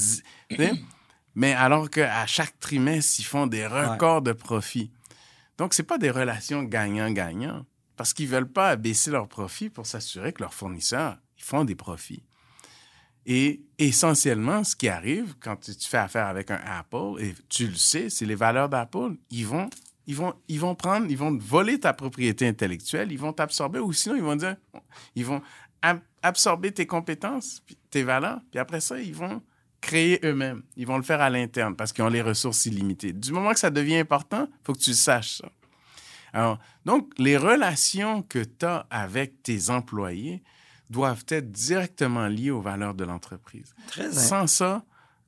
Mais 1.36 1.54
alors 1.54 1.90
qu'à 1.90 2.26
chaque 2.26 2.60
trimestre, 2.60 3.20
ils 3.20 3.26
font 3.26 3.48
des 3.48 3.66
records 3.66 4.22
de 4.22 4.34
profit. 4.34 4.92
Donc, 5.58 5.74
c'est 5.74 5.84
pas 5.84 5.98
des 5.98 6.12
relations 6.12 6.64
gagnant-gagnant, 6.64 7.66
parce 7.96 8.14
qu'ils 8.14 8.28
veulent 8.28 8.52
pas 8.52 8.70
abaisser 8.70 9.12
leurs 9.12 9.28
profits 9.28 9.70
pour 9.70 9.86
s'assurer 9.86 10.34
que 10.34 10.42
leurs 10.42 10.54
fournisseurs, 10.54 11.18
ils 11.38 11.44
font 11.44 11.64
des 11.64 11.76
profits. 11.76 12.24
Et 13.26 13.64
essentiellement, 13.78 14.64
ce 14.64 14.76
qui 14.76 14.90
arrive 14.90 15.36
quand 15.40 15.56
tu 15.56 15.74
fais 15.88 15.98
affaire 15.98 16.28
avec 16.28 16.52
un 16.52 16.60
Apple, 16.66 17.20
et 17.20 17.34
tu 17.50 17.68
le 17.68 17.76
sais, 17.76 18.10
c'est 18.10 18.26
les 18.26 18.36
valeurs 18.36 18.68
d'Apple, 18.68 19.16
ils 19.30 19.48
vont, 19.48 19.70
ils, 20.08 20.16
vont, 20.16 20.34
ils 20.48 20.60
vont 20.60 20.76
prendre, 20.76 21.08
ils 21.10 21.18
vont 21.18 21.38
voler 21.38 21.80
ta 21.80 21.94
propriété 21.94 22.48
intellectuelle, 22.48 23.12
ils 23.12 23.20
vont 23.20 23.32
t'absorber, 23.32 23.80
ou 23.80 23.94
sinon, 23.94 24.16
ils 24.16 24.24
vont 24.24 24.36
dire, 24.36 24.58
ils 25.16 25.26
vont 25.26 25.42
ab- 25.82 26.02
absorber 26.22 26.72
tes 26.74 26.86
compétences, 26.86 27.64
tes 27.90 28.04
valeurs, 28.04 28.42
puis 28.52 28.60
après 28.60 28.82
ça, 28.82 29.00
ils 29.00 29.16
vont 29.16 29.42
créer 29.84 30.20
eux-mêmes. 30.24 30.64
Ils 30.78 30.88
vont 30.88 30.98
le 30.98 31.04
faire 31.04 31.22
à 31.22 31.30
l'interne 31.30 31.76
parce 31.76 31.92
qu'ils 31.92 32.04
ont 32.04 32.10
les 32.10 32.22
ressources 32.22 32.66
illimitées. 32.66 33.14
Du 33.14 33.32
moment 33.34 33.52
que 33.52 33.60
ça 33.60 33.70
devient 33.70 33.98
important, 33.98 34.48
il 34.50 34.66
faut 34.66 34.74
que 34.74 34.80
tu 34.80 34.92
le 34.92 34.96
saches 34.96 35.38
ça. 35.38 35.50
Alors, 36.32 36.58
donc, 36.86 37.12
les 37.20 37.38
relations 37.38 38.24
que 38.24 38.40
tu 38.40 38.66
as 38.66 38.88
avec 38.90 39.44
tes 39.44 39.70
employés 39.70 40.42
doivent 40.90 41.26
être 41.28 41.52
directement 41.52 42.28
liées 42.28 42.50
aux 42.50 42.62
valeurs 42.62 42.96
de 42.96 43.04
l'entreprise. 43.04 43.76
Très 43.88 44.12
Sans 44.12 44.48
ça, 44.48 44.84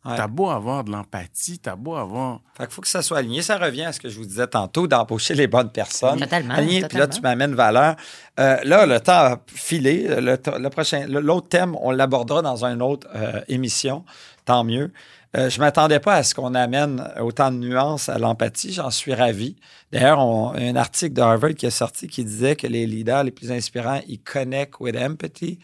Ouais. 0.05 0.15
tu 0.15 0.21
as 0.21 0.27
beau 0.27 0.49
avoir 0.49 0.83
de 0.83 0.91
l'empathie, 0.91 1.57
tu 1.59 1.67
as 1.69 1.75
beau 1.75 1.95
avoir... 1.95 2.41
Fait 2.57 2.65
qu'il 2.65 2.73
faut 2.73 2.81
que 2.81 2.87
ça 2.87 3.01
soit 3.01 3.17
aligné. 3.17 3.41
Ça 3.41 3.57
revient 3.57 3.85
à 3.85 3.91
ce 3.91 3.99
que 3.99 4.07
je 4.09 4.17
vous 4.19 4.25
disais 4.25 4.47
tantôt, 4.47 4.87
d'embaucher 4.87 5.33
les 5.33 5.47
bonnes 5.47 5.71
personnes. 5.71 6.19
Totalement, 6.19 6.53
Aligné, 6.53 6.85
puis 6.87 6.97
là, 6.97 7.07
tu 7.07 7.21
m'amènes 7.21 7.55
valeur. 7.55 7.95
Euh, 8.39 8.57
là, 8.63 8.85
le 8.85 8.99
temps 8.99 9.13
a 9.13 9.41
filé. 9.47 10.07
Le, 10.07 10.67
prochain, 10.69 11.05
le- 11.07 11.19
l'autre 11.21 11.47
thème, 11.49 11.75
on 11.81 11.91
l'abordera 11.91 12.41
dans 12.41 12.63
une 12.65 12.81
autre 12.81 13.07
euh, 13.15 13.41
émission. 13.47 14.05
Tant 14.45 14.63
mieux. 14.63 14.91
Euh, 15.35 15.49
je 15.49 15.59
ne 15.59 15.65
m'attendais 15.65 15.99
pas 15.99 16.13
à 16.15 16.23
ce 16.23 16.33
qu'on 16.35 16.53
amène 16.53 17.03
autant 17.19 17.51
de 17.51 17.57
nuances 17.57 18.07
à 18.07 18.17
l'empathie. 18.19 18.71
J'en 18.71 18.91
suis 18.91 19.13
ravi. 19.13 19.55
D'ailleurs, 19.91 20.19
on- 20.19 20.53
un 20.53 20.75
article 20.75 21.13
de 21.13 21.21
Harvard 21.21 21.55
qui 21.55 21.65
est 21.65 21.71
sorti 21.71 22.07
qui 22.07 22.23
disait 22.23 22.55
que 22.55 22.67
les 22.67 22.85
leaders 22.85 23.23
les 23.23 23.31
plus 23.31 23.51
inspirants, 23.51 23.99
ils 24.07 24.19
connect 24.19 24.79
with 24.79 24.95
empathy 24.95 25.59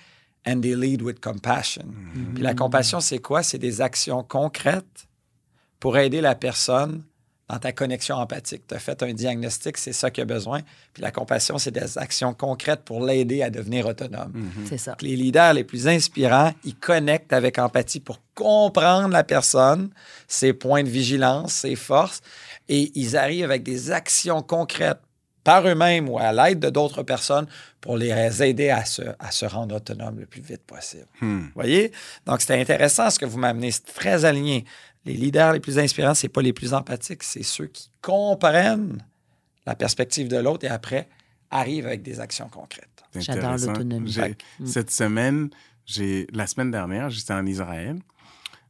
and 0.46 0.62
they 0.62 0.76
lead 0.76 1.02
with 1.02 1.20
compassion. 1.20 1.86
Puis 2.34 2.44
la 2.44 2.54
compassion, 2.54 3.00
c'est 3.00 3.20
quoi? 3.20 3.44
C'est 3.44 3.58
des 3.58 3.82
actions 3.82 4.24
concrètes 4.24 5.08
pour 5.80 5.98
aider 5.98 6.22
la 6.22 6.36
personne 6.36 7.04
dans 7.50 7.60
ta 7.60 7.74
connexion 7.74 8.16
empathique. 8.16 8.66
Tu 8.66 8.76
as 8.76 8.80
fait 8.80 9.04
un 9.04 9.14
diagnostic, 9.14 9.78
c'est 9.78 9.92
ça 9.92 10.10
qu'il 10.10 10.22
a 10.22 10.26
besoin. 10.26 10.62
Puis 10.94 11.04
la 11.04 11.12
compassion, 11.12 11.58
c'est 11.58 11.72
des 11.72 11.98
actions 11.98 12.34
concrètes 12.34 12.84
pour 12.86 13.06
l'aider 13.06 13.44
à 13.44 13.50
devenir 13.50 13.88
autonome. 13.88 14.32
C'est 14.66 14.78
ça. 14.78 14.96
Les 15.02 15.18
leaders 15.18 15.54
les 15.54 15.66
plus 15.66 15.88
inspirants, 15.88 16.54
ils 16.64 16.76
connectent 16.76 17.34
avec 17.34 17.60
empathie 17.60 18.00
pour 18.00 18.20
comprendre 18.36 19.10
la 19.10 19.26
personne, 19.26 19.90
ses 20.28 20.54
points 20.54 20.84
de 20.84 20.90
vigilance, 20.90 21.54
ses 21.54 21.76
forces, 21.76 22.22
et 22.70 22.92
ils 22.96 23.18
arrivent 23.18 23.46
avec 23.46 23.64
des 23.64 23.92
actions 23.92 24.42
concrètes 24.42 25.02
par 25.44 25.68
eux-mêmes 25.68 26.08
ou 26.10 26.20
à 26.20 26.32
l'aide 26.32 26.60
de 26.60 26.70
d'autres 26.70 27.04
personnes 27.04 27.48
pour 27.80 27.98
les 27.98 28.44
aider 28.44 28.70
à 28.70 28.86
se, 28.86 29.02
à 29.20 29.32
se 29.32 29.46
rendre 29.46 29.76
autonomes 29.76 30.20
le 30.20 30.26
plus 30.26 30.42
vite 30.42 30.64
possible. 30.64 31.06
Hmm. 31.22 31.40
Vous 31.42 31.52
voyez? 31.56 31.92
Donc, 32.26 32.42
c'était 32.42 32.60
intéressant 32.62 33.10
ce 33.10 33.18
que 33.20 33.26
vous 33.26 33.40
m'amenez. 33.40 33.72
C'est 33.72 33.86
très 33.86 34.24
aligné. 34.26 34.66
Les 35.06 35.14
leaders 35.14 35.54
les 35.54 35.60
plus 35.60 35.80
inspirants, 35.80 36.14
c'est 36.14 36.30
pas 36.30 36.44
les 36.44 36.54
plus 36.54 36.74
empathiques, 36.76 37.24
c'est 37.24 37.42
ceux 37.42 37.66
qui 37.66 37.90
comprennent 38.02 39.04
la 39.66 39.76
perspective 39.76 40.28
de 40.28 40.38
l'autre 40.38 40.66
et 40.66 40.70
après 40.70 41.08
arrivent 41.50 41.88
avec 41.88 42.04
des 42.04 42.20
actions 42.20 42.48
concrètes. 42.50 42.88
J'adore 43.16 43.58
l'autonomie. 43.58 44.12
J'ai- 44.12 44.38
Mm. 44.60 44.66
Cette 44.68 44.92
semaine, 44.92 45.50
j'ai 45.86 46.28
la 46.32 46.46
semaine 46.48 46.70
dernière, 46.72 47.10
j'étais 47.10 47.34
en 47.34 47.46
Israël. 47.46 47.98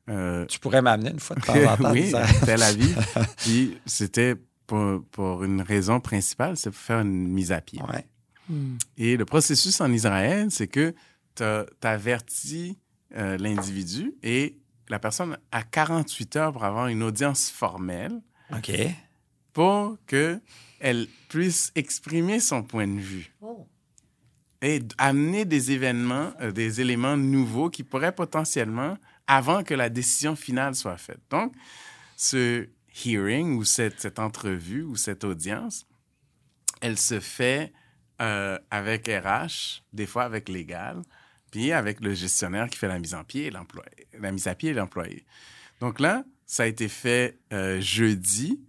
Euh, 0.09 0.45
Tu 0.47 0.57
pourrais 0.57 0.81
m'amener 0.81 1.11
une 1.11 1.19
fois 1.19 1.35
de 1.35 1.41
temps 1.41 1.53
en 1.53 1.77
temps. 1.83 1.91
oui. 1.91 2.11
Tel 2.45 2.63
Aviv. 2.63 2.97
Puis 3.37 3.77
c'était 3.85 4.35
pour, 4.71 5.03
pour 5.11 5.43
une 5.43 5.61
raison 5.61 5.99
principale, 5.99 6.55
c'est 6.55 6.71
pour 6.71 6.79
faire 6.79 7.01
une 7.01 7.27
mise 7.27 7.51
à 7.51 7.59
pied. 7.59 7.81
Ouais. 7.81 8.05
Hmm. 8.47 8.77
Et 8.97 9.17
le 9.17 9.25
processus 9.25 9.81
en 9.81 9.91
Israël, 9.91 10.47
c'est 10.49 10.67
que 10.67 10.95
tu 11.35 11.43
avertis 11.81 12.77
euh, 13.17 13.37
l'individu 13.37 14.13
et 14.23 14.57
la 14.87 14.97
personne 14.97 15.37
a 15.51 15.63
48 15.63 16.35
heures 16.37 16.53
pour 16.53 16.63
avoir 16.63 16.87
une 16.87 17.03
audience 17.03 17.49
formelle 17.49 18.21
OK. 18.53 18.71
pour 19.51 19.97
qu'elle 20.07 21.07
puisse 21.27 21.73
exprimer 21.75 22.39
son 22.39 22.63
point 22.63 22.87
de 22.87 22.99
vue 22.99 23.33
Oh. 23.41 23.67
et 24.61 24.79
amener 24.97 25.43
des 25.43 25.71
événements, 25.71 26.31
euh, 26.39 26.51
des 26.53 26.79
éléments 26.79 27.17
nouveaux 27.17 27.69
qui 27.69 27.83
pourraient 27.83 28.15
potentiellement, 28.15 28.97
avant 29.27 29.63
que 29.63 29.73
la 29.73 29.89
décision 29.89 30.37
finale 30.37 30.75
soit 30.75 30.97
faite. 30.97 31.19
Donc, 31.29 31.53
ce 32.15 32.69
hearing 33.05 33.55
ou 33.57 33.63
cette, 33.63 33.99
cette 33.99 34.19
entrevue 34.19 34.83
ou 34.83 34.95
cette 34.95 35.23
audience, 35.23 35.85
elle 36.81 36.97
se 36.97 37.19
fait 37.19 37.71
euh, 38.21 38.57
avec 38.69 39.07
RH, 39.07 39.83
des 39.93 40.05
fois 40.05 40.23
avec 40.23 40.49
légal, 40.49 41.01
puis 41.51 41.71
avec 41.71 41.99
le 42.01 42.13
gestionnaire 42.13 42.69
qui 42.69 42.77
fait 42.77 42.87
la 42.87 42.99
mise 42.99 43.13
en 43.15 43.23
pied 43.23 43.45
et 43.47 43.51
l'employé, 43.51 43.89
la 44.19 44.31
mise 44.31 44.47
à 44.47 44.55
pied 44.55 44.71
et 44.71 44.73
l'employé. 44.73 45.25
Donc 45.79 45.99
là, 45.99 46.23
ça 46.45 46.63
a 46.63 46.65
été 46.67 46.87
fait 46.87 47.39
euh, 47.53 47.79
jeudi, 47.81 48.59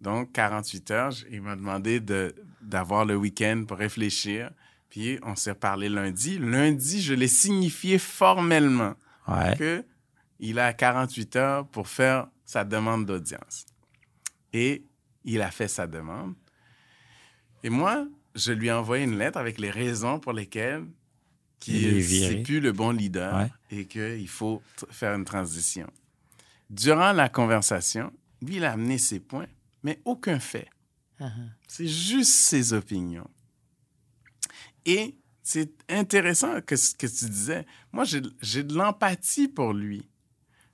donc 0.00 0.32
48 0.32 0.90
heures. 0.90 1.12
Il 1.30 1.42
m'a 1.42 1.56
demandé 1.56 2.00
de, 2.00 2.34
d'avoir 2.60 3.04
le 3.04 3.16
week-end 3.16 3.64
pour 3.66 3.78
réfléchir. 3.78 4.50
Puis 4.90 5.18
on 5.22 5.36
s'est 5.36 5.54
parlé 5.54 5.88
lundi. 5.88 6.38
Lundi, 6.38 7.00
je 7.00 7.14
l'ai 7.14 7.28
signifié 7.28 7.98
formellement 7.98 8.94
Ouais. 9.28 9.56
que 9.56 9.84
il 10.40 10.58
a 10.58 10.72
48 10.72 11.36
heures 11.36 11.68
pour 11.68 11.86
faire 11.86 12.26
sa 12.52 12.64
demande 12.64 13.06
d'audience. 13.06 13.64
Et 14.52 14.84
il 15.24 15.40
a 15.40 15.50
fait 15.50 15.68
sa 15.68 15.86
demande. 15.86 16.34
Et 17.62 17.70
moi, 17.70 18.06
je 18.34 18.52
lui 18.52 18.66
ai 18.66 18.72
envoyé 18.72 19.04
une 19.04 19.16
lettre 19.16 19.38
avec 19.38 19.58
les 19.58 19.70
raisons 19.70 20.20
pour 20.20 20.34
lesquelles 20.34 20.84
Il 21.66 21.76
est 21.76 21.90
qui 21.90 22.00
viré. 22.00 22.28
c'est 22.36 22.42
plus 22.42 22.60
le 22.60 22.72
bon 22.72 22.90
leader 22.90 23.34
Ouais. 23.36 23.50
et 23.78 23.86
qu'il 23.86 24.28
faut 24.28 24.62
faire 24.90 25.14
une 25.14 25.24
transition. 25.24 25.88
Durant 26.68 27.12
la 27.12 27.30
conversation, 27.30 28.12
lui, 28.42 28.56
il 28.56 28.64
a 28.64 28.72
amené 28.72 28.98
ses 28.98 29.20
points, 29.20 29.46
mais 29.82 30.00
aucun 30.04 30.38
fait. 30.38 30.68
Ah, 31.20 31.30
C'est 31.68 31.86
juste 31.86 32.32
ses 32.32 32.74
opinions. 32.74 33.30
Et 34.84 35.16
c'est 35.42 35.72
intéressant 35.90 36.60
que 36.60 36.76
ce 36.76 36.94
que 36.94 37.06
tu 37.06 37.30
disais. 37.30 37.64
Moi, 37.92 38.04
j'ai 38.04 38.20
j'ai 38.42 38.62
de 38.64 38.74
l'empathie 38.74 39.48
pour 39.48 39.72
lui. 39.72 40.06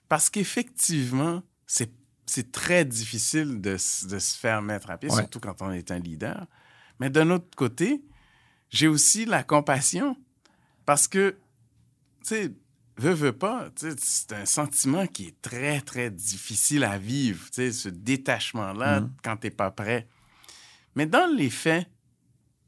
Parce 0.08 0.30
qu'effectivement, 0.30 1.42
c'est 1.68 1.92
c'est 2.26 2.50
très 2.52 2.84
difficile 2.84 3.60
de, 3.62 3.72
de 3.72 4.18
se 4.18 4.36
faire 4.36 4.60
mettre 4.60 4.90
à 4.90 4.98
pied, 4.98 5.08
Ouais. 5.10 5.16
surtout 5.16 5.40
quand 5.40 5.62
on 5.62 5.70
est 5.70 5.90
un 5.90 5.98
leader. 5.98 6.46
Mais 7.00 7.08
d'un 7.08 7.30
autre 7.30 7.48
côté, 7.56 8.02
j'ai 8.68 8.86
aussi 8.86 9.24
la 9.24 9.42
compassion. 9.42 10.14
Parce 10.84 11.08
que, 11.08 11.38
tu 12.22 12.28
sais, 12.28 12.52
veux, 12.98 13.12
veux 13.14 13.32
pas, 13.32 13.70
c'est 13.96 14.32
un 14.34 14.44
sentiment 14.44 15.06
qui 15.06 15.28
est 15.28 15.40
très, 15.40 15.80
très 15.80 16.10
difficile 16.10 16.84
à 16.84 16.98
vivre, 16.98 17.46
tu 17.46 17.54
sais, 17.62 17.72
ce 17.72 17.88
détachement-là 17.88 19.00
Mhm. 19.00 19.12
quand 19.24 19.36
t'es 19.38 19.50
pas 19.50 19.70
prêt. 19.70 20.06
Mais 20.96 21.06
dans 21.06 21.34
les 21.34 21.48
faits, 21.48 21.88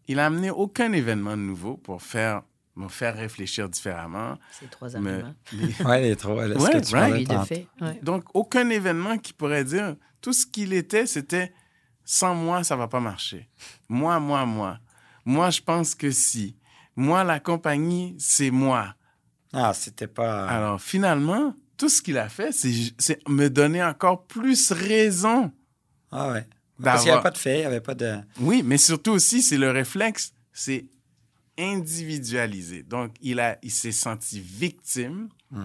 il 0.08 0.20
a 0.20 0.26
amené 0.26 0.48
aucun 0.50 0.90
événement 0.92 1.36
nouveau 1.36 1.76
pour 1.76 2.00
faire, 2.02 2.44
me 2.84 2.88
faire 2.88 3.16
réfléchir 3.16 3.68
différemment. 3.68 4.38
C'est 4.58 4.70
trois 4.70 4.88
me- 4.98 5.10
arguments. 5.12 5.34
les- 5.52 5.84
Ouais, 5.84 6.02
les 6.02 6.16
trois. 6.16 6.46
là, 6.46 6.56
Ouais, 6.56 6.72
que 6.72 6.78
tu 6.78 6.94
right. 6.94 7.28
de 7.28 7.38
fait. 7.44 7.66
ouais. 7.80 7.98
Donc, 8.02 8.24
aucun 8.34 8.68
événement 8.70 9.18
qui 9.18 9.32
pourrait 9.32 9.64
dire 9.64 9.96
tout 10.20 10.32
ce 10.32 10.46
qu'il 10.46 10.72
était, 10.72 11.06
c'était 11.06 11.52
sans 12.04 12.34
moi, 12.34 12.64
ça 12.64 12.76
va 12.76 12.88
pas 12.88 13.00
marcher. 13.00 13.48
Moi, 13.88 14.18
moi, 14.20 14.44
moi. 14.46 14.78
Moi, 15.24 15.50
je 15.50 15.60
pense 15.60 15.94
que 15.94 16.10
si. 16.10 16.56
Moi, 16.96 17.22
la 17.24 17.38
compagnie, 17.40 18.16
c'est 18.18 18.50
moi. 18.50 18.94
Ah, 19.52 19.72
c'était 19.74 20.06
pas. 20.08 20.46
Alors, 20.48 20.80
finalement, 20.80 21.54
tout 21.76 21.88
ce 21.88 22.02
qu'il 22.02 22.18
a 22.18 22.28
fait, 22.28 22.52
c'est 22.52 22.72
c'est 22.98 23.26
me 23.28 23.48
donner 23.48 23.82
encore 23.82 24.26
plus 24.26 24.70
raison 24.72 25.50
Ah 26.10 26.32
ouais. 26.32 26.46
Parce 26.82 27.02
qu'il 27.02 27.10
n'y 27.10 27.14
avait 27.14 27.22
pas 27.22 27.30
de 27.30 27.38
fait, 27.38 27.56
il 27.58 27.60
n'y 27.60 27.66
avait 27.66 27.80
pas 27.80 27.94
de. 27.94 28.16
Oui, 28.40 28.62
mais 28.64 28.78
surtout 28.78 29.12
aussi, 29.12 29.42
c'est 29.42 29.58
le 29.58 29.70
réflexe, 29.70 30.32
c'est 30.52 30.86
individualisé. 31.60 32.82
Donc, 32.82 33.14
il, 33.20 33.38
a, 33.40 33.58
il 33.62 33.70
s'est 33.70 33.92
senti 33.92 34.40
victime. 34.40 35.28
Mm-hmm. 35.52 35.64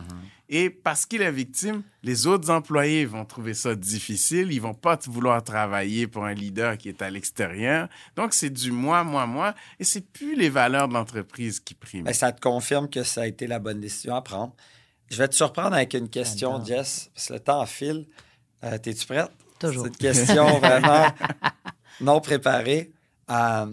Et 0.49 0.69
parce 0.69 1.05
qu'il 1.05 1.21
est 1.21 1.31
victime, 1.31 1.83
les 2.03 2.27
autres 2.27 2.49
employés 2.49 3.05
vont 3.05 3.25
trouver 3.25 3.53
ça 3.53 3.75
difficile. 3.75 4.51
Ils 4.51 4.61
vont 4.61 4.73
pas 4.73 4.99
vouloir 5.05 5.43
travailler 5.43 6.07
pour 6.07 6.25
un 6.25 6.33
leader 6.33 6.77
qui 6.77 6.89
est 6.89 7.01
à 7.01 7.09
l'extérieur. 7.09 7.87
Donc, 8.15 8.33
c'est 8.33 8.49
du 8.49 8.71
moi, 8.71 9.03
moi, 9.03 9.25
moi. 9.25 9.55
Et 9.79 9.83
c'est 9.83 10.11
plus 10.11 10.35
les 10.35 10.49
valeurs 10.49 10.87
de 10.87 10.93
l'entreprise 10.93 11.59
qui 11.59 11.73
priment. 11.73 12.05
Mais 12.05 12.13
ça 12.13 12.31
te 12.31 12.41
confirme 12.41 12.89
que 12.89 13.03
ça 13.03 13.21
a 13.21 13.27
été 13.27 13.47
la 13.47 13.59
bonne 13.59 13.79
décision 13.79 14.15
à 14.15 14.21
prendre. 14.21 14.53
Je 15.09 15.17
vais 15.17 15.27
te 15.27 15.35
surprendre 15.35 15.75
avec 15.75 15.93
une 15.93 16.09
question, 16.09 16.63
Jess, 16.63 17.11
parce 17.13 17.27
que 17.27 17.33
le 17.33 17.39
temps 17.39 17.65
file. 17.65 18.07
Euh, 18.63 18.77
Es-tu 18.83 19.05
prête? 19.05 19.29
Toujours. 19.59 19.83
C'est 19.83 19.89
une 19.89 19.97
question 19.97 20.59
vraiment 20.59 21.07
non 22.01 22.19
préparée. 22.19 22.91
Euh, 23.29 23.67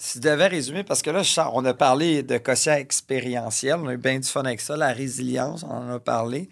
si 0.00 0.18
tu 0.18 0.20
devais 0.20 0.46
résumer, 0.46 0.82
parce 0.82 1.02
que 1.02 1.10
là, 1.10 1.22
on 1.52 1.62
a 1.66 1.74
parlé 1.74 2.22
de 2.22 2.38
quotient 2.38 2.72
expérientiel, 2.72 3.76
on 3.76 3.88
a 3.88 3.92
eu 3.92 3.98
bien 3.98 4.18
du 4.18 4.26
fun 4.26 4.42
avec 4.44 4.62
ça, 4.62 4.74
la 4.74 4.94
résilience, 4.94 5.62
on 5.62 5.72
en 5.72 5.90
a 5.90 6.00
parlé. 6.00 6.48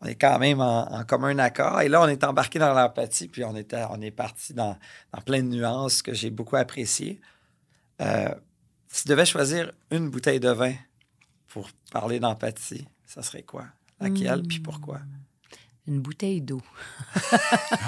On 0.00 0.06
est 0.06 0.14
quand 0.14 0.38
même 0.38 0.60
en, 0.60 0.86
en 0.92 1.04
commun 1.04 1.36
accord. 1.38 1.80
Et 1.80 1.88
là, 1.88 2.00
on 2.02 2.06
est 2.06 2.22
embarqué 2.22 2.60
dans 2.60 2.72
l'empathie, 2.72 3.26
puis 3.26 3.42
on, 3.42 3.56
était, 3.56 3.82
on 3.90 4.00
est 4.00 4.12
parti 4.12 4.54
dans, 4.54 4.78
dans 5.12 5.20
plein 5.22 5.42
de 5.42 5.48
nuances 5.48 6.02
que 6.02 6.14
j'ai 6.14 6.30
beaucoup 6.30 6.54
appréciées. 6.54 7.20
Euh, 8.00 8.32
si 8.86 9.02
tu 9.02 9.08
devais 9.08 9.26
choisir 9.26 9.72
une 9.90 10.08
bouteille 10.08 10.40
de 10.40 10.50
vin 10.50 10.74
pour 11.48 11.68
parler 11.90 12.20
d'empathie, 12.20 12.86
ça 13.06 13.22
serait 13.22 13.42
quoi? 13.42 13.64
Laquelle, 14.00 14.42
puis 14.42 14.60
pourquoi? 14.60 15.00
Une 15.88 15.98
bouteille 15.98 16.42
d'eau. 16.42 16.62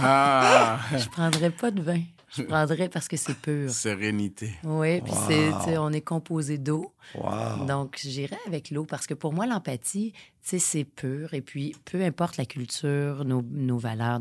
Ah, 0.03 0.81
Je 0.97 1.09
prendrais 1.09 1.51
pas 1.51 1.71
de 1.71 1.81
vin. 1.81 2.03
Je 2.37 2.43
prendrais 2.43 2.89
parce 2.89 3.09
que 3.09 3.17
c'est 3.17 3.37
pur. 3.37 3.71
sérénité. 3.71 4.55
Oui, 4.65 5.01
puis 5.01 5.13
sais, 5.13 5.79
on 5.79 5.91
est 5.91 6.01
composé 6.01 6.59
d'eau. 6.59 6.93
Wow! 7.15 7.65
Donc, 7.67 7.99
j'irais 8.03 8.39
avec 8.47 8.71
l'eau 8.71 8.85
parce 8.85 9.07
que 9.07 9.15
pour 9.15 9.33
moi, 9.33 9.47
l'empathie, 9.47 10.13
c'est 10.43 10.85
pur. 10.85 11.35
Et 11.35 11.41
puis, 11.41 11.75
peu 11.85 12.03
importe 12.03 12.37
la 12.37 12.45
culture, 12.45 13.25
nos, 13.25 13.43
nos 13.43 13.79
valeurs, 13.79 14.21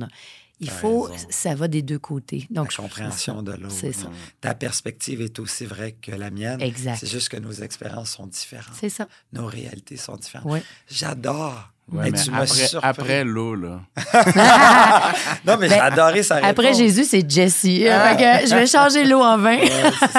il 0.60 0.70
faut, 0.70 1.04
raison. 1.04 1.28
ça 1.30 1.56
va 1.56 1.68
des 1.68 1.82
deux 1.82 2.00
côtés. 2.00 2.48
Donc, 2.50 2.76
la 2.78 2.84
compréhension 2.84 3.44
de 3.44 3.52
l'autre. 3.52 3.76
C'est 3.76 3.92
ça. 3.92 4.10
Ta 4.40 4.56
perspective 4.56 5.22
est 5.22 5.40
aussi 5.40 5.66
vraie 5.66 5.94
que 5.94 6.12
la 6.12 6.32
mienne. 6.32 6.62
Exact. 6.62 6.98
C'est 7.00 7.10
juste 7.10 7.30
que 7.30 7.38
nos 7.38 7.52
expériences 7.52 8.12
sont 8.12 8.28
différentes. 8.28 8.76
C'est 8.80 8.90
ça. 8.90 9.08
Nos 9.34 9.46
réalités 9.46 9.98
sont 9.98 10.16
différentes. 10.16 10.52
Oui. 10.52 10.60
J'adore. 10.88 11.72
Ouais, 11.92 12.08
Et 12.08 12.12
mais 12.12 12.18
tu 12.20 12.32
m'as 12.32 12.38
après, 12.42 12.48
surpris. 12.68 12.90
après 12.90 13.24
l'eau, 13.24 13.54
là. 13.54 13.80
Non, 15.46 15.56
mais 15.60 15.70
j'ai 15.70 15.80
adoré 15.80 16.24
sa 16.24 16.36
réponse. 16.36 16.48
Ben, 16.48 16.52
Après 16.66 16.74
Jésus, 16.74 17.04
c'est 17.04 17.30
Jessie. 17.30 17.84
Fait 17.84 18.18
que 18.18 18.50
je 18.50 18.56
vais 18.56 18.66
changer 18.66 19.06
l'eau 19.06 19.22
en 19.22 19.38
vin 19.38 19.58
Ouais. 19.58 19.70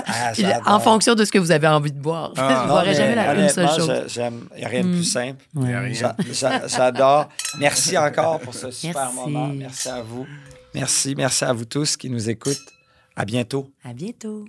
Ah, 0.07 0.31
Puis 0.33 0.45
en 0.65 0.79
fonction 0.79 1.15
de 1.15 1.25
ce 1.25 1.33
que 1.33 1.39
vous 1.39 1.51
avez 1.51 1.67
envie 1.67 1.91
de 1.91 1.99
boire. 1.99 2.33
Ah. 2.37 2.67
je 2.67 2.69
Non, 2.73 2.83
ne 2.89 2.93
jamais 2.95 3.15
la, 3.17 3.49
seule 3.49 3.65
honnêtement, 3.65 3.77
chose. 3.77 4.03
J'aime. 4.07 4.49
Il 4.55 4.59
n'y 4.61 4.65
a 4.65 4.69
rien 4.69 4.83
de 4.85 4.93
plus 4.93 5.05
simple. 5.05 5.45
Il 5.61 5.69
y 5.71 5.75
a 5.75 5.81
rien. 5.81 5.93
J'a- 5.93 6.17
j'a- 6.33 6.67
J'adore. 6.69 7.29
Merci 7.59 7.99
encore 7.99 8.39
pour 8.39 8.55
ce 8.55 8.71
super 8.71 9.11
Merci. 9.13 9.17
moment. 9.17 9.49
Merci 9.49 9.89
à 9.89 10.03
vous. 10.03 10.25
Merci. 10.73 11.15
Merci 11.17 11.45
à 11.45 11.53
vous 11.53 11.65
tous 11.65 11.97
qui 11.97 12.09
nous 12.11 12.31
écoutent. 12.31 12.57
À 13.17 13.25
bientôt. 13.25 13.71
À 13.85 13.93
bientôt. 13.93 14.45